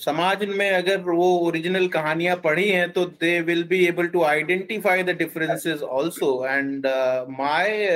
समाज 0.00 0.44
में 0.48 0.70
अगर 0.70 1.00
वो 1.02 1.26
ओरिजिनल 1.46 1.86
कहानियाँ 1.88 2.36
पढ़ी 2.44 2.68
हैं 2.68 2.90
तो 2.92 3.04
they 3.20 3.40
will 3.48 3.64
be 3.68 3.84
able 3.86 4.06
to 4.08 4.22
identify 4.24 5.02
the 5.02 5.16
differences 5.18 5.82
also 5.92 6.28
and 6.46 6.86
my 7.38 7.86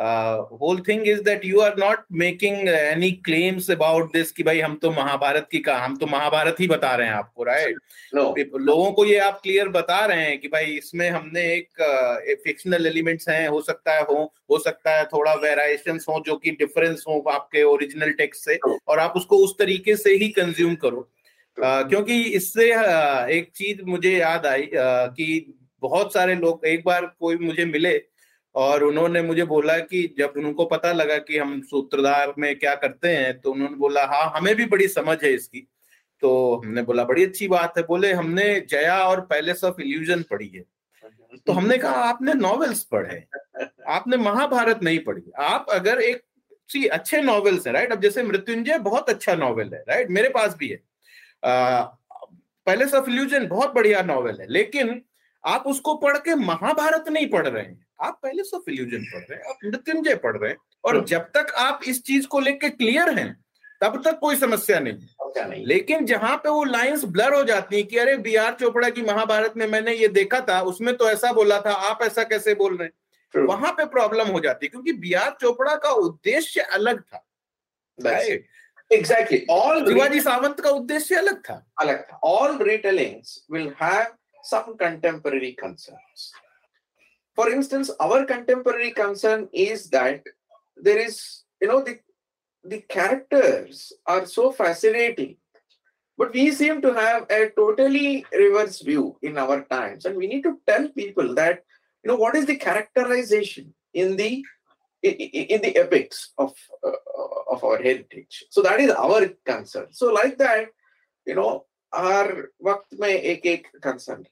whole 0.00 0.80
thing 0.88 1.08
is 1.08 1.22
that 1.22 1.44
you 1.44 1.60
are 1.60 1.76
not 1.78 1.98
making 2.12 2.68
any 2.68 3.10
claims 3.10 3.70
about 3.70 4.12
this 4.12 4.32
कि 4.32 4.42
भाई 4.42 4.60
हम 4.60 4.76
तो 4.76 4.90
महाभारत 4.90 5.48
की 5.52 5.58
का 5.58 5.78
हम 5.78 5.96
तो 5.96 6.06
महाभारत 6.06 6.56
ही 6.60 6.66
बता 6.66 6.94
रहे 6.94 7.06
हैं 7.06 7.14
आपको 7.14 7.42
राइट 7.44 7.76
नो 8.14 8.32
लोगों 8.58 8.92
को 8.92 9.04
ये 9.04 9.18
आप 9.18 9.40
क्लियर 9.42 9.68
बता 9.68 10.06
रहे 10.06 10.24
हैं 10.24 10.40
कि 10.40 10.48
भाई 10.48 10.64
इसमें 10.64 11.10
हमने 11.10 11.40
एक 11.54 12.38
फिक्शनल 12.44 12.86
एलिमेंट्स 12.86 13.28
हैं 13.28 13.48
हो 13.48 13.60
सकता 13.60 13.92
है 13.92 14.02
हो 14.02 14.32
हो 14.50 14.58
सकता 14.58 14.90
है 14.96 15.04
थोड़ा 15.04 15.34
वेरिएशंस 15.34 16.06
हो 16.08 16.22
जो 16.26 16.36
कि 16.36 16.50
डिफरेंस 16.50 17.04
हो 17.08 17.20
आपके 17.20 17.62
ओरिजिनल 17.62 18.10
टेक्स्ट 18.10 18.44
से 18.44 18.58
और 18.88 18.98
आप 18.98 19.12
उसको 19.16 19.36
उस 19.36 19.58
तरीके 19.58 19.96
से 19.96 20.10
ही 20.10 20.28
कंज्यूम 20.28 20.74
करो। 20.74 21.00
अ, 21.64 21.82
क्योंकि 21.82 22.22
इससे 22.22 22.72
अ, 22.72 23.26
एक 23.26 23.50
चीज़ 23.54 23.82
मुझे 23.82 24.16
याद 24.18 24.46
आई 24.46 24.62
अ, 24.62 25.06
कि 25.06 25.54
बहुत 25.80 26.12
सारे 26.14 26.34
लोग 26.34 26.66
एक 26.66 26.82
बार 26.84 27.06
कोई 27.20 27.36
मुझे 27.36 27.64
मिले 27.64 28.02
और 28.56 28.84
उन्होंने 28.84 29.22
मुझे 29.22 29.44
बोला 29.44 29.78
कि 29.78 30.14
जब 30.18 30.32
उनको 30.36 30.64
पता 30.64 30.92
लगा 30.92 31.16
कि 31.18 31.38
हम 31.38 31.60
सूत्रधार 31.62 32.34
में 32.38 32.58
क्या 32.58 32.74
करते 32.74 33.08
हैं 33.08 33.38
तो 33.40 33.52
उन्होंने 33.52 33.76
बोला 33.76 34.04
हाँ 34.06 34.30
हमें 34.36 34.54
भी 34.56 34.66
बड़ी 34.66 34.88
समझ 34.88 35.22
है 35.24 35.32
इसकी। 35.32 35.66
तो 36.22 36.30
हमने 36.56 36.82
बोला, 36.82 37.04
बड़ी 37.04 37.24
अच्छी 37.24 37.48
बात 37.48 37.78
है। 37.78 37.82
बोले, 37.84 38.12
हमने 38.12 38.44
जया 38.70 38.96
और 38.98 39.20
पैलेस 39.20 39.64
ऑफ़ 39.64 39.80
इल्यूजन 39.80 40.22
पढ़ी 40.22 40.48
है। 40.48 40.64
तो 41.46 41.52
हमने 41.52 41.76
कहा, 41.78 41.94
आपने 42.04 42.34
नॉवेल्स 42.34 42.82
पढ़े, 42.84 43.22
आपने 43.88 44.16
महाभारत 44.16 44.82
नहीं 44.82 44.98
पढ़ी। 44.98 45.22
आप 45.38 45.66
अगर 45.70 46.00
एक 46.00 46.22
सी, 46.70 46.84
अच्छे 46.86 47.20
नॉवेल्स 47.22 47.66
है, 47.66 47.72
राइट? 47.72 47.92
अब 47.92 48.00
जैसे 48.00 48.22
मृत्युंजय 48.22 48.78
बहुत 48.80 49.10
अच्छा 49.10 49.34
नॉवेल 49.34 49.74
है, 49.74 49.82
राइट? 49.88 50.10
मेरे 50.10 50.28
पास 50.28 50.56
भी 50.56 50.68
है। 50.68 50.80
पैलेस 52.66 52.94
ऑफ़ 52.94 53.10
इल्यूजन 53.10 53.46
बहुत 53.48 53.74
बढ़िया 53.74 54.02
नॉवेल 54.02 54.40
है, 54.40 54.46
लेकिन 54.50 55.00
आप 55.44 55.66
उसको 55.66 55.94
पढ़ 55.96 56.16
के 56.18 56.34
महाभारत 56.36 57.08
नहीं 57.08 57.28
पढ़ 57.30 57.46
रहे 57.46 57.62
हैं। 57.62 57.85
आप 58.00 58.18
पहले 58.22 58.42
ऑफ़ 58.56 58.70
इल्यूजन 58.70 59.04
पढ़ 59.04 59.20
रहे 59.20 59.38
हैं 59.38 59.44
आप 59.44 59.58
मृत्युंजय 59.64 60.14
पढ़ 60.24 60.36
रहे 60.36 60.50
हैं 60.50 60.58
और 60.84 60.94
हम्म। 60.94 61.04
जब 61.06 61.30
तक 61.34 61.52
आप 61.58 61.80
इस 61.88 62.02
चीज़ 62.02 62.26
को 62.26 62.40
लेके 62.40 62.70
क्लियर 62.72 63.18
हैं 63.18 63.32
तब 63.80 64.00
तक 64.04 64.18
कोई 64.18 64.36
समस्या 64.36 64.78
नहीं 64.80 64.92
है 65.38 65.64
लेकिन 65.64 66.06
जहाँ 66.06 66.36
पे 66.36 66.48
वो 66.48 66.62
लाइंस 66.64 67.04
ब्लर 67.06 67.34
हो 67.34 67.42
जाती 67.44 67.76
हैं 67.76 67.86
कि 67.86 67.98
अरे 67.98 68.16
बी 68.18 68.34
आर 68.36 68.54
चोपड़ा 68.60 68.90
की 68.90 69.02
महाभारत 69.02 69.54
में 69.56 69.66
मैंने 69.66 69.94
ये 69.94 70.08
देखा 70.10 70.40
था 70.40 70.60
उसमें 70.64 70.96
तो 70.96 71.08
ऐसा 71.10 71.32
बोला 71.32 71.60
था 71.60 71.72
आप 71.90 72.02
ऐसा 72.02 72.22
कैसे 72.24 72.54
बोल 72.54 72.76
रहे 72.76 72.88
हैं 72.88 73.44
वहाँ 73.46 73.72
पे 73.72 73.84
प्रॉब्लम 73.86 74.28
हो 74.28 74.40
जाती 74.40 74.66
है 74.66 74.70
क्योंकि 74.70 74.92
बी 74.94 75.12
आर 75.14 75.36
चोपड़ा 75.40 75.74
का 75.76 75.90
उद्देश्य 76.02 76.60
अलग 76.72 77.00
था 77.02 77.24
right? 77.98 78.30
it. 78.30 78.44
शिवाजी 78.90 80.20
सावंत 80.20 80.60
का 80.60 80.70
उद्देश्य 80.70 81.14
अलग 81.16 81.40
था 81.40 81.62
Alak, 81.76 82.04
all 82.22 82.58
retellings 82.60 83.40
will 83.50 83.72
have 83.72 84.12
some 84.44 84.76
contemporary 84.76 85.52
concerns. 85.54 86.32
for 87.36 87.50
instance, 87.50 87.90
our 88.00 88.24
contemporary 88.24 88.92
concern 88.92 89.48
is 89.52 89.90
that 89.90 90.24
there 90.76 90.98
is, 90.98 91.44
you 91.60 91.68
know, 91.68 91.82
the, 91.82 92.00
the 92.64 92.80
characters 92.88 93.92
are 94.06 94.24
so 94.26 94.50
fascinating, 94.50 95.36
but 96.18 96.32
we 96.32 96.50
seem 96.50 96.80
to 96.82 96.94
have 96.94 97.26
a 97.30 97.50
totally 97.54 98.24
reverse 98.32 98.80
view 98.80 99.18
in 99.22 99.36
our 99.38 99.62
times. 99.64 100.06
And 100.06 100.16
we 100.16 100.26
need 100.26 100.42
to 100.44 100.58
tell 100.66 100.88
people 100.88 101.34
that, 101.34 101.62
you 102.02 102.08
know, 102.08 102.16
what 102.16 102.34
is 102.34 102.46
the 102.46 102.56
characterization 102.56 103.74
in 103.92 104.16
the 104.16 104.44
in, 105.02 105.60
the 105.60 105.76
epics 105.76 106.32
of 106.38 106.54
uh, 106.84 106.90
of 107.50 107.62
our 107.62 107.76
heritage? 107.76 108.44
So 108.50 108.62
that 108.62 108.80
is 108.80 108.90
our 108.90 109.28
concern. 109.44 109.88
So 109.92 110.12
like 110.12 110.38
that 110.38 110.68
you 111.26 111.34
know 111.34 111.66
our 111.92 112.50
vakt 112.62 112.98
mein 112.98 113.20
ek 113.34 113.46
ek 113.46 113.66
concern. 113.82 114.26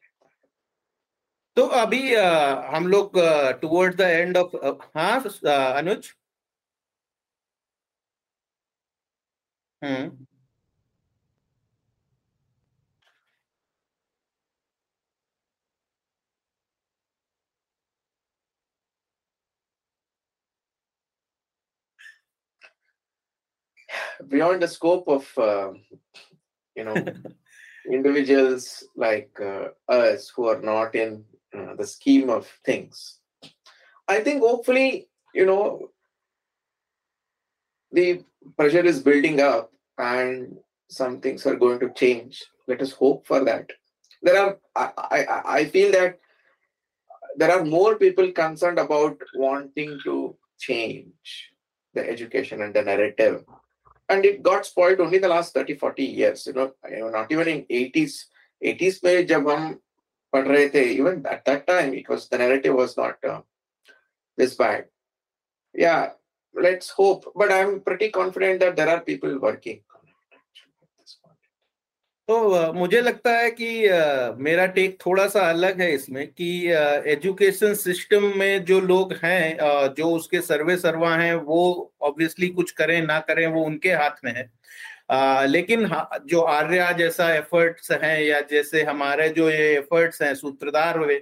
तो 1.58 1.66
अभी 1.82 2.14
अ, 2.16 2.24
हम 2.76 2.88
लोग 2.88 3.20
towards 3.62 3.98
the 3.98 4.02
end 4.02 4.38
of 4.38 4.52
हाँ 4.98 5.20
अ, 5.46 5.50
अनुज 5.78 6.14
हम्म 9.82 10.26
beyond 24.28 24.62
the 24.62 24.68
scope 24.68 25.08
of 25.08 25.26
uh, 25.38 25.72
you 26.76 26.84
know 26.84 26.96
individuals 27.92 28.84
like 28.96 29.32
uh, 29.42 29.70
us 29.88 30.30
who 30.30 30.48
are 30.48 30.62
not 30.62 30.96
in 30.96 31.24
uh, 31.58 31.76
the 31.76 31.86
scheme 31.86 32.30
of 32.30 32.48
things 32.66 33.20
i 34.08 34.20
think 34.20 34.42
hopefully 34.42 35.08
you 35.34 35.46
know 35.46 35.90
the 37.92 38.24
pressure 38.58 38.86
is 38.86 39.02
building 39.02 39.40
up 39.40 39.72
and 39.98 40.58
some 40.90 41.20
things 41.20 41.46
are 41.46 41.56
going 41.56 41.80
to 41.80 41.90
change 41.94 42.44
let 42.68 42.82
us 42.82 42.92
hope 42.92 43.26
for 43.26 43.44
that 43.44 43.70
there 44.22 44.40
are 44.42 44.58
i 44.76 44.90
i, 44.98 45.42
I 45.60 45.66
feel 45.66 45.92
that 45.92 46.20
there 47.36 47.52
are 47.52 47.64
more 47.64 47.96
people 47.96 48.32
concerned 48.32 48.80
about 48.80 49.18
wanting 49.36 50.00
to 50.04 50.36
change 50.60 51.52
the 51.94 52.08
education 52.08 52.62
and 52.62 52.74
the 52.74 52.82
narrative 52.82 53.44
and 54.10 54.26
it 54.26 54.42
got 54.44 54.66
spoiled 54.66 55.00
only 55.00 55.20
the 55.20 55.28
last 55.28 55.54
30 55.54 55.76
40 55.76 56.04
years 56.04 56.46
you 56.48 56.54
know 56.54 56.72
you 56.90 57.00
know, 57.00 57.10
not 57.10 57.32
even 57.32 57.48
in 57.48 57.62
80s 57.66 58.26
80s 58.64 59.04
में 59.04 59.26
जब 59.28 59.50
हम 59.50 59.80
पढ़ 60.35 60.47
रहे 60.47 60.69
थे 60.69 60.83
even 60.83 61.23
time 61.47 61.95
it 61.95 62.11
was 62.11 62.29
the 62.33 62.41
narrative 62.41 62.83
not 62.99 63.27
this 64.39 64.61
bad 64.61 64.87
या 65.79 65.97
let's 66.55 66.95
hope 66.99 67.33
but 67.37 67.51
I 67.51 67.61
am 67.61 67.79
pretty 67.79 68.09
confident 68.09 68.61
that 68.61 68.75
there 68.75 68.89
are 68.89 68.99
people 68.99 69.35
working 69.35 69.77
तो 72.29 72.37
uh, 72.55 72.75
मुझे 72.75 73.01
लगता 73.01 73.33
है 73.33 73.51
कि 73.51 73.89
uh, 73.89 74.37
मेरा 74.39 74.67
टेक 74.67 74.97
थोड़ा 75.07 75.27
सा 75.29 75.41
अलग 75.41 75.81
है 75.81 75.95
इसमें 75.95 76.27
कि 76.29 76.69
uh, 76.69 77.07
एजुकेशन 77.07 77.75
सिस्टम 77.75 78.25
में 78.37 78.65
जो 78.65 78.81
लोग 78.81 79.13
हैं 79.13 79.59
जो 79.95 80.11
उसके 80.11 80.41
सर्वे 80.41 80.77
सर्वा 80.77 81.15
हैं, 81.17 81.35
वो 81.35 81.93
ऑब्वियसली 82.01 82.49
कुछ 82.49 82.71
करें, 82.71 83.03
ना 83.03 83.19
करें, 83.21 83.47
वो 83.47 83.65
उनके 83.65 83.93
हाथ 83.93 84.25
में 84.25 84.33
है। 84.33 84.51
आ, 85.11 85.45
लेकिन 85.45 85.89
जो 86.27 86.41
आर्या 86.41 86.91
जैसा 86.93 87.33
एफर्ट्स 87.35 87.91
हैं 87.93 88.21
या 88.23 88.41
जैसे 88.41 88.83
हमारे 88.83 89.29
जो 89.29 89.51
ये 89.51 89.73
एफर्ट्स 89.79 90.23
हैं 90.23 90.35
सूत्रधार 90.35 90.99
हुए 90.99 91.17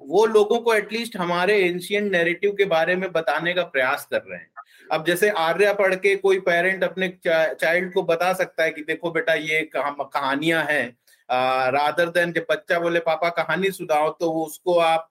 वो 0.00 0.24
लोगों 0.26 0.58
को 0.60 0.74
एटलीस्ट 0.74 1.16
हमारे 1.16 1.58
एंशियंट 1.64 2.12
नैरेटिव 2.12 2.52
के 2.52 2.64
बारे 2.64 2.96
में 2.96 3.10
बताने 3.12 3.54
का 3.54 3.62
प्रयास 3.62 4.06
कर 4.10 4.22
रहे 4.28 4.38
हैं। 4.38 4.50
अब 4.92 5.04
जैसे 5.06 5.30
आर्या 5.30 5.72
पढ़ 5.72 5.94
के 5.94 6.14
कोई 6.16 6.40
पेरेंट 6.40 6.84
अपने 6.84 7.08
चा, 7.08 7.54
चाइल्ड 7.54 7.92
को 7.92 8.02
बता 8.02 8.32
सकता 8.32 8.62
है 8.62 8.70
कि 8.70 8.82
देखो 8.82 9.10
बेटा 9.10 9.34
ये 9.34 9.60
कहानियाँ 9.76 10.64
हैं 10.64 10.96
रादर 11.28 12.08
देन 12.10 12.32
जब 12.32 12.46
बच्चा 12.50 12.78
बोले, 12.80 13.00
पापा, 13.00 13.28
कहानी 13.30 13.70
सुनाओ 13.72 14.10
तो 14.10 14.30
उसको 14.44 14.78
आप 14.80 15.08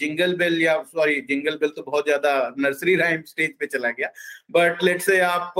जिंगल 0.00 0.34
बेल 0.36 0.60
या 0.62 0.76
सॉरी 0.84 1.20
जिंगल 1.28 1.56
बेल 1.56 1.70
तो 1.76 1.82
बहुत 1.82 2.04
ज़्यादा 2.04 2.32
नर्सरी 2.58 2.96
राइम 2.96 3.22
स्टेज 3.26 3.54
पे 3.60 3.66
चला 3.66 3.90
गया। 3.90 4.08
बट 4.50 4.82
लेट 4.84 5.02
से 5.02 5.18
आप 5.22 5.54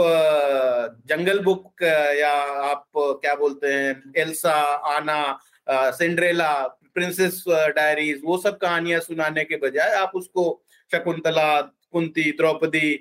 जंगल 1.09 1.39
बुक 1.45 1.83
या 2.19 2.33
आप 2.65 2.87
क्या 2.97 3.35
बोलते 3.35 3.73
हैं 3.73 4.13
एल्सा 4.19 4.55
आना 4.97 5.39
सिंड्रेला 5.93 6.53
प्रिंसेस 6.95 7.43
डायरीज 7.49 8.21
वो 8.25 8.37
सब 8.39 8.59
कहानियाँ 8.59 9.01
सुनाने 9.01 9.45
के 9.45 9.57
बजाय 9.59 9.95
आप 9.97 10.13
उसको 10.15 10.63
शकुंतला, 10.91 11.61
कुंती, 11.61 12.31
द्रौपदी 12.33 12.93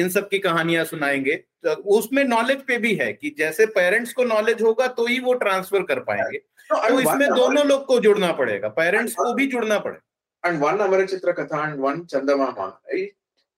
इन 0.00 0.08
सब 0.08 0.28
की 0.28 0.38
कहानियाँ 0.38 0.84
सुनाएँगे। 0.84 1.42
उसमें 1.66 2.22
नॉलेज 2.24 2.62
पे 2.66 2.78
भी 2.78 2.94
है 2.96 3.12
कि 3.12 3.34
जैसे 3.38 3.66
पेरेंट्स 3.78 4.12
को 4.12 4.24
नॉलेज 4.24 4.62
होगा 4.62 4.86
तो 4.98 5.06
ही 5.06 5.18
वो 5.20 5.34
ट्रांसफ़र 5.42 5.82
कर 5.88 6.00
पाएँगे 6.10 6.38
तो 6.72 7.00
इसमें 7.00 7.28
दोनों 7.28 7.64
लोग 7.66 7.84
को 7.86 7.98
जुड़ना 8.00 8.32
पड़ेगा 8.32 8.68
पेरेंट्स 8.78 9.14
को 9.14 9.32
भी 9.34 9.46
जुड़ना 9.46 9.78
पड़ेगा 9.78 10.00
and 10.44 10.60
one 10.60 10.80
Amara 10.80 11.06
Chitra 11.06 11.34
Katha 11.34 11.72
and 11.72 11.80
one 11.80 12.06
Chandamama, 12.06 12.74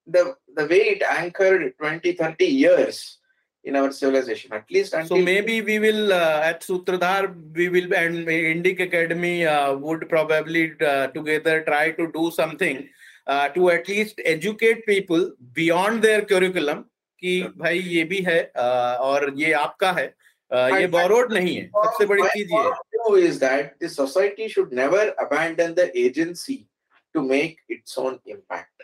the 0.07 0.35
the 0.55 0.67
way 0.67 0.81
it 0.95 1.03
anchored 1.03 1.75
20, 1.79 2.13
30 2.13 2.45
years 2.45 3.19
in 3.65 3.77
our 3.77 3.93
civilization, 3.93 4.53
at 4.53 4.65
least. 4.71 4.93
Until... 4.93 5.17
So 5.17 5.23
maybe 5.23 5.63
we 5.63 5.79
will 5.79 6.13
uh, 6.13 6.41
at 6.43 6.63
Sutradhar 6.63 7.35
we 7.55 7.69
will 7.69 7.95
and 7.95 8.27
Indic 8.27 8.81
Academy 8.81 9.47
uh, 9.47 9.75
would 9.75 10.09
probably 10.09 10.73
uh, 10.81 11.09
together 11.09 11.63
try 11.63 11.93
to 11.93 12.11
do 12.13 12.31
something 12.33 12.89
uh, 13.27 13.49
to 13.51 13.71
at 13.71 13.87
least 13.87 14.21
educate 14.25 14.85
people 14.87 15.31
beyond 15.53 16.03
their 16.03 16.23
curriculum 16.23 16.87
कि 17.22 17.42
भाई 17.58 17.80
ये 17.80 18.04
भी 18.04 18.22
है 18.22 18.40
uh, 18.54 18.98
और 19.10 19.34
ये 19.38 19.52
आपका 19.54 19.92
है 19.92 20.14
uh, 20.54 20.80
ये 20.80 20.88
बोरोड 20.88 21.34
नहीं 21.34 21.56
है 21.56 21.68
सबसे 21.68 22.06
बड़ी 22.06 22.24
चीज 22.24 22.52
ये 22.52 23.28
is 23.28 23.40
that 23.40 23.80
the 23.80 23.90
society 23.90 24.48
should 24.48 24.72
never 24.72 25.14
abandon 25.20 25.74
the 25.76 25.86
agency 25.98 26.68
to 27.14 27.22
make 27.22 27.60
its 27.70 27.98
own 27.98 28.20
impact 28.26 28.84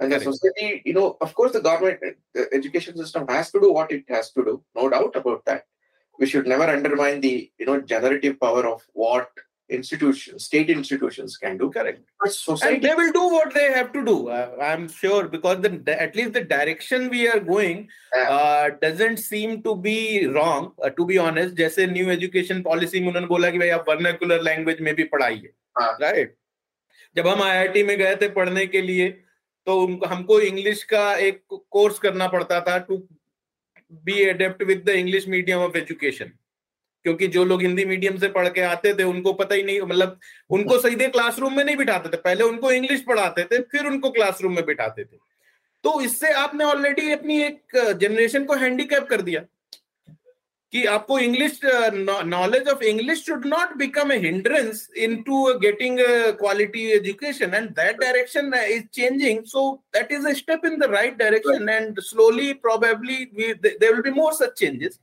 and 0.00 0.12
the 0.12 0.20
society 0.20 0.82
you 0.84 0.94
know 0.94 1.16
of 1.20 1.34
course 1.34 1.52
the 1.52 1.60
government 1.60 2.00
the 2.34 2.46
education 2.52 2.96
system 2.96 3.26
has 3.28 3.50
to 3.52 3.60
do 3.60 3.72
what 3.72 3.92
it 3.92 4.04
has 4.08 4.30
to 4.32 4.44
do 4.44 4.54
no 4.74 4.88
doubt 4.88 5.14
about 5.16 5.44
that 5.44 5.64
we 6.18 6.26
should 6.26 6.46
never 6.46 6.64
undermine 6.64 7.20
the 7.20 7.50
you 7.58 7.66
know 7.66 7.80
generative 7.80 8.38
power 8.40 8.66
of 8.66 8.82
what 8.92 9.30
institutions, 9.69 10.45
state 10.45 10.69
institutions 10.69 11.37
can 11.37 11.57
do. 11.57 11.69
Correct. 11.69 12.01
But 12.19 12.31
society, 12.31 12.75
and 12.75 12.83
they 12.83 12.95
will 12.95 13.11
do 13.11 13.27
what 13.27 13.53
they 13.53 13.71
have 13.73 13.91
to 13.93 14.03
do. 14.05 14.29
Uh, 14.29 14.51
I'm 14.61 14.87
sure 14.87 15.27
because 15.27 15.61
the, 15.61 16.01
at 16.01 16.15
least 16.15 16.33
the 16.33 16.43
direction 16.43 17.09
we 17.09 17.27
are 17.27 17.39
going 17.39 17.87
uh, 18.17 18.69
doesn't 18.81 19.17
seem 19.17 19.61
to 19.63 19.75
be 19.75 20.27
wrong. 20.27 20.71
Uh, 20.81 20.89
to 20.89 21.05
be 21.05 21.17
honest, 21.17 21.55
जैसे 21.55 21.87
new 21.91 22.09
education 22.09 22.63
policy 22.63 23.01
में 23.01 23.07
उन्होंने 23.07 23.27
बोला 23.27 23.49
कि 23.49 23.59
भाई 23.59 23.69
आप 23.69 23.85
vernacular 23.89 24.39
language 24.39 24.81
में 24.81 24.93
भी 24.95 25.03
पढ़ाइए, 25.15 25.53
right? 26.01 26.29
जब 27.15 27.27
हम 27.27 27.41
आईआईटी 27.41 27.83
में 27.83 27.97
गए 27.97 28.15
थे 28.15 28.27
पढ़ने 28.29 28.65
के 28.67 28.81
लिए 28.81 29.09
तो 29.67 30.05
हमको 30.07 30.39
इंग्लिश 30.41 30.83
का 30.83 31.13
एक 31.27 31.41
कोर्स 31.51 31.99
करना 31.99 32.27
पड़ता 32.27 32.59
था 32.67 32.77
to 32.89 32.97
be 34.05 34.19
adept 34.23 34.63
with 34.63 34.83
the 34.85 34.89
English 34.89 35.27
medium 35.27 35.59
of 35.59 35.77
education 35.77 36.31
क्योंकि 37.07 37.27
जो 37.33 37.43
लोग 37.45 37.61
हिंदी 37.61 37.85
मीडियम 37.85 38.17
से 38.19 38.27
पढ़ 38.29 38.47
के 38.49 38.61
आते 38.63 38.93
थे 38.93 39.03
उनको 39.05 39.33
पता 39.33 39.55
ही 39.55 39.63
नहीं 39.63 39.81
मतलब 39.81 40.19
उनको 40.49 40.77
सीधे 40.79 41.07
क्लासरूम 41.09 41.55
में 41.57 41.63
नहीं 41.63 41.75
बिठाते 41.77 42.09
थे। 42.09 42.17
पहले 42.19 42.43
उनको 42.43 42.71
इंग्लिश 42.71 43.03
पढ़ाते 43.07 43.43
थे 43.43 43.59
फिर 43.71 43.85
उनको 43.87 44.09
क्लासरूम 44.11 44.55
में 44.55 44.65
बिठाते 44.65 45.03
थे। 45.03 45.17
तो 45.83 46.01
इससे 46.01 46.31
आपने 46.39 46.63
ऑलरेडी 46.65 47.11
अपनी 47.11 47.41
एक 47.43 47.77
जनरेशन 48.01 48.45
को 48.45 48.55
हैंडीकैप 48.55 49.07
कर 49.09 49.21
दिया 49.21 49.41
कि 50.73 50.83
आपको 50.87 51.19
English 51.19 51.59
knowledge 51.63 52.67
of 52.69 52.83
English 52.85 53.23
should 53.25 53.45
not 53.47 53.75
become 53.77 54.11
a 54.11 54.17
hindrance 54.19 54.87
into 54.97 55.43
getting 55.59 55.99
quality 56.39 56.85
education 56.91 57.53
and 57.55 57.69
that 57.71 57.99
direction 58.01 58.53
is 58.55 58.83
changing 58.93 59.43
so 59.47 59.71
that 59.95 60.11
is 60.11 60.27
a 60.27 60.33
step 60.43 60.65
in 60.65 60.77
the 60.79 60.91
right 60.91 61.17
direction 61.17 61.69
and 61.69 61.99
slowly 62.03 62.53
probably 62.65 63.25
there 63.35 63.93
will 63.93 64.01
be 64.01 64.19
more 64.19 64.33
such 64.35 64.59
changes 64.59 64.99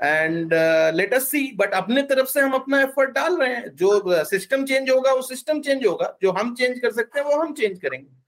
and 0.00 0.54
let 0.96 1.14
us 1.14 1.30
see 1.30 1.50
but 1.56 1.74
अपने 1.74 2.02
तरफ़ 2.02 2.28
से 2.28 2.40
हम 2.40 2.52
अपना 2.52 2.80
effort 2.82 3.10
डाल 3.10 3.36
रहे 3.36 3.54
हैं। 3.54 3.74
जो 3.76 4.24
system 4.24 4.64
change 4.66 4.90
होगा 4.90 5.12
वो 5.12 5.22
सिस्टम 5.22 5.60
चेंज 5.60 5.86
होगा। 5.86 6.16
जो 6.22 6.30
हम 6.32 6.54
चेंज 6.54 6.78
कर 6.78 6.92
सकते 6.92 7.20
हैं 7.20 7.26
वो 7.26 7.40
हम 7.42 7.54
चेंज 7.54 7.78
करेंगे। 7.80 8.22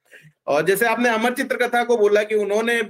और 0.47 0.65
जैसे 0.67 0.87
आपने 0.87 1.09
अमर 1.09 1.35
चित्र 1.35 1.57
कथा 1.59 1.83
को 1.85 1.97
बोला 1.99 2.23
कि 2.23 2.35
उन्होंने 2.35 2.81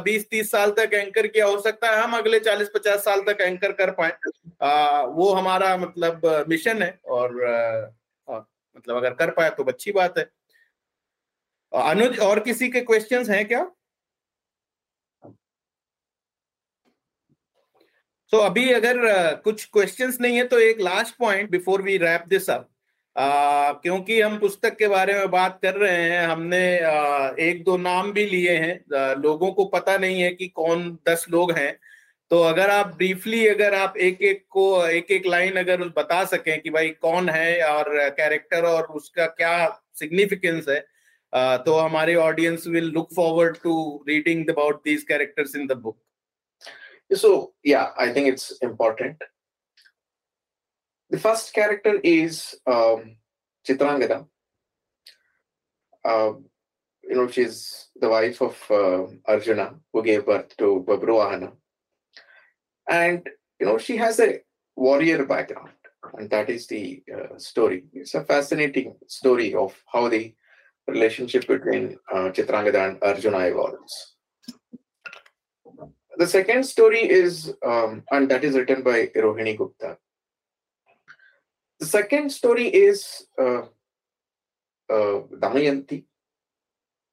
20-30 0.00 0.50
साल 0.50 0.70
तक 0.78 0.94
एंकर 0.94 1.26
किया 1.26 1.46
हो 1.46 1.60
सकता 1.60 1.90
है 1.90 2.02
हम 2.02 2.16
अगले 2.16 2.40
40-50 2.40 3.04
साल 3.04 3.20
तक 3.28 3.40
एंकर 3.40 3.72
कर 3.72 3.90
पाए। 3.90 4.12
वो 5.12 5.32
हमारा 5.32 5.76
मतलब 5.76 6.44
मिशन 6.48 6.82
है। 6.82 6.98
और 7.06 7.44
आ, 8.28 8.38
मतलब 8.76 8.96
अगर 8.96 9.10
कर 9.14 9.30
पाए 9.30 9.50
तो 9.50 9.64
अच्छी 9.64 9.92
बात 9.92 10.18
है। 10.18 10.24
अनुज 11.72 12.18
और 12.20 12.40
किसी 12.40 12.68
के 12.68 12.80
क्वेश्चंस 12.80 13.28
हैं 13.28 13.44
क्या? 13.48 13.66
सो 18.32 18.36
so, 18.36 18.44
अभी 18.44 18.72
अगर 18.72 18.96
कुछ 19.34 19.64
क्वेश्चंस 19.64 20.18
नहीं 20.20 20.36
है 20.36 20.44
तो 20.44 20.58
एक 20.58 20.80
last 20.80 21.14
point 21.16 21.50
before 21.50 21.82
we 21.82 21.96
wrap 21.96 22.24
this 22.28 22.50
up 22.50 22.68
क्योंकि 23.82 24.20
हम 24.20 24.38
पुस्तक 24.38 24.76
के 24.76 24.88
बारे 24.88 25.14
में 25.14 25.30
बात 25.30 25.58
कर 25.62 25.74
रहे 25.74 26.02
हैं 26.02 26.26
हमने 26.26 26.58
uh, 26.78 27.38
एक 27.38 27.64
दो 27.64 27.76
नाम 27.76 28.12
भी 28.12 28.26
लिए 28.26 28.56
हैं 28.56 28.74
uh, 28.84 29.22
लोगों 29.22 29.50
को 29.52 29.64
पता 29.64 29.96
नहीं 29.98 30.20
है 30.22 30.30
कि 30.30 30.48
कौन 30.48 30.98
दस 31.08 31.26
लोग 31.30 31.52
हैं। 31.52 31.78
तो 32.30 32.42
अगर 32.42 32.70
आप 32.70 32.86
ब्रीफली 32.86 33.46
अगर 33.48 33.74
आप 33.74 33.96
एक 33.96 34.22
एक 34.22 34.44
को 34.50 34.86
एक 34.86 35.10
एक 35.10 35.26
लाइन 35.26 35.56
अगर 35.56 35.88
बता 35.88 36.24
सकें 36.24 36.60
कि 36.60 36.70
भाई 36.70 36.88
कौन 36.88 37.28
है 37.28 37.62
और 37.62 38.08
कैरेक्टर 38.10 38.64
और 38.64 38.84
उसका 38.84 39.26
क्या 39.26 39.82
सिग्निफिकेंस 39.94 40.68
है 40.68 40.80
uh, 40.80 41.64
तो 41.66 41.78
हमारे 41.78 42.14
audience 42.14 42.66
will 42.66 42.90
look 42.90 43.08
forward 43.16 43.56
to 43.62 44.04
reading 44.08 44.48
about 44.48 44.84
these 44.84 45.02
characters 45.02 45.56
in 45.56 45.66
the 45.66 45.72
book 45.72 45.98
So, 47.12 47.54
yeah, 47.64 47.90
I 47.98 48.12
think 48.12 48.28
it's 48.28 48.52
important. 48.58 49.16
The 51.10 51.18
first 51.18 51.54
character 51.54 51.98
is 52.04 52.54
um, 52.66 53.16
Chitrangada. 53.66 54.26
Uh, 56.04 56.32
you 57.02 57.16
know, 57.16 57.28
she's 57.28 57.88
the 57.98 58.08
wife 58.08 58.42
of 58.42 58.62
uh, 58.70 59.06
Arjuna, 59.26 59.74
who 59.92 60.02
gave 60.02 60.26
birth 60.26 60.54
to 60.58 60.84
Babruahana. 60.86 61.52
And, 62.88 63.26
you 63.58 63.66
know, 63.66 63.78
she 63.78 63.96
has 63.96 64.20
a 64.20 64.40
warrior 64.76 65.24
background, 65.24 65.72
and 66.14 66.28
that 66.30 66.50
is 66.50 66.66
the 66.66 67.02
uh, 67.12 67.38
story. 67.38 67.84
It's 67.92 68.14
a 68.14 68.24
fascinating 68.24 68.96
story 69.06 69.54
of 69.54 69.74
how 69.90 70.08
the 70.08 70.34
relationship 70.86 71.46
between 71.46 71.98
uh, 72.12 72.30
Chitrangada 72.30 72.90
and 72.90 72.98
Arjuna 73.02 73.40
evolves 73.40 74.16
the 76.18 76.26
second 76.26 76.64
story 76.64 77.08
is, 77.08 77.54
um, 77.64 78.02
and 78.10 78.28
that 78.30 78.42
is 78.42 78.56
written 78.56 78.82
by 78.82 79.06
Rohini 79.14 79.56
Gupta. 79.56 79.96
The 81.78 81.86
second 81.86 82.30
story 82.30 82.66
is 82.66 83.26
uh, 83.38 83.62
uh, 84.90 85.22
Damayanti, 85.42 86.04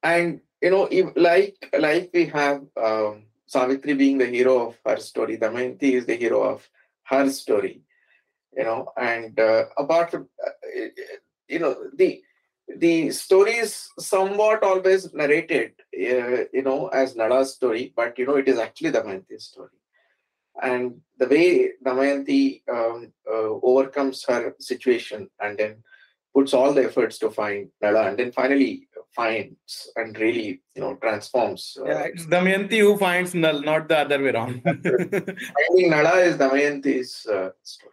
and 0.02 0.40
you 0.60 0.70
know, 0.70 0.88
if, 0.90 1.12
like 1.14 1.56
like 1.78 2.10
we 2.12 2.26
have 2.26 2.62
um, 2.76 3.26
Savitri 3.46 3.94
being 3.94 4.18
the 4.18 4.26
hero 4.26 4.68
of 4.68 4.78
her 4.84 4.96
story, 4.96 5.38
Damayanti 5.38 5.92
is 5.92 6.06
the 6.06 6.16
hero 6.16 6.42
of 6.42 6.68
her 7.04 7.30
story. 7.30 7.82
You 8.56 8.64
know, 8.64 8.92
and 8.96 9.38
uh, 9.38 9.66
apart 9.78 10.10
from 10.10 10.28
uh, 10.44 10.50
you 11.46 11.60
know 11.60 11.76
the 11.94 12.22
the 12.68 13.10
story 13.10 13.52
is 13.52 13.90
somewhat 13.98 14.62
always 14.62 15.12
narrated, 15.14 15.72
uh, 15.94 16.44
you 16.52 16.62
know, 16.62 16.88
as 16.88 17.16
Nada's 17.16 17.54
story, 17.54 17.92
but 17.94 18.18
you 18.18 18.26
know, 18.26 18.36
it 18.36 18.48
is 18.48 18.58
actually 18.58 18.92
Damayanti's 18.92 19.44
story. 19.44 19.70
And 20.60 21.00
the 21.18 21.26
way 21.28 21.72
Damayanti 21.84 22.62
um, 22.68 23.12
uh, 23.30 23.50
overcomes 23.62 24.24
her 24.28 24.54
situation 24.58 25.28
and 25.40 25.58
then 25.58 25.82
puts 26.34 26.54
all 26.54 26.72
the 26.72 26.84
efforts 26.84 27.18
to 27.18 27.30
find 27.30 27.68
Nada, 27.80 28.08
and 28.08 28.18
then 28.18 28.32
finally 28.32 28.88
finds 29.14 29.90
and 29.96 30.18
really, 30.18 30.60
you 30.74 30.82
know, 30.82 30.94
transforms. 30.96 31.78
Uh, 31.80 31.86
yeah, 31.86 32.02
it's 32.02 32.26
Damayanti 32.26 32.78
who 32.78 32.96
finds 32.98 33.34
Nal, 33.34 33.60
not 33.62 33.88
the 33.88 33.98
other 33.98 34.22
way 34.22 34.30
around. 34.30 34.62
Finding 34.64 35.90
Nala 35.90 36.18
is 36.18 36.36
Damayanti's 36.36 37.26
uh, 37.26 37.50
story. 37.62 37.92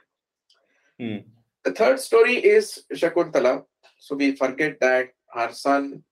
Hmm. 0.99 1.17
The 1.63 1.71
third 1.71 1.99
story 1.99 2.36
is 2.36 2.84
Shakuntala. 2.93 3.63
So 4.06 4.16
we 4.18 4.36
forget 4.36 4.82
that 4.82 5.12
our 5.34 5.54
son, 5.54 6.04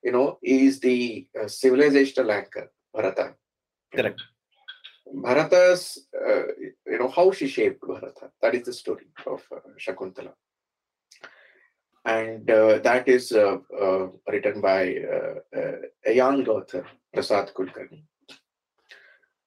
you 0.00 0.12
know, 0.12 0.38
is 0.40 0.78
the 0.78 1.26
uh, 1.36 1.46
civilizational 1.46 2.30
anchor, 2.32 2.70
Bharata. 2.94 3.34
Correct. 3.92 4.22
Bharata's, 5.12 6.06
uh, 6.14 6.46
you 6.86 6.98
know, 7.00 7.08
how 7.08 7.32
she 7.32 7.48
shaped 7.48 7.80
Bharata. 7.80 8.30
That 8.40 8.54
is 8.54 8.62
the 8.66 8.72
story 8.72 9.08
of 9.26 9.42
uh, 9.50 9.58
Shakuntala. 9.76 10.34
And 12.04 12.48
uh, 12.48 12.78
that 12.78 13.08
is 13.08 13.32
uh, 13.32 13.56
uh, 13.76 14.06
written 14.28 14.60
by 14.60 14.96
uh, 14.96 15.72
a 16.06 16.12
young 16.12 16.46
author, 16.46 16.86
Prasad 17.12 17.52
Kulkarni. 17.52 18.04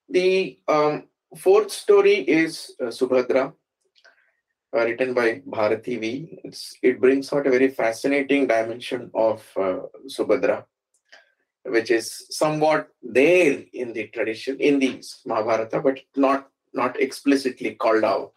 The 0.09 0.59
um, 0.67 1.07
fourth 1.37 1.71
story 1.71 2.15
is 2.15 2.75
Subhadra, 2.81 3.53
written 4.73 5.13
by 5.13 5.41
Bharati 5.45 5.97
V. 5.97 6.39
It's, 6.43 6.75
it 6.81 6.99
brings 6.99 7.31
out 7.33 7.47
a 7.47 7.51
very 7.51 7.69
fascinating 7.69 8.47
dimension 8.47 9.11
of 9.13 9.43
Subhadra 10.07 10.65
which 11.63 11.91
is 11.91 12.25
somewhat 12.29 12.89
there 13.01 13.63
in 13.73 13.93
the 13.93 14.07
tradition 14.07 14.57
in 14.59 14.79
the 14.79 15.03
Mahabharata, 15.25 15.81
but 15.81 15.99
not 16.15 16.49
not 16.73 16.99
explicitly 16.99 17.75
called 17.75 18.03
out. 18.03 18.33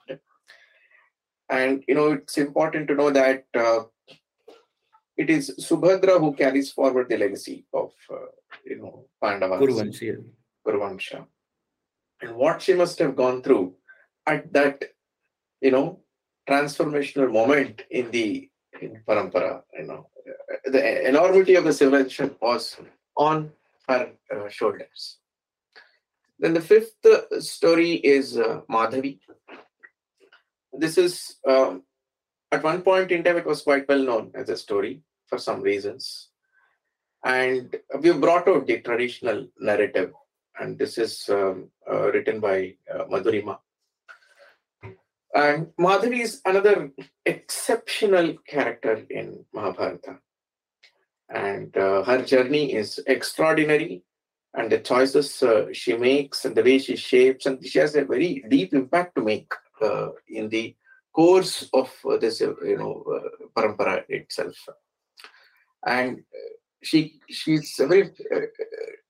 And 1.49 1.85
you 1.87 1.95
know, 1.95 2.13
it's 2.13 2.39
important 2.39 2.89
to 2.89 2.95
know 2.95 3.11
that 3.11 3.45
uh, 3.55 3.85
it 5.17 5.31
is 5.31 5.55
Subhadra 5.61 6.19
who 6.19 6.33
carries 6.35 6.73
forward 6.73 7.09
the 7.09 7.19
legacy 7.19 7.67
of 7.73 7.93
uh, 8.11 8.31
you 8.65 8.77
know 8.79 9.07
Pandavas. 9.21 9.61
Kuruvansha. 9.61 10.25
Kuruvansha. 10.67 11.27
And 12.21 12.37
what 12.37 12.63
she 12.63 12.75
must 12.75 12.99
have 13.01 13.17
gone 13.17 13.43
through 13.43 13.75
at 14.27 14.53
that, 14.53 14.85
you 15.61 15.73
know, 15.73 16.01
transformational 16.49 17.33
moment 17.33 17.83
in 17.91 18.11
the 18.11 18.49
in 18.81 19.01
Parampara, 19.07 19.63
you 19.79 19.87
know, 19.87 20.09
the 20.65 21.09
enormity 21.09 21.55
of 21.55 21.65
the 21.65 21.73
civilization 21.73 22.35
was 22.41 22.77
on 23.17 23.53
her 23.89 24.11
uh, 24.35 24.49
shoulders. 24.49 25.19
Then 26.39 26.55
the 26.55 26.61
fifth 26.61 27.05
uh, 27.05 27.41
story 27.41 27.93
is 27.93 28.37
uh, 28.37 28.63
Madhavi. 28.69 29.21
This 30.73 30.99
is, 30.99 31.37
um, 31.47 31.83
at 32.51 32.65
one 32.65 32.83
point 32.83 33.13
in 33.13 33.23
time, 33.23 33.37
it 33.37 33.47
was 33.47 33.63
quite 33.63 33.87
well 33.89 34.03
known 34.03 34.33
as 34.35 34.49
a 34.49 34.57
story 34.57 35.03
for 35.27 35.39
some 35.39 35.61
reasons. 35.61 36.29
And 37.25 37.77
we've 38.01 38.21
brought 38.21 38.49
out 38.49 38.67
the 38.67 38.81
traditional 38.81 39.47
narrative, 39.61 40.13
and 40.59 40.77
this 40.77 40.99
is 40.99 41.29
um, 41.29 41.69
uh, 41.89 42.11
written 42.11 42.41
by 42.41 42.75
uh, 42.93 43.05
Madhurima. 43.05 43.59
And 45.35 45.69
Madhavi 45.79 46.21
is 46.21 46.43
another 46.45 46.91
exceptional 47.25 48.37
character 48.47 49.07
in 49.09 49.45
Mahabharata. 49.55 50.19
And 51.31 51.75
uh, 51.77 52.03
her 52.03 52.23
journey 52.23 52.75
is 52.75 53.01
extraordinary 53.07 54.03
and 54.55 54.71
the 54.71 54.79
choices 54.79 55.43
uh, 55.43 55.67
she 55.73 55.97
makes 55.97 56.45
and 56.45 56.55
the 56.55 56.63
way 56.63 56.79
she 56.79 56.97
shapes 56.97 57.47
and 57.47 57.67
she 57.67 57.79
has 57.79 57.95
a 57.97 58.05
very 58.05 58.45
deep 58.49 58.75
impact 58.75 59.15
to 59.15 59.23
make 59.23 59.51
uh, 59.81 60.09
in 60.29 60.51
the 60.51 60.77
course 61.15 61.69
of 61.73 61.91
uh, 62.09 62.17
this 62.19 62.43
uh, 62.43 62.55
you 62.63 62.77
know 62.77 63.03
uh, 63.15 63.47
parampara 63.57 64.05
itself. 64.11 64.57
And 65.87 66.23
she 66.83 67.21
she's 67.31 67.79
a 67.79 67.87
very 67.87 68.11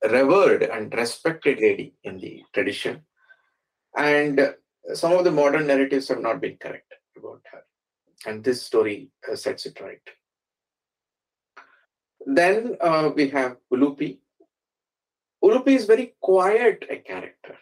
revered 0.08 0.62
and 0.62 0.94
respected 0.94 1.58
lady 1.58 1.94
in 2.04 2.18
the 2.18 2.42
tradition. 2.52 3.02
And 3.96 4.54
some 4.94 5.12
of 5.12 5.24
the 5.24 5.30
modern 5.30 5.66
narratives 5.66 6.08
have 6.08 6.20
not 6.20 6.40
been 6.40 6.56
correct 6.56 6.94
about 7.16 7.40
her 7.50 7.62
and 8.26 8.42
this 8.44 8.62
story 8.62 9.10
sets 9.34 9.66
it 9.66 9.80
right 9.80 10.00
then 12.26 12.76
uh, 12.80 13.10
we 13.14 13.28
have 13.28 13.56
Ulupi. 13.72 14.18
Ulupi 15.42 15.68
is 15.68 15.86
very 15.86 16.14
quiet 16.20 16.84
a 16.88 16.96
character, 16.96 17.56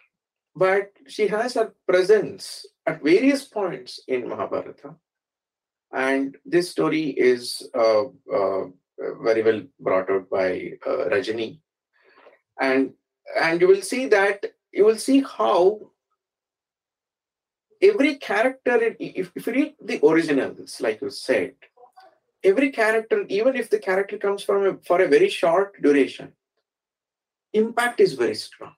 but 0.55 0.91
she 1.07 1.29
has 1.29 1.55
her 1.55 1.75
presence 1.89 2.67
at 2.87 3.03
various 3.03 3.45
points 3.45 4.01
in 4.07 4.29
Mahabharata. 4.29 4.97
And 5.93 6.37
this 6.45 6.71
story 6.71 7.09
is 7.11 7.69
uh, 7.75 8.05
uh, 8.33 8.65
very 9.23 9.43
well 9.43 9.63
brought 9.81 10.11
out 10.11 10.31
by 10.31 10.73
uh, 10.87 11.09
Rajani. 11.09 11.61
And, 12.61 12.93
and 13.41 13.61
you 13.61 13.69
will 13.69 13.83
see 13.83 14.07
that, 14.09 14.45
you 14.73 14.85
will 14.85 14.99
see 14.99 15.23
how 15.23 15.91
every 17.83 18.17
character, 18.17 18.95
if, 18.99 19.31
if 19.35 19.47
you 19.47 19.53
read 19.53 19.75
the 19.83 20.05
originals, 20.07 20.81
like 20.81 21.01
you 21.01 21.11
said, 21.11 21.55
every 22.43 22.71
character, 22.71 23.25
even 23.29 23.57
if 23.57 23.71
the 23.71 23.79
character 23.79 24.19
comes 24.19 24.43
from 24.43 24.67
a, 24.67 24.77
for 24.87 25.01
a 25.01 25.09
very 25.09 25.29
short 25.29 25.81
duration, 25.83 26.33
impact 27.53 28.01
is 28.01 28.15
very 28.15 28.35
strong. 28.35 28.75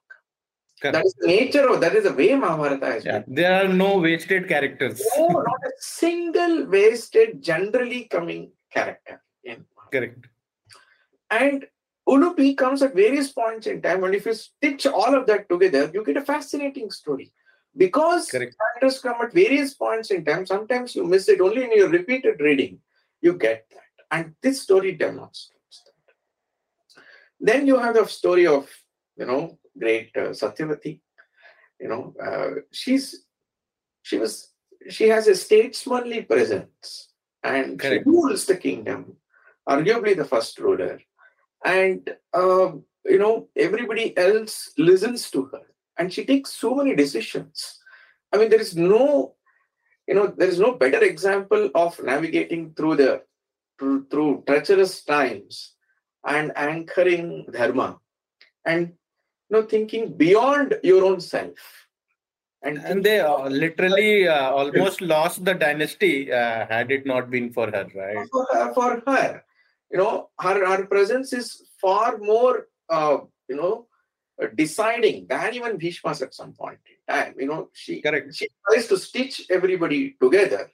Correct. 0.80 0.94
That 0.94 1.06
is 1.06 1.14
the 1.20 1.26
nature 1.28 1.68
of 1.68 1.80
that 1.80 1.94
is 1.94 2.04
the 2.04 2.12
way 2.12 2.34
Mahabharata 2.34 2.96
is. 2.96 3.04
Yeah, 3.04 3.22
there 3.28 3.64
are 3.64 3.68
no 3.68 3.98
wasted 3.98 4.48
characters. 4.48 5.00
No, 5.16 5.28
not 5.28 5.60
a 5.64 5.70
single 5.78 6.66
wasted, 6.66 7.40
generally 7.40 8.04
coming 8.04 8.50
character 8.72 9.22
in 9.44 9.64
Correct. 9.92 10.26
And 11.30 11.66
Ulupi 12.08 12.56
comes 12.56 12.82
at 12.82 12.96
various 12.96 13.30
points 13.30 13.68
in 13.68 13.80
time, 13.80 14.02
and 14.02 14.14
if 14.14 14.26
you 14.26 14.34
stitch 14.34 14.86
all 14.86 15.14
of 15.14 15.26
that 15.26 15.48
together, 15.48 15.88
you 15.94 16.04
get 16.04 16.16
a 16.16 16.22
fascinating 16.22 16.90
story. 16.90 17.32
Because 17.76 18.30
Correct. 18.30 18.54
characters 18.58 19.00
come 19.00 19.20
at 19.22 19.32
various 19.32 19.74
points 19.74 20.10
in 20.10 20.24
time, 20.24 20.46
sometimes 20.46 20.94
you 20.94 21.04
miss 21.04 21.28
it 21.28 21.40
only 21.40 21.64
in 21.64 21.72
your 21.72 21.88
repeated 21.88 22.40
reading 22.40 22.80
you 23.22 23.34
get 23.34 23.66
that. 23.70 23.78
And 24.10 24.34
this 24.42 24.60
story 24.60 24.92
demonstrates 24.92 25.82
that. 25.86 26.14
Then 27.40 27.66
you 27.66 27.78
have 27.78 27.94
the 27.94 28.04
story 28.06 28.46
of, 28.46 28.68
you 29.16 29.24
know, 29.24 29.58
great 29.78 30.10
uh, 30.16 30.30
Satyavati. 30.30 31.00
You 31.80 31.88
know, 31.88 32.14
uh, 32.22 32.60
she's, 32.70 33.24
she 34.02 34.18
was, 34.18 34.52
she 34.90 35.08
has 35.08 35.26
a 35.28 35.34
statesmanly 35.34 36.22
presence 36.22 37.08
and 37.42 37.78
Correct. 37.78 38.04
she 38.04 38.10
rules 38.10 38.44
the 38.44 38.56
kingdom, 38.56 39.16
arguably 39.68 40.16
the 40.16 40.24
first 40.24 40.58
ruler. 40.58 41.00
And, 41.64 42.08
uh, 42.34 42.72
you 43.04 43.18
know, 43.18 43.48
everybody 43.56 44.16
else 44.16 44.72
listens 44.76 45.30
to 45.30 45.44
her 45.46 45.62
and 46.02 46.12
she 46.12 46.24
takes 46.24 46.50
so 46.50 46.74
many 46.74 46.96
decisions. 46.96 47.78
I 48.32 48.38
mean, 48.38 48.50
there 48.50 48.60
is 48.60 48.76
no 48.76 49.34
you 50.08 50.14
know 50.14 50.26
there 50.36 50.48
is 50.48 50.58
no 50.58 50.72
better 50.72 51.02
example 51.02 51.70
of 51.74 52.00
navigating 52.02 52.74
through 52.74 52.96
the 52.96 53.22
through, 53.78 54.06
through 54.10 54.42
treacherous 54.46 55.04
times 55.04 55.74
and 56.26 56.52
anchoring 56.56 57.46
dharma 57.52 57.98
and 58.64 58.88
you 58.88 59.52
know 59.56 59.62
thinking 59.62 60.12
beyond 60.24 60.74
your 60.82 61.04
own 61.04 61.20
self. 61.20 61.70
And, 62.64 62.78
and 62.78 63.04
they 63.04 63.18
uh, 63.18 63.48
literally 63.48 64.28
uh, 64.28 64.50
almost 64.50 65.00
lost 65.00 65.44
the 65.44 65.54
dynasty 65.54 66.32
uh, 66.32 66.66
had 66.66 66.92
it 66.92 67.06
not 67.06 67.28
been 67.28 67.52
for 67.52 67.66
her 67.70 67.86
right? 67.94 68.28
For 68.30 68.46
her, 68.52 68.74
for 68.74 69.02
her. 69.06 69.44
You 69.90 69.98
know 69.98 70.30
her 70.40 70.66
her 70.66 70.86
presence 70.86 71.32
is 71.32 71.62
far 71.80 72.18
more 72.18 72.68
uh, 72.88 73.18
you 73.48 73.56
know 73.56 73.86
deciding 74.54 75.26
than 75.28 75.54
even 75.54 75.78
Bhishma's 75.78 76.22
at 76.22 76.34
some 76.34 76.52
point 76.52 76.78
in 76.86 77.14
time. 77.14 77.34
You 77.38 77.46
know, 77.46 77.70
she 77.72 78.00
Correct. 78.02 78.34
she 78.34 78.48
tries 78.68 78.86
to 78.88 78.98
stitch 78.98 79.46
everybody 79.50 80.16
together, 80.20 80.70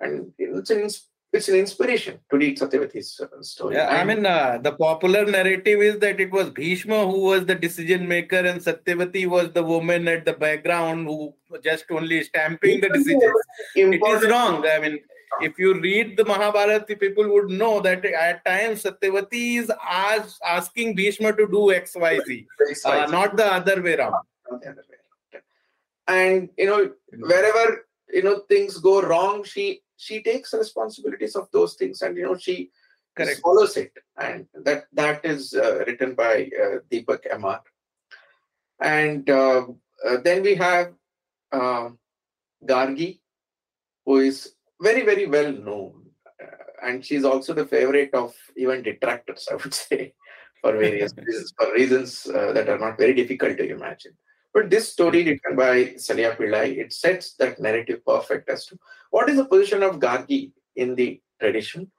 and 0.00 0.32
it's 0.38 0.70
an 0.70 0.88
it's 1.32 1.48
an 1.48 1.56
inspiration 1.56 2.18
to 2.30 2.36
read 2.36 2.58
Satyavati's 2.58 3.18
uh, 3.20 3.42
story. 3.42 3.76
Yeah, 3.76 3.88
I 3.88 4.04
mean, 4.04 4.26
uh, 4.26 4.58
the 4.62 4.72
popular 4.72 5.24
narrative 5.24 5.80
is 5.80 5.98
that 6.00 6.20
it 6.20 6.30
was 6.30 6.50
Bhishma 6.50 7.06
who 7.10 7.20
was 7.20 7.46
the 7.46 7.54
decision 7.54 8.06
maker, 8.06 8.36
and 8.36 8.60
Satyavati 8.60 9.26
was 9.26 9.50
the 9.52 9.62
woman 9.62 10.08
at 10.08 10.26
the 10.26 10.34
background 10.34 11.06
who 11.06 11.34
just 11.64 11.86
only 11.90 12.22
stamping 12.24 12.80
the 12.80 12.90
decisions. 12.90 13.32
It 13.74 13.94
is 13.94 14.30
wrong. 14.30 14.66
I 14.66 14.78
mean, 14.78 15.00
if 15.40 15.58
you 15.58 15.80
read 15.80 16.16
the 16.16 16.24
Mahabharata, 16.24 16.96
people 16.96 17.28
would 17.32 17.50
know 17.50 17.80
that 17.80 18.04
at 18.04 18.44
times 18.44 18.82
Satyavati 18.82 19.58
is 19.58 19.72
as, 19.88 20.38
asking 20.46 20.94
Bhishma 20.94 21.32
to 21.32 21.46
do 21.48 21.72
X, 21.72 21.96
Y, 21.96 22.20
Z, 22.26 22.46
uh, 22.84 23.06
not 23.10 23.36
the 23.36 23.46
other 23.46 23.80
way 23.82 23.94
around. 23.94 24.14
And 26.06 26.48
you 26.58 26.66
know, 26.66 26.90
wherever 27.18 27.86
you 28.12 28.22
know 28.22 28.40
things 28.48 28.78
go 28.78 29.00
wrong, 29.00 29.44
she 29.44 29.80
she 29.96 30.22
takes 30.22 30.52
responsibilities 30.52 31.36
of 31.36 31.48
those 31.52 31.74
things, 31.74 32.02
and 32.02 32.16
you 32.16 32.24
know 32.24 32.36
she 32.36 32.70
Correct. 33.14 33.40
follows 33.40 33.76
it, 33.76 33.92
and 34.18 34.46
that 34.64 34.84
that 34.92 35.24
is 35.24 35.54
uh, 35.54 35.84
written 35.86 36.14
by 36.14 36.50
uh, 36.60 36.78
Deepak 36.90 37.24
Mr. 37.30 37.60
And 38.80 39.30
uh, 39.30 39.66
uh, 40.04 40.16
then 40.24 40.42
we 40.42 40.56
have 40.56 40.92
uh, 41.52 41.90
Gargi, 42.64 43.20
who 44.04 44.16
is 44.18 44.54
very, 44.82 45.02
very 45.04 45.26
well 45.26 45.52
known. 45.52 45.92
and 46.86 47.04
she's 47.06 47.24
also 47.24 47.54
the 47.54 47.64
favorite 47.72 48.12
of 48.12 48.34
even 48.56 48.82
detractors, 48.82 49.46
I 49.50 49.54
would 49.54 49.74
say, 49.84 50.14
for 50.60 50.72
various 50.76 51.12
reasons, 51.26 51.52
for 51.56 51.72
reasons 51.72 52.26
uh, 52.26 52.52
that 52.52 52.68
are 52.68 52.78
not 52.78 52.98
very 52.98 53.14
difficult 53.14 53.56
to 53.58 53.68
imagine. 53.76 54.14
But 54.54 54.68
this 54.68 54.92
story 54.92 55.24
written 55.24 55.56
by 55.56 55.76
Salya 56.06 56.36
Pillai, 56.36 56.76
it 56.78 56.92
sets 56.92 57.34
that 57.34 57.60
narrative 57.60 58.04
perfect 58.04 58.50
as 58.50 58.66
to 58.66 58.78
what 59.10 59.30
is 59.30 59.36
the 59.36 59.46
position 59.46 59.82
of 59.82 60.00
Gargi 60.00 60.52
in 60.76 60.94
the 60.94 61.20
tradition, 61.40 61.90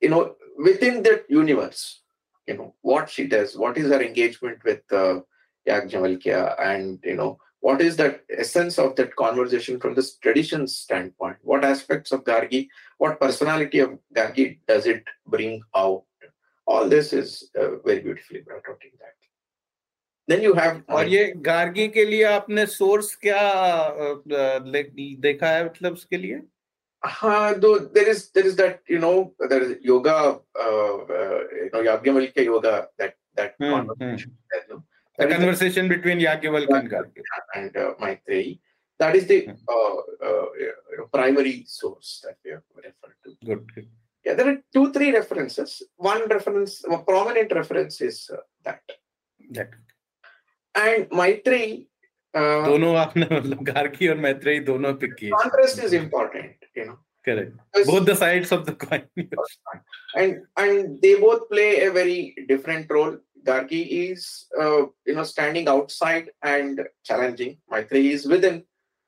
you 0.00 0.08
know, 0.08 0.36
within 0.56 1.02
that 1.02 1.24
universe, 1.28 2.02
you 2.46 2.56
know, 2.56 2.74
what 2.80 3.10
she 3.10 3.26
does, 3.26 3.56
what 3.56 3.76
is 3.76 3.88
her 3.88 4.00
engagement 4.00 4.58
with 4.64 4.80
uh, 4.92 5.20
Yajnavalkya, 5.68 6.40
and, 6.60 7.00
you 7.02 7.16
know, 7.16 7.38
what 7.61 7.81
is 7.81 7.95
that 7.97 8.23
essence 8.29 8.79
of 8.79 8.95
that 8.95 9.15
conversation 9.15 9.79
from 9.79 9.93
this 9.93 10.15
tradition 10.17 10.67
standpoint? 10.67 11.37
What 11.41 11.63
aspects 11.63 12.11
of 12.11 12.23
Gargi, 12.23 12.67
what 12.97 13.19
personality 13.19 13.79
of 13.79 13.99
Gargi 14.15 14.59
does 14.67 14.87
it 14.87 15.03
bring 15.27 15.61
out? 15.75 16.03
All 16.65 16.87
this 16.89 17.13
is 17.13 17.49
uh, 17.59 17.77
very 17.85 17.99
beautifully 17.99 18.41
brought 18.41 18.67
out 18.69 18.81
in 18.83 18.91
that. 18.99 19.15
Then 20.27 20.41
you 20.41 20.53
have 20.53 20.81
और 20.89 21.07
ये 21.07 21.33
गार्गी 21.45 21.87
के 21.93 22.05
लिए 22.05 22.23
आपने 22.23 22.65
source 22.65 23.15
क्या 23.25 23.39
देखा 25.21 25.47
है 25.47 25.65
मतलब 25.65 25.93
उसके 25.93 26.17
लिए 26.17 26.41
हाँ 27.03 27.59
though 27.59 27.79
there 27.79 28.07
is 28.07 28.29
there 28.31 28.45
is 28.45 28.55
that 28.55 28.79
you 28.87 28.99
know 28.99 29.33
there 29.49 29.61
is 29.63 29.77
yoga 29.81 30.39
uh, 30.59 30.97
uh, 31.19 31.41
you 31.61 31.69
know 31.73 31.81
Yagyavalkya 31.81 32.45
yoga 32.45 32.87
that 32.99 33.15
that 33.35 33.55
hmm, 33.59 33.71
conversation 33.71 34.31
hmm. 34.31 34.69
You 34.69 34.75
know, 34.75 34.83
the 35.17 35.27
conversation 35.27 35.87
between 35.93 36.19
Yagyavalkya 36.19 36.79
and 36.79 36.89
Gargi 36.95 37.21
and 37.55 37.77
uh, 37.77 37.93
Maitreyi 38.03 38.59
that 38.99 39.15
is 39.19 39.25
the 39.31 39.39
Hmm. 39.45 39.57
uh, 39.75 39.97
uh, 40.29 40.45
you 40.61 40.97
know, 40.97 41.07
primary 41.17 41.55
source 41.67 42.09
that 42.25 42.37
we 42.45 42.51
have 42.51 42.63
referred 42.87 43.15
to 43.25 43.29
good, 43.49 43.61
good. 43.75 43.87
yeah 44.25 44.33
there 44.39 44.49
are 44.51 44.57
two 44.75 44.85
three 44.95 45.11
references 45.19 45.71
one 46.11 46.23
reference 46.35 46.73
a 46.95 46.99
prominent 47.11 47.51
reference 47.61 47.95
is 48.09 48.17
uh, 48.37 48.41
that 48.67 48.81
That. 49.57 49.71
and 50.75 51.09
Maitreyi 51.21 51.69
uh, 52.33 52.61
दोनों 52.67 52.91
आपने 52.97 53.25
मतलब 53.31 53.63
गार्गी 53.69 54.07
और 54.07 54.17
मैत्रेयी 54.25 54.59
दोनों 54.67 54.93
pick 55.01 55.13
किए 55.21 55.31
contrast 55.41 55.81
is 55.87 55.93
important 56.01 56.67
you 56.79 56.85
know 56.89 56.97
correct 57.25 57.57
because- 57.57 57.89
both 57.91 58.05
the 58.11 58.15
sides 58.21 58.51
of 58.57 58.61
the 58.69 58.75
coin 58.85 59.03
and 60.21 60.39
and 60.65 61.01
they 61.01 61.15
both 61.25 61.43
play 61.49 61.69
a 61.87 61.91
very 61.99 62.21
different 62.53 62.95
role. 62.99 63.17
Gargi 63.46 64.10
is 64.10 64.46
uh, 64.60 64.82
you 65.06 65.14
know 65.14 65.24
standing 65.24 65.68
outside 65.68 66.30
and 66.42 66.80
challenging. 67.04 67.58
Maitreyi 67.72 68.10
is 68.12 68.26
within 68.26 68.64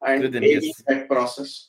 and 0.06 0.22
Within, 0.22 0.44
aiding 0.44 0.72
yes. 0.74 0.82
that 0.86 1.08
process. 1.08 1.68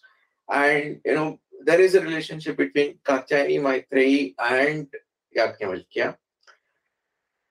And 0.50 1.02
you 1.06 1.16
know 1.16 1.40
there 1.66 1.82
is 1.82 1.96
a 1.96 2.02
relationship 2.02 2.58
between 2.58 3.00
Katyayani, 3.04 3.60
Maitreyi, 3.68 4.36
and 4.40 4.88
Yajnavalkya. 5.36 6.16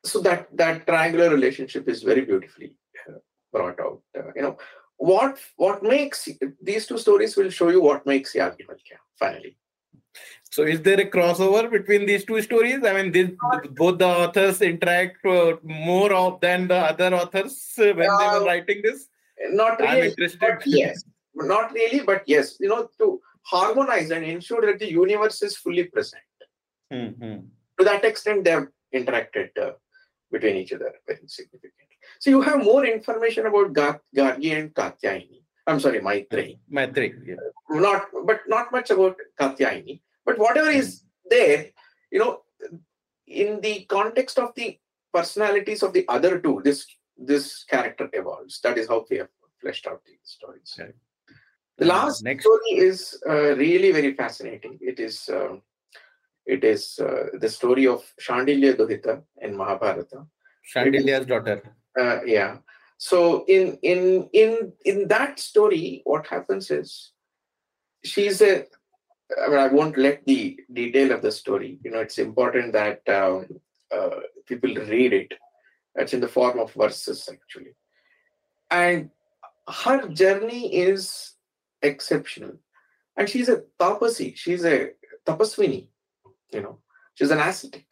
So 0.04 0.20
that 0.20 0.56
that 0.56 0.86
triangular 0.86 1.30
relationship 1.30 1.88
is 1.88 2.02
very 2.02 2.24
beautifully 2.24 2.76
uh, 3.08 3.18
brought 3.52 3.80
out. 3.80 4.00
Uh, 4.16 4.30
you 4.36 4.42
know 4.42 4.56
what 4.96 5.38
what 5.56 5.82
makes 5.82 6.28
these 6.62 6.86
two 6.86 6.98
stories 6.98 7.36
will 7.36 7.50
show 7.50 7.68
you 7.68 7.80
what 7.80 8.06
makes 8.06 8.34
Yajnavalkya 8.34 8.98
finally. 9.18 9.56
So, 10.50 10.62
is 10.62 10.80
there 10.82 11.00
a 11.00 11.10
crossover 11.10 11.70
between 11.70 12.06
these 12.06 12.24
two 12.24 12.40
stories? 12.42 12.82
I 12.84 12.92
mean, 12.94 13.12
this, 13.12 13.30
both 13.70 13.98
the 13.98 14.06
authors 14.06 14.62
interact 14.62 15.24
uh, 15.26 15.56
more 15.62 16.12
of 16.12 16.40
than 16.40 16.68
the 16.68 16.76
other 16.76 17.14
authors 17.14 17.74
uh, 17.78 17.92
when 17.92 18.08
they 18.18 18.26
Uh, 18.26 18.38
were 18.38 18.46
writing 18.46 18.80
this. 18.82 19.08
Not 19.50 19.80
I'm 19.80 19.96
really. 19.96 20.08
interested. 20.08 20.40
But 20.40 20.66
yes, 20.66 21.04
not 21.34 21.72
really, 21.72 22.00
but 22.00 22.22
yes, 22.26 22.56
you 22.60 22.68
know, 22.68 22.88
to 22.98 23.20
harmonize 23.42 24.10
and 24.10 24.24
ensure 24.24 24.62
that 24.66 24.78
the 24.78 24.90
universe 24.90 25.42
is 25.42 25.56
fully 25.56 25.84
present. 25.84 26.22
Hmm, 26.90 27.08
hmm. 27.20 27.38
To 27.78 27.84
that 27.84 28.04
extent, 28.04 28.44
they 28.44 28.50
have 28.50 28.68
interacted 28.92 29.50
uh, 29.60 29.72
between 30.32 30.56
each 30.56 30.72
other 30.72 30.92
very 31.06 31.20
significantly. 31.26 31.98
So 32.20 32.30
you 32.30 32.40
have 32.40 32.64
more 32.64 32.84
information 32.86 33.46
about 33.46 33.72
Gar- 33.72 34.02
Gargi 34.16 34.58
and 34.58 34.74
Katyayani. 34.74 35.37
I'm 35.68 35.80
sorry, 35.80 36.00
Maitreyi. 36.00 36.58
Maitreyi. 36.72 37.14
Yeah. 37.26 37.34
Not, 37.70 38.06
but 38.24 38.40
not 38.48 38.72
much 38.72 38.90
about 38.90 39.16
Katyayani. 39.38 40.00
But 40.24 40.38
whatever 40.38 40.70
is 40.70 41.02
there, 41.30 41.66
you 42.10 42.18
know, 42.18 42.40
in 43.26 43.60
the 43.60 43.84
context 43.84 44.38
of 44.38 44.54
the 44.54 44.78
personalities 45.12 45.82
of 45.82 45.92
the 45.92 46.04
other 46.08 46.40
two, 46.40 46.60
this 46.64 46.86
this 47.16 47.64
character 47.64 48.08
evolves. 48.12 48.60
That 48.62 48.78
is 48.78 48.88
how 48.88 49.04
we 49.10 49.18
have 49.18 49.28
fleshed 49.60 49.86
out 49.86 50.02
the 50.04 50.12
stories. 50.22 50.80
The 51.76 51.84
last 51.84 52.24
Next. 52.24 52.44
story 52.44 52.70
is 52.88 53.22
uh, 53.28 53.54
really 53.56 53.92
very 53.92 54.14
fascinating. 54.14 54.78
It 54.80 54.98
is 54.98 55.28
um 55.28 55.62
it 56.46 56.64
is 56.64 56.98
uh, 56.98 57.26
the 57.34 57.48
story 57.48 57.86
of 57.86 58.02
Shandilya 58.20 58.74
Dohita 58.74 59.22
in 59.42 59.56
Mahabharata. 59.56 60.24
Shandilya's 60.74 61.26
daughter. 61.26 61.62
Uh, 61.98 62.20
yeah. 62.24 62.58
So 62.98 63.44
in 63.46 63.78
in 63.82 64.28
in 64.32 64.72
in 64.84 65.08
that 65.08 65.38
story, 65.38 66.02
what 66.04 66.26
happens 66.26 66.70
is 66.70 67.12
she's 68.04 68.42
a. 68.42 68.66
I 69.44 69.48
mean, 69.48 69.58
I 69.58 69.68
won't 69.68 69.98
let 69.98 70.24
the 70.24 70.58
detail 70.72 71.12
of 71.12 71.22
the 71.22 71.30
story. 71.30 71.78
You 71.84 71.90
know, 71.90 72.00
it's 72.00 72.18
important 72.18 72.72
that 72.72 73.02
um, 73.08 73.60
uh, 73.94 74.20
people 74.46 74.74
read 74.74 75.12
it. 75.12 75.32
It's 75.94 76.14
in 76.14 76.20
the 76.20 76.28
form 76.28 76.58
of 76.58 76.72
verses 76.72 77.28
actually, 77.30 77.74
and 78.70 79.10
her 79.68 80.08
journey 80.08 80.74
is 80.74 81.34
exceptional. 81.82 82.54
And 83.16 83.28
she's 83.28 83.48
a 83.48 83.62
tapasi. 83.78 84.36
She's 84.36 84.64
a 84.64 84.90
tapaswini. 85.26 85.88
You 86.52 86.62
know, 86.62 86.78
she's 87.14 87.30
an 87.30 87.40
ascetic. 87.40 87.86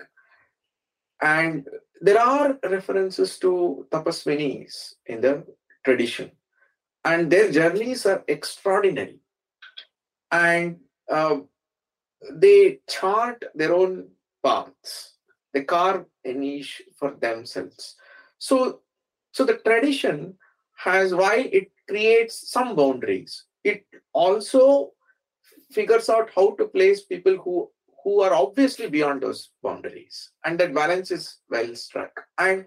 And 1.21 1.67
there 2.01 2.21
are 2.21 2.59
references 2.65 3.39
to 3.39 3.87
tapaswinis 3.91 4.95
in 5.07 5.21
the 5.21 5.45
tradition, 5.85 6.31
and 7.05 7.31
their 7.31 7.51
journeys 7.51 8.07
are 8.07 8.25
extraordinary. 8.29 9.19
And 10.31 10.81
uh, 11.11 11.39
they 12.33 12.81
chart 12.89 13.45
their 13.55 13.75
own 13.75 14.09
paths. 14.45 15.15
They 15.53 15.63
carve 15.65 16.05
a 16.25 16.33
niche 16.33 16.83
for 16.99 17.17
themselves. 17.21 17.97
So, 18.39 18.81
so 19.33 19.45
the 19.45 19.59
tradition 19.59 20.35
has, 20.77 21.15
while 21.15 21.45
it 21.51 21.71
creates 21.89 22.51
some 22.51 22.77
boundaries, 22.77 23.45
it 23.65 23.87
also 24.13 24.93
figures 25.71 26.09
out 26.09 26.31
how 26.35 26.55
to 26.57 26.67
place 26.67 27.03
people 27.03 27.37
who 27.37 27.71
who 28.07 28.21
are 28.23 28.33
obviously 28.33 28.89
beyond 28.89 29.21
those 29.21 29.51
boundaries. 29.65 30.31
And 30.45 30.61
that 30.61 30.73
balance 30.73 31.11
is 31.11 31.39
well 31.51 31.75
struck. 31.75 32.13
And 32.39 32.67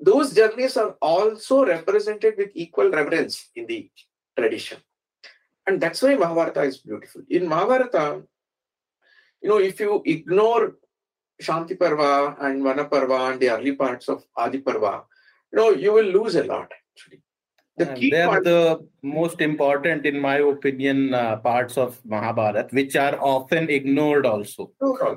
those 0.00 0.34
journeys 0.34 0.76
are 0.76 0.96
also 1.00 1.64
represented 1.64 2.34
with 2.36 2.50
equal 2.54 2.90
reverence 2.90 3.48
in 3.54 3.68
the 3.68 3.88
tradition. 4.36 4.78
And 5.68 5.80
that's 5.80 6.02
why 6.02 6.16
mahabharata 6.16 6.62
is 6.62 6.78
beautiful. 6.78 7.22
In 7.30 7.48
mahabharata 7.48 8.24
you 9.42 9.48
know 9.48 9.58
if 9.58 9.78
you 9.78 10.02
ignore 10.04 10.74
shanti 11.40 11.78
parva 11.78 12.36
and 12.40 12.64
vana 12.64 12.86
parva 12.86 13.18
and 13.30 13.40
the 13.40 13.50
early 13.50 13.74
parts 13.82 14.08
of 14.08 14.24
adi 14.36 14.58
parva 14.58 15.04
you 15.52 15.58
know 15.58 15.70
you 15.70 15.92
will 15.92 16.10
lose 16.18 16.34
a 16.36 16.44
lot 16.44 16.72
actually 16.90 17.20
the 17.78 17.88
And 17.90 17.98
key 18.00 18.10
they 18.10 18.22
are 18.22 18.28
part- 18.28 18.44
the 18.44 18.86
most 19.02 19.40
important, 19.40 20.06
in 20.06 20.18
my 20.18 20.36
opinion, 20.38 21.12
uh, 21.14 21.36
parts 21.36 21.76
of 21.76 21.98
Mahabharata, 22.04 22.68
which 22.70 22.96
are 22.96 23.16
often 23.20 23.68
ignored 23.70 24.24
also. 24.26 24.70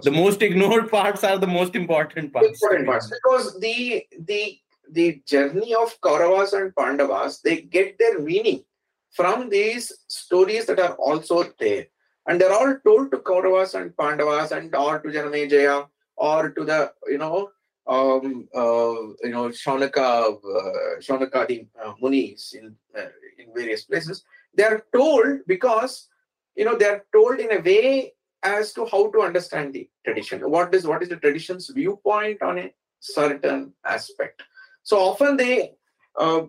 The 0.03 0.11
most 0.11 0.41
ignored 0.41 0.89
parts 0.97 1.23
are 1.23 1.37
the 1.37 1.47
most 1.47 1.75
important 1.75 2.33
parts. 2.33 2.61
important 2.61 2.87
parts 2.87 3.09
because 3.09 3.59
the 3.59 4.03
the 4.31 4.57
the 4.91 5.21
journey 5.27 5.73
of 5.75 5.99
Kauravas 6.01 6.53
and 6.59 6.75
Pandavas 6.75 7.41
they 7.41 7.61
get 7.61 7.97
their 7.99 8.19
meaning 8.19 8.63
from 9.11 9.49
these 9.49 9.91
stories 10.07 10.65
that 10.65 10.79
are 10.79 10.95
also 10.95 11.43
there, 11.59 11.85
and 12.27 12.41
they're 12.41 12.51
all 12.59 12.75
told 12.85 13.11
to 13.11 13.17
Kauravas 13.19 13.73
and 13.79 13.95
Pandavas 13.97 14.51
and 14.51 14.75
or 14.75 14.99
to 14.99 15.09
Janamejaya 15.09 15.87
or 16.17 16.49
to 16.49 16.65
the 16.65 16.91
you 17.07 17.17
know 17.19 17.49
um 17.87 18.47
uh, 18.55 18.95
you 19.23 19.31
know 19.31 19.49
Shaunaka 19.49 20.35
uh, 20.35 20.99
Shaunakadi 20.99 21.67
uh, 21.83 21.93
Munis 22.01 22.53
in 22.53 22.75
uh, 22.97 23.07
in 23.37 23.47
various 23.53 23.83
places. 23.83 24.23
They 24.55 24.63
are 24.63 24.83
told 24.93 25.39
because 25.47 26.07
you 26.55 26.65
know 26.65 26.77
they 26.77 26.85
are 26.85 27.05
told 27.13 27.39
in 27.39 27.51
a 27.51 27.61
way 27.61 28.13
as 28.43 28.73
to 28.73 28.85
how 28.85 29.11
to 29.11 29.21
understand 29.21 29.73
the 29.73 29.89
tradition. 30.05 30.39
What 30.49 30.73
is 30.73 30.85
what 30.85 31.03
is 31.03 31.09
the 31.09 31.17
tradition's 31.17 31.69
viewpoint 31.69 32.41
on 32.41 32.59
a 32.59 32.73
certain 32.99 33.73
aspect? 33.85 34.43
So 34.83 34.97
often 34.99 35.37
they 35.37 35.73
uh, 36.17 36.43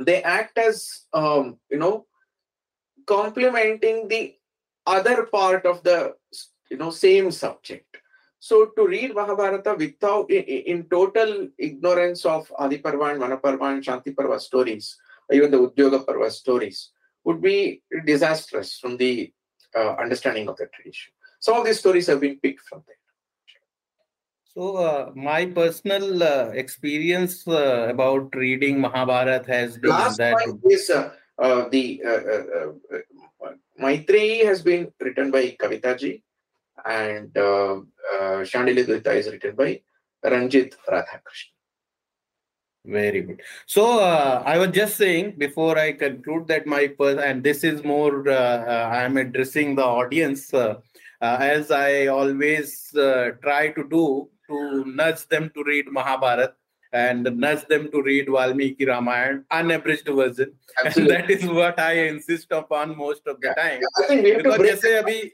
they 0.00 0.22
act 0.22 0.58
as 0.58 1.06
um, 1.12 1.58
you 1.70 1.78
know 1.78 2.06
complementing 3.06 4.08
the 4.08 4.34
other 4.86 5.26
part 5.26 5.66
of 5.66 5.82
the 5.82 6.14
you 6.70 6.76
know 6.76 6.90
same 6.90 7.30
subject. 7.30 7.96
So 8.42 8.66
to 8.76 8.88
read 8.88 9.14
Mahabharata 9.14 9.76
without 9.78 10.28
in, 10.28 10.42
in 10.42 10.88
total 10.88 11.46
ignorance 11.58 12.24
of 12.24 12.52
Adi 12.58 12.78
Parva 12.78 13.04
and 13.12 13.20
Vanaparva 13.22 13.72
and 13.72 13.84
Shanti 13.84 14.16
Parva 14.16 14.40
stories, 14.40 14.98
even 15.32 15.52
the 15.52 15.58
Udyoga 15.58 16.04
Parva 16.04 16.28
stories, 16.28 16.90
would 17.22 17.40
be 17.40 17.82
disastrous 18.04 18.78
from 18.80 18.96
the 18.96 19.32
uh, 19.76 19.94
understanding 19.94 20.48
of 20.48 20.56
the 20.56 20.66
tradition. 20.74 21.12
some 21.38 21.56
of 21.58 21.64
these 21.66 21.78
stories 21.78 22.08
have 22.08 22.20
been 22.20 22.36
picked 22.40 22.64
from 22.68 22.82
there. 22.88 22.96
So, 24.54 24.76
uh, 24.76 25.12
my 25.14 25.46
personal 25.46 26.22
uh, 26.22 26.50
experience 26.64 27.46
uh, 27.46 27.86
about 27.90 28.34
reading 28.34 28.80
Mahabharata 28.80 29.52
has 29.52 29.78
been 29.78 29.90
Last 29.90 30.18
that. 30.18 30.36
is 30.68 30.90
uh, 30.90 31.12
uh, 31.38 31.68
the 31.68 32.02
uh, 32.04 33.52
Maitreyi 33.80 34.44
has 34.44 34.62
been 34.62 34.92
written 35.00 35.30
by 35.30 35.56
Kavitaji, 35.62 36.22
and 36.84 37.36
um, 37.38 37.88
uh, 38.12 38.24
uh, 38.24 38.40
is 38.40 38.54
written 38.54 39.54
by 39.56 39.80
Ranjit 40.24 40.74
Radhakrishnan. 40.88 41.52
Very 42.84 43.22
good. 43.22 43.40
So 43.66 44.00
uh, 44.00 44.42
I 44.44 44.58
was 44.58 44.70
just 44.70 44.96
saying 44.96 45.36
before 45.38 45.78
I 45.78 45.92
conclude 45.92 46.48
that 46.48 46.66
my 46.66 46.92
first, 46.98 47.20
and 47.20 47.42
this 47.42 47.62
is 47.62 47.84
more 47.84 48.28
uh, 48.28 48.32
uh 48.32 48.90
I 48.92 49.02
am 49.04 49.16
addressing 49.16 49.76
the 49.76 49.84
audience 49.84 50.52
uh, 50.52 50.80
uh 51.20 51.36
as 51.40 51.70
I 51.70 52.06
always 52.06 52.92
uh, 52.96 53.30
try 53.40 53.68
to 53.68 53.84
do 53.88 54.28
to 54.48 54.84
nudge 54.84 55.28
them 55.28 55.50
to 55.54 55.62
read 55.62 55.86
Mahabharata 55.92 56.54
and 56.92 57.22
nudge 57.38 57.64
them 57.68 57.88
to 57.92 58.02
read 58.02 58.28
Valmiki 58.28 58.84
Ramayana 58.84 59.44
unabridged 59.52 60.08
version. 60.08 60.52
Absolutely. 60.84 61.14
And 61.14 61.24
that 61.24 61.30
is 61.30 61.44
what 61.46 61.78
I 61.78 62.08
insist 62.08 62.50
upon 62.50 62.96
most 62.96 63.22
of 63.28 63.40
the 63.40 63.54
yeah. 63.56 63.62
time. 63.62 63.80
I 64.02 64.06
think 64.08 64.24
we 64.24 64.30
have 64.30 64.38
because 64.38 64.56
to 64.56 65.02
break- 65.04 65.32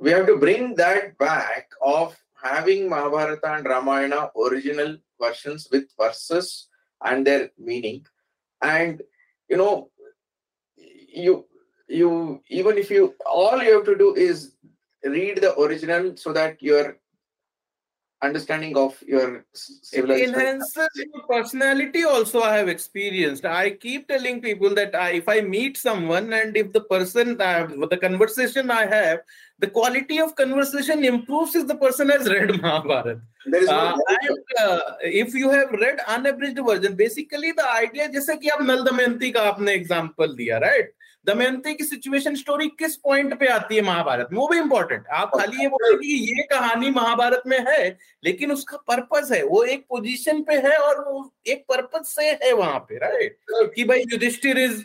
we 0.00 0.10
have 0.10 0.26
to 0.26 0.36
bring 0.36 0.74
that 0.76 1.16
back 1.18 1.70
of 1.82 2.16
having 2.42 2.88
Mahabharata 2.88 3.54
and 3.54 3.66
Ramayana 3.66 4.30
original 4.34 4.96
versions 5.20 5.68
with 5.70 5.84
verses 5.98 6.68
and 7.04 7.26
their 7.26 7.50
meaning, 7.58 8.06
and 8.62 9.02
you 9.48 9.56
know, 9.56 9.90
you 10.76 11.44
you 11.86 12.42
even 12.48 12.78
if 12.78 12.90
you 12.90 13.14
all 13.26 13.62
you 13.62 13.74
have 13.74 13.84
to 13.84 13.96
do 13.96 14.14
is 14.14 14.54
read 15.04 15.40
the 15.42 15.58
original 15.60 16.16
so 16.16 16.32
that 16.32 16.62
your 16.62 16.96
understanding 18.22 18.76
of 18.76 19.02
your 19.06 19.44
civilization. 19.52 20.34
Enhances 20.34 20.88
your 20.94 21.22
personality 21.28 22.04
also 22.04 22.42
i 22.42 22.56
have 22.56 22.68
experienced. 22.68 23.44
I 23.44 23.70
keep 23.70 24.08
telling 24.08 24.40
people 24.40 24.74
that 24.74 24.94
I, 24.94 25.12
if 25.12 25.28
i 25.28 25.40
meet 25.40 25.76
someone 25.76 26.32
and 26.32 26.56
if 26.56 26.72
the 26.72 26.82
person 26.82 27.40
uh, 27.40 27.66
the 27.90 27.96
conversation 27.96 28.70
i 28.70 28.86
have 28.86 29.20
the 29.60 29.66
quality 29.66 30.18
of 30.18 30.34
conversation 30.34 31.04
improves 31.04 31.54
if 31.54 31.66
the 31.66 31.74
person 31.74 32.08
has 32.08 32.28
read 32.28 32.50
mahabharat. 32.62 33.18
There 33.46 33.62
is 33.62 33.68
no 33.68 33.76
uh, 33.76 33.96
and 34.08 34.38
uh, 34.58 34.80
if 35.02 35.34
you 35.34 35.50
have 35.50 35.70
read 35.72 36.00
unabridged 36.08 36.60
version 36.66 36.94
basically 36.94 37.52
the 37.52 37.68
idea 37.72 38.08
जैसे 38.08 38.36
कि 38.36 38.48
आप 38.48 38.62
नल 38.62 38.82
दमयंती 38.84 39.30
का 39.30 39.42
आपने 39.42 39.74
example 39.74 40.34
दिया 40.36 40.58
right 40.58 40.94
Damayanti 41.26 41.74
की 41.74 41.84
situation 41.84 42.34
story 42.34 42.68
किस 42.68 42.96
point 42.96 43.38
पे 43.40 43.46
आती 43.46 43.76
है 43.76 43.82
महाभारत 43.82 44.28
में? 44.32 44.38
वो 44.38 44.48
भी 44.48 44.58
इंपॉर्टेंट 44.58 45.06
आप 45.06 45.30
खाली 45.38 45.62
ये 45.62 45.68
बोले 45.68 45.96
कि 45.96 46.14
ये 46.36 46.42
कहानी 46.42 46.90
महाभारत 46.90 47.42
में 47.46 47.58
है 47.68 47.98
लेकिन 48.24 48.52
उसका 48.52 48.76
पर्पस 48.76 49.28
है। 49.32 49.42
वो 49.44 49.62
एक 49.64 49.84
पोजीशन 49.88 50.42
पे 50.42 50.54
है 50.54 50.76
और 50.76 51.04
वो 51.08 51.34
एक 51.46 51.64
पर्पस 51.68 52.14
से 52.16 52.30
है 52.44 52.52
वहाँ 52.52 52.78
पे 52.78 52.96
राइट 52.96 53.36
कि 53.74 53.84
भाई 53.84 54.00
Yudhishthir 54.00 54.58
is 54.58 54.82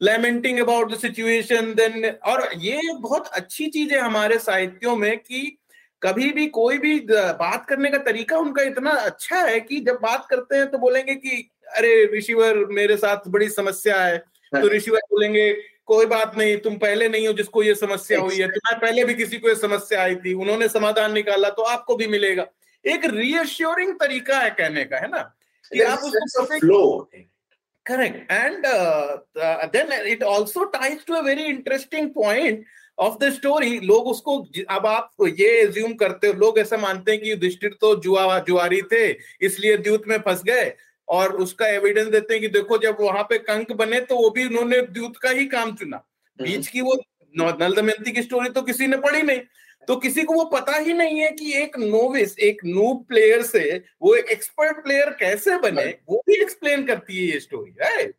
lamenting 0.00 0.58
about 0.60 0.92
the 0.92 0.98
situation 0.98 1.72
then 1.74 2.06
और 2.24 2.48
ये 2.58 2.80
बहुत 3.00 3.26
अच्छी 3.26 3.66
चीज़ 3.66 3.94
है 3.94 4.00
हमारे 4.00 4.38
साहित्यों 4.38 4.96
में 4.96 5.16
कि 5.18 5.58
कभी 6.02 6.30
भी 6.32 6.46
कोई 6.46 6.78
भी 6.78 6.98
बात 7.10 7.66
करने 7.68 7.90
का 7.90 7.98
तरीका 7.98 8.38
उनका 8.38 8.62
इतना 8.62 8.90
अच्छा 8.90 9.40
है 9.40 9.60
कि 9.60 9.80
जब 9.80 9.98
बात 10.02 10.26
करते 10.30 10.56
हैं 10.56 10.70
तो 10.70 10.78
बोलेंगे 10.78 11.14
कि 11.14 11.50
अरे 11.76 12.04
ऋषिवर 12.16 12.64
मेरे 12.70 12.96
साथ 12.96 13.28
बड़ी 13.28 13.48
समस्या 13.48 14.02
है। 14.02 14.18
तो 14.18 14.68
ऋषिवर 14.68 15.00
बोलेंगे 15.10 15.52
कोई 15.86 16.06
बात 16.06 16.36
नहीं 16.38 16.56
तुम 16.56 16.76
पहले 16.76 17.08
नहीं 17.08 17.26
हो 17.26 17.32
जिसको 17.32 17.62
ये 17.62 17.74
समस्या 17.74 18.18
हुई 18.20 18.36
है। 18.36 18.48
तुम्हारे 18.48 18.78
पहले 18.80 19.04
भी 19.04 19.14
किसी 19.14 19.38
को 19.38 19.48
ये 19.48 19.54
समस्या 19.54 20.02
आई 20.02 20.14
थी 20.16 20.32
उन्होंने 20.34 20.68
समाधान 20.68 21.12
निकाला 21.12 21.50
तो 21.50 21.62
आपको 21.62 21.96
भी 21.96 22.06
मिलेगा। 22.06 22.46
एक 22.84 23.04
रीअश्योरिंग 23.04 23.92
तरीका 23.94 24.38
है 24.38 24.50
कहने 24.50 24.84
का 24.84 24.98
है 24.98 25.08
ना? 25.08 25.22
कि 25.72 25.80
आप 25.80 25.98
उसको. 25.98 27.08
Correct. 27.86 28.30
And 28.30 28.66
uh, 28.66 29.18
uh, 29.40 29.68
then 29.72 29.92
it 29.92 30.22
also 30.22 30.66
ties 30.66 31.04
to 31.04 31.20
a 31.20 31.22
very 31.22 31.46
interesting 31.46 32.12
point 32.12 32.64
of 32.98 33.18
the 33.20 33.30
story. 33.30 33.80
लोग 33.80 34.06
उसको 34.08 34.38
अब 34.70 34.86
आप 34.86 35.10
ये 35.38 35.50
एज्यूम 35.60 35.94
करते 35.94 36.26
हो 36.26 36.32
लोग 36.32 36.58
ऐसा 36.58 36.76
मानते 36.76 37.12
हैं 37.12 37.20
कि 37.20 37.30
युधिष्ठिर 37.30 37.76
तो 37.80 37.94
जुआ 38.02 38.38
जुआरी 38.48 38.80
थे 38.92 39.04
इसलिए 39.46 39.76
द्यूत 39.78 40.08
में 40.08 40.18
फंस 40.18 40.42
गए 40.44 40.74
और 41.08 41.32
उसका 41.42 41.66
एविडेंस 41.66 42.06
देते 42.08 42.34
हैं 42.34 42.40
कि 42.42 42.48
देखो 42.48 42.78
जब 42.78 42.96
वहाँ 43.00 43.22
पे 43.30 43.38
कंक 43.38 43.72
बने 43.72 44.00
तो 44.10 44.16
वो 44.16 44.30
भी 44.30 44.46
उन्होंने 44.46 44.80
द्यूत 44.88 45.16
का 45.22 45.30
ही 45.30 45.46
काम 45.48 45.74
चुना 45.76 46.02
बीच 46.38 46.68
की 46.68 46.80
वो 46.80 46.96
नल 47.34 47.74
दमयंती 47.74 48.12
की 48.12 48.22
स्टोरी 48.22 48.48
तो 48.50 48.62
किसी 48.62 48.86
ने 48.86 48.96
पढ़ी 48.96 49.22
नहीं 49.22 49.40
तो 49.88 49.96
किसी 49.96 50.22
को 50.22 50.34
वो 50.34 50.44
पता 50.50 50.76
ही 50.76 50.92
नहीं 50.92 51.20
है 51.20 51.30
कि 51.32 51.52
एक 51.54 51.78
नोविस 51.78 52.38
एक 52.40 52.64
नूब 52.64 53.04
प्लेयर 53.08 53.42
से 53.44 53.64
वो 54.02 54.14
एक 54.14 54.28
एक्सपर्ट 54.30 54.82
प्लेयर 54.84 55.10
कैसे 55.20 55.56
बने 55.58 55.84
वो 56.08 56.22
भी 56.26 56.40
एक्सप्लेन 56.42 56.86
करती 56.86 57.16
है 57.16 57.24
ये 57.24 57.40
स्टोरी 57.40 57.70
राइट 57.82 58.14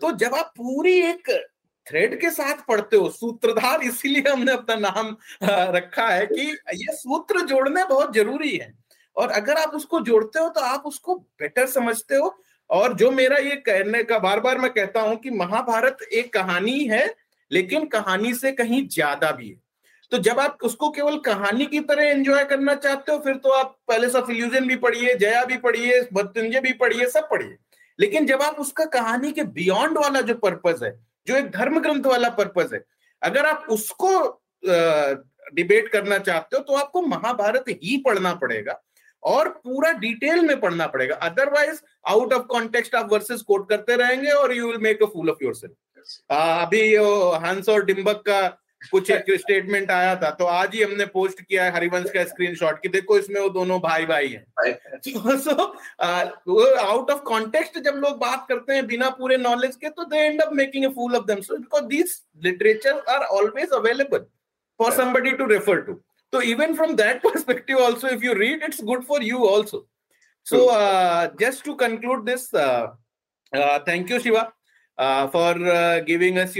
तो 0.00 0.10
जब 0.16 0.34
आप 0.34 0.52
पूरी 0.56 0.98
एक 1.02 1.30
थ्रेड 1.86 2.20
के 2.20 2.30
साथ 2.30 2.66
पढ़ते 2.68 2.96
हो 2.96 3.08
सूत्रधार 3.10 3.82
इसीलिए 3.82 4.30
हमने 4.30 4.52
अपना 4.52 4.74
नाम 4.78 5.16
रखा 5.74 6.06
है 6.08 6.26
कि 6.26 6.42
ये 6.74 6.92
सूत्र 6.94 7.40
जोड़ने 7.46 7.84
बहुत 7.84 8.14
ज़रूरी 8.14 8.56
है। 8.56 8.72
और 9.16 9.30
अगर 9.30 9.56
आप 9.56 9.74
उसको 9.74 10.00
जोड़ते 10.00 10.38
हो 10.38 10.48
तो 10.48 10.60
आप 10.60 10.82
उसको 10.86 11.14
बेटर 11.14 11.66
समझते 11.66 12.16
हो। 12.16 12.34
और 12.70 12.94
जो 12.94 13.10
मेरा 13.10 13.36
ये 13.38 13.56
कहने 13.58 14.02
का 14.04 14.18
बार 14.18 14.40
बार 14.40 14.58
मैं 14.58 14.70
कहता 14.72 15.00
हूँ 15.00 15.16
कि 15.16 15.30
महाभारत 15.32 16.02
एक 16.04 16.32
कहानी 16.32 16.78
है 16.86 17.04
लेकिन 17.50 17.86
कहानी 17.88 18.34
से 18.34 18.52
कहीं 18.52 18.86
ज़्यादा 18.88 19.30
भी 19.32 19.48
है। 19.48 19.56
तो 20.12 20.18
जब 20.18 20.38
आप 20.40 20.58
उसको 20.62 20.90
केवल 20.90 21.18
कहानी 21.18 21.66
की 21.66 21.80
तरह 21.80 22.04
एंजॉय 22.04 22.44
करना 22.44 22.74
चाहते 22.74 23.12
हो 23.12 23.18
फिर 23.18 23.34
तो 23.36 23.50
आप 23.50 23.76
पहले 23.88 24.08
सब 24.10 24.26
इल्यूजन 24.30 24.66
भी 24.68 24.76
पढ़िए 24.76 25.14
जया 25.14 25.44
भी 25.44 25.56
पढ़िए 25.58 26.00
मृत्युंजय 26.14 26.60
भी 26.60 26.72
पढ़िए 26.74 27.06
सब 27.08 27.28
पढ़िए। 27.30 27.56
लेकिन 27.98 28.26
जब 28.26 28.42
आप 28.42 28.60
उसका 28.60 28.84
कहानी 28.84 29.32
के 29.32 29.42
बियॉन्ड 29.54 29.98
वाला 29.98 30.20
जो 30.20 30.34
पर्पज 30.34 30.82
है 30.84 30.90
जो 31.26 31.36
एक 31.36 31.50
धर्म 31.50 31.80
ग्रंथ 31.80 32.06
वाला 32.06 32.28
पर्पज 32.30 32.74
है 32.74 32.84
अगर 33.22 33.46
आप 33.46 33.66
उसको 33.70 34.10
डिबेट 35.54 35.88
करना 35.88 36.18
चाहते 36.18 36.56
हो 36.56 36.62
तो 36.62 36.74
आपको 36.74 37.02
महाभारत 37.02 37.64
ही 37.68 37.96
पढ़ना 38.06 38.32
पड़ेगा 38.34 38.80
और 39.22 39.48
पूरा 39.48 39.90
डिटेल 39.92 40.40
में 40.40 40.60
पढ़ना 40.60 40.86
पड़ेगा। 40.86 41.14
अदरवाइज़ 41.16 41.80
आउट 42.08 42.32
ऑफ़ 42.32 42.42
कॉन्टेक्स्ट 42.46 42.94
आप 42.94 43.12
वर्सेस 43.12 43.40
कोट 43.42 43.68
करते 43.68 43.96
रहेंगे 43.96 44.30
और 44.30 44.54
you 44.54 44.66
will 44.66 44.78
make 44.82 45.02
a 45.02 45.06
fool 45.06 45.30
of 45.30 45.44
yourself 45.54 45.74
अभी 46.30 46.94
हंस 47.46 47.68
और 47.68 47.84
डिम्बक 47.84 48.22
का 48.28 48.40
कुछ 48.90 49.10
एक 49.10 49.24
स्टेटमेंट 49.30 49.90
आया 49.90 50.16
था 50.16 50.30
तो 50.30 50.44
आज 50.44 50.74
ही 50.74 50.82
हमने 50.82 51.04
पोस्ट 51.04 51.40
किया 51.40 51.64
है 51.64 51.72
हरिवंश 51.74 52.10
का 52.10 52.24
स्क्रीनशॉट 52.24 52.82
कि 52.82 52.88
देखो 52.88 53.18
इसमें 53.18 53.40
वो 53.40 53.48
दोनों 53.48 53.80
भाई 53.80 54.06
भाई 54.06 54.28
हैं 54.28 55.38
सो 55.38 55.64
आउट 56.80 57.10
ऑफ़ 57.10 57.22
कॉन्टेक्स्ट 57.22 57.78
जब 57.78 57.94
लोग 57.94 58.18
बात 58.18 58.46
करते 58.48 58.74
हैं 58.74 58.86
बिना 58.86 59.10
पूरे 59.10 59.36
नॉलेज 59.36 59.76
के 59.76 59.88
तो 59.88 60.04
they 60.04 60.16
end 60.16 60.42
up 60.42 60.52
making 60.52 60.84
a 60.84 60.88
fool 60.88 61.16
of 61.16 61.24
them 61.26 61.40
so 61.40 61.56
because 61.56 61.84
this 61.84 62.22
literature 62.44 63.02
are 63.08 63.20
always 63.20 63.72
available 63.72 64.26
for 64.78 64.92
somebody 64.92 65.30
to 65.30 65.46
refer 65.46 65.80
to 65.80 66.00
तो 66.32 66.40
even 66.40 66.74
from 66.74 66.94
that 66.94 67.22
perspective 67.26 67.78
also 67.78 68.06
if 68.06 68.22
you 68.22 68.34
read 68.34 68.62
it's 68.62 68.82
good 68.82 69.04
for 69.04 69.22
you 69.22 69.46
also. 69.46 69.86
So 70.44 70.70
uh, 70.70 71.30
just 71.40 71.64
to 71.64 71.76
conclude 71.76 72.26
this 72.26 72.54
uh, 72.54 72.88
uh, 73.52 73.78
thank 73.86 74.08
you 74.08 74.20
shiva 74.20 74.52
for 75.30 76.02
giving 76.06 76.38
us 76.38 76.56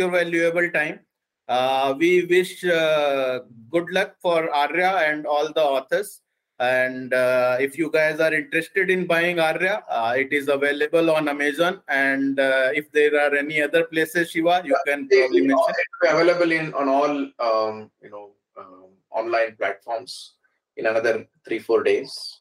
time 1.49 1.99
we 1.99 2.26
wish 2.26 2.62
good 2.62 3.90
luck 3.90 4.16
for 4.20 4.51
arya 4.51 4.90
and 5.09 5.26
all 5.26 5.53
the 5.53 5.62
authors. 5.62 6.20
And 6.61 7.12
if 7.61 7.78
you 7.78 7.90
guys 7.90 8.20
are 8.20 8.34
interested 8.34 8.90
in 8.90 9.07
buying 9.07 9.38
arya 9.38 9.82
it 10.16 10.32
is 10.32 10.49
available 10.49 11.11
on 11.11 11.28
amazon. 11.28 11.80
And 11.88 12.38
if 12.38 12.90
there 12.92 13.18
are 13.18 13.34
any 13.34 13.62
other 13.62 13.84
places 13.84 14.30
shiva 14.30 14.62
you 14.64 14.76
can 14.86 15.09
probably 15.09 15.40
mention. 15.42 15.74
It 16.03 16.11
available 16.12 16.53
in 16.53 16.74
on 16.74 16.88
all 16.88 17.11
um, 17.38 17.90
you 18.03 18.11
know 18.11 18.30
um, 18.59 18.90
online 19.11 19.57
platforms 19.57 20.34
in 20.76 20.86
another 20.86 21.26
three 21.44 21.59
four 21.61 21.82
days. 21.82 22.40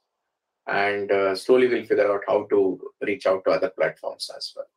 And 0.67 1.09
uh, 1.11 1.33
slowly 1.33 1.67
we'll 1.67 1.85
figure 1.85 2.11
out 2.11 2.23
how 2.27 2.43
to 2.49 2.81
reach 3.01 3.25
out 3.25 3.45
to 3.45 3.51
other 3.51 3.69
platforms 3.69 4.29
as 4.35 4.51
well 4.53 4.67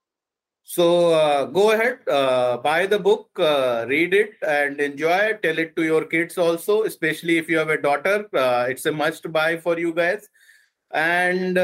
so 0.70 0.86
uh, 1.12 1.46
go 1.46 1.72
ahead 1.72 1.98
uh, 2.08 2.56
buy 2.58 2.86
the 2.86 2.98
book 2.98 3.28
read 3.88 4.14
it 4.14 4.34
and 4.46 4.80
enjoy 4.80 5.18
it. 5.30 5.42
Tell 5.42 5.58
it 5.58 5.74
to 5.74 5.82
your 5.82 6.04
kids 6.04 6.38
also 6.38 6.84
especially 6.84 7.38
if 7.38 7.48
you 7.48 7.58
have 7.58 7.70
a 7.70 7.82
daughter 7.82 8.28
it's 8.70 8.86
a 8.86 8.92
must 8.92 9.32
buy 9.32 9.56
for 9.56 9.78
you 9.78 9.92
guys. 9.92 10.28
And 10.92 11.56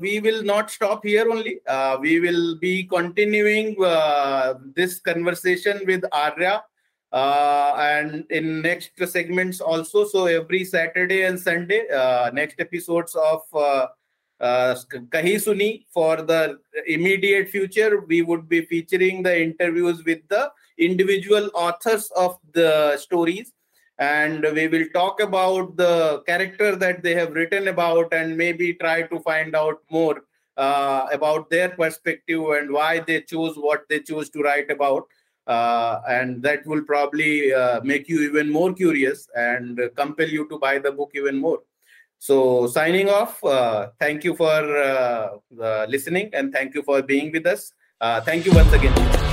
we 0.00 0.20
will 0.20 0.42
not 0.42 0.70
stop 0.70 1.04
here 1.04 1.30
only. 1.30 1.60
We 2.00 2.20
will 2.20 2.58
be 2.58 2.84
continuing 2.84 3.76
this 4.74 5.00
conversation 5.00 5.82
with 5.86 6.04
arya 6.12 6.62
uh, 7.12 7.74
and 7.78 8.24
in 8.30 8.62
next 8.62 8.92
segments 9.06 9.60
also. 9.60 10.06
So 10.06 10.26
every 10.26 10.64
saturday 10.64 11.24
and 11.24 11.38
sunday 11.38 11.88
uh, 11.94 12.30
next 12.30 12.58
episodes 12.58 13.14
of 13.14 13.42
uh, 14.40 14.74
kahi 15.12 15.36
suni 15.36 15.84
for 15.92 16.16
the 16.22 16.58
immediate 16.86 17.48
future 17.48 18.00
we 18.00 18.22
would 18.22 18.48
be 18.48 18.62
featuring 18.66 19.22
the 19.22 19.42
interviews 19.42 20.04
with 20.04 20.20
the 20.28 20.50
individual 20.78 21.50
authors 21.54 22.10
of 22.16 22.38
the 22.52 22.96
stories. 22.96 23.52
And 23.98 24.46
we 24.52 24.68
will 24.68 24.86
talk 24.92 25.20
about 25.20 25.76
the 25.78 26.22
character 26.26 26.76
that 26.76 27.02
they 27.02 27.14
have 27.14 27.32
written 27.32 27.68
about 27.68 28.12
and 28.12 28.36
maybe 28.36 28.74
try 28.74 29.02
to 29.02 29.20
find 29.20 29.56
out 29.56 29.78
more 29.90 30.22
uh, 30.58 31.06
about 31.10 31.48
their 31.48 31.70
perspective 31.70 32.42
and 32.50 32.70
why 32.70 33.00
they 33.00 33.22
choose 33.22 33.56
what 33.56 33.88
they 33.88 34.00
choose 34.00 34.28
to 34.30 34.42
write 34.42 34.70
about. 34.70 35.04
Uh, 35.46 36.00
and 36.08 36.42
that 36.42 36.66
will 36.66 36.82
probably 36.82 37.54
uh, 37.54 37.80
make 37.82 38.08
you 38.08 38.20
even 38.20 38.50
more 38.50 38.74
curious 38.74 39.28
and 39.34 39.80
compel 39.96 40.28
you 40.28 40.46
to 40.48 40.58
buy 40.58 40.76
the 40.76 40.90
book 40.90 41.12
even 41.14 41.38
more 41.38 41.60
so 42.18 42.66
signing 42.66 43.08
off 43.08 43.42
uh, 43.44 43.88
thank 44.00 44.24
you 44.24 44.34
for 44.34 44.48
uh, 44.48 45.86
listening 45.88 46.30
and 46.32 46.52
thank 46.52 46.74
you 46.74 46.82
for 46.82 47.02
being 47.02 47.32
with 47.32 47.46
us. 47.46 47.72
Uh, 48.00 48.20
thank 48.20 48.44
you 48.44 48.52
once 48.52 48.72
again 48.72 49.25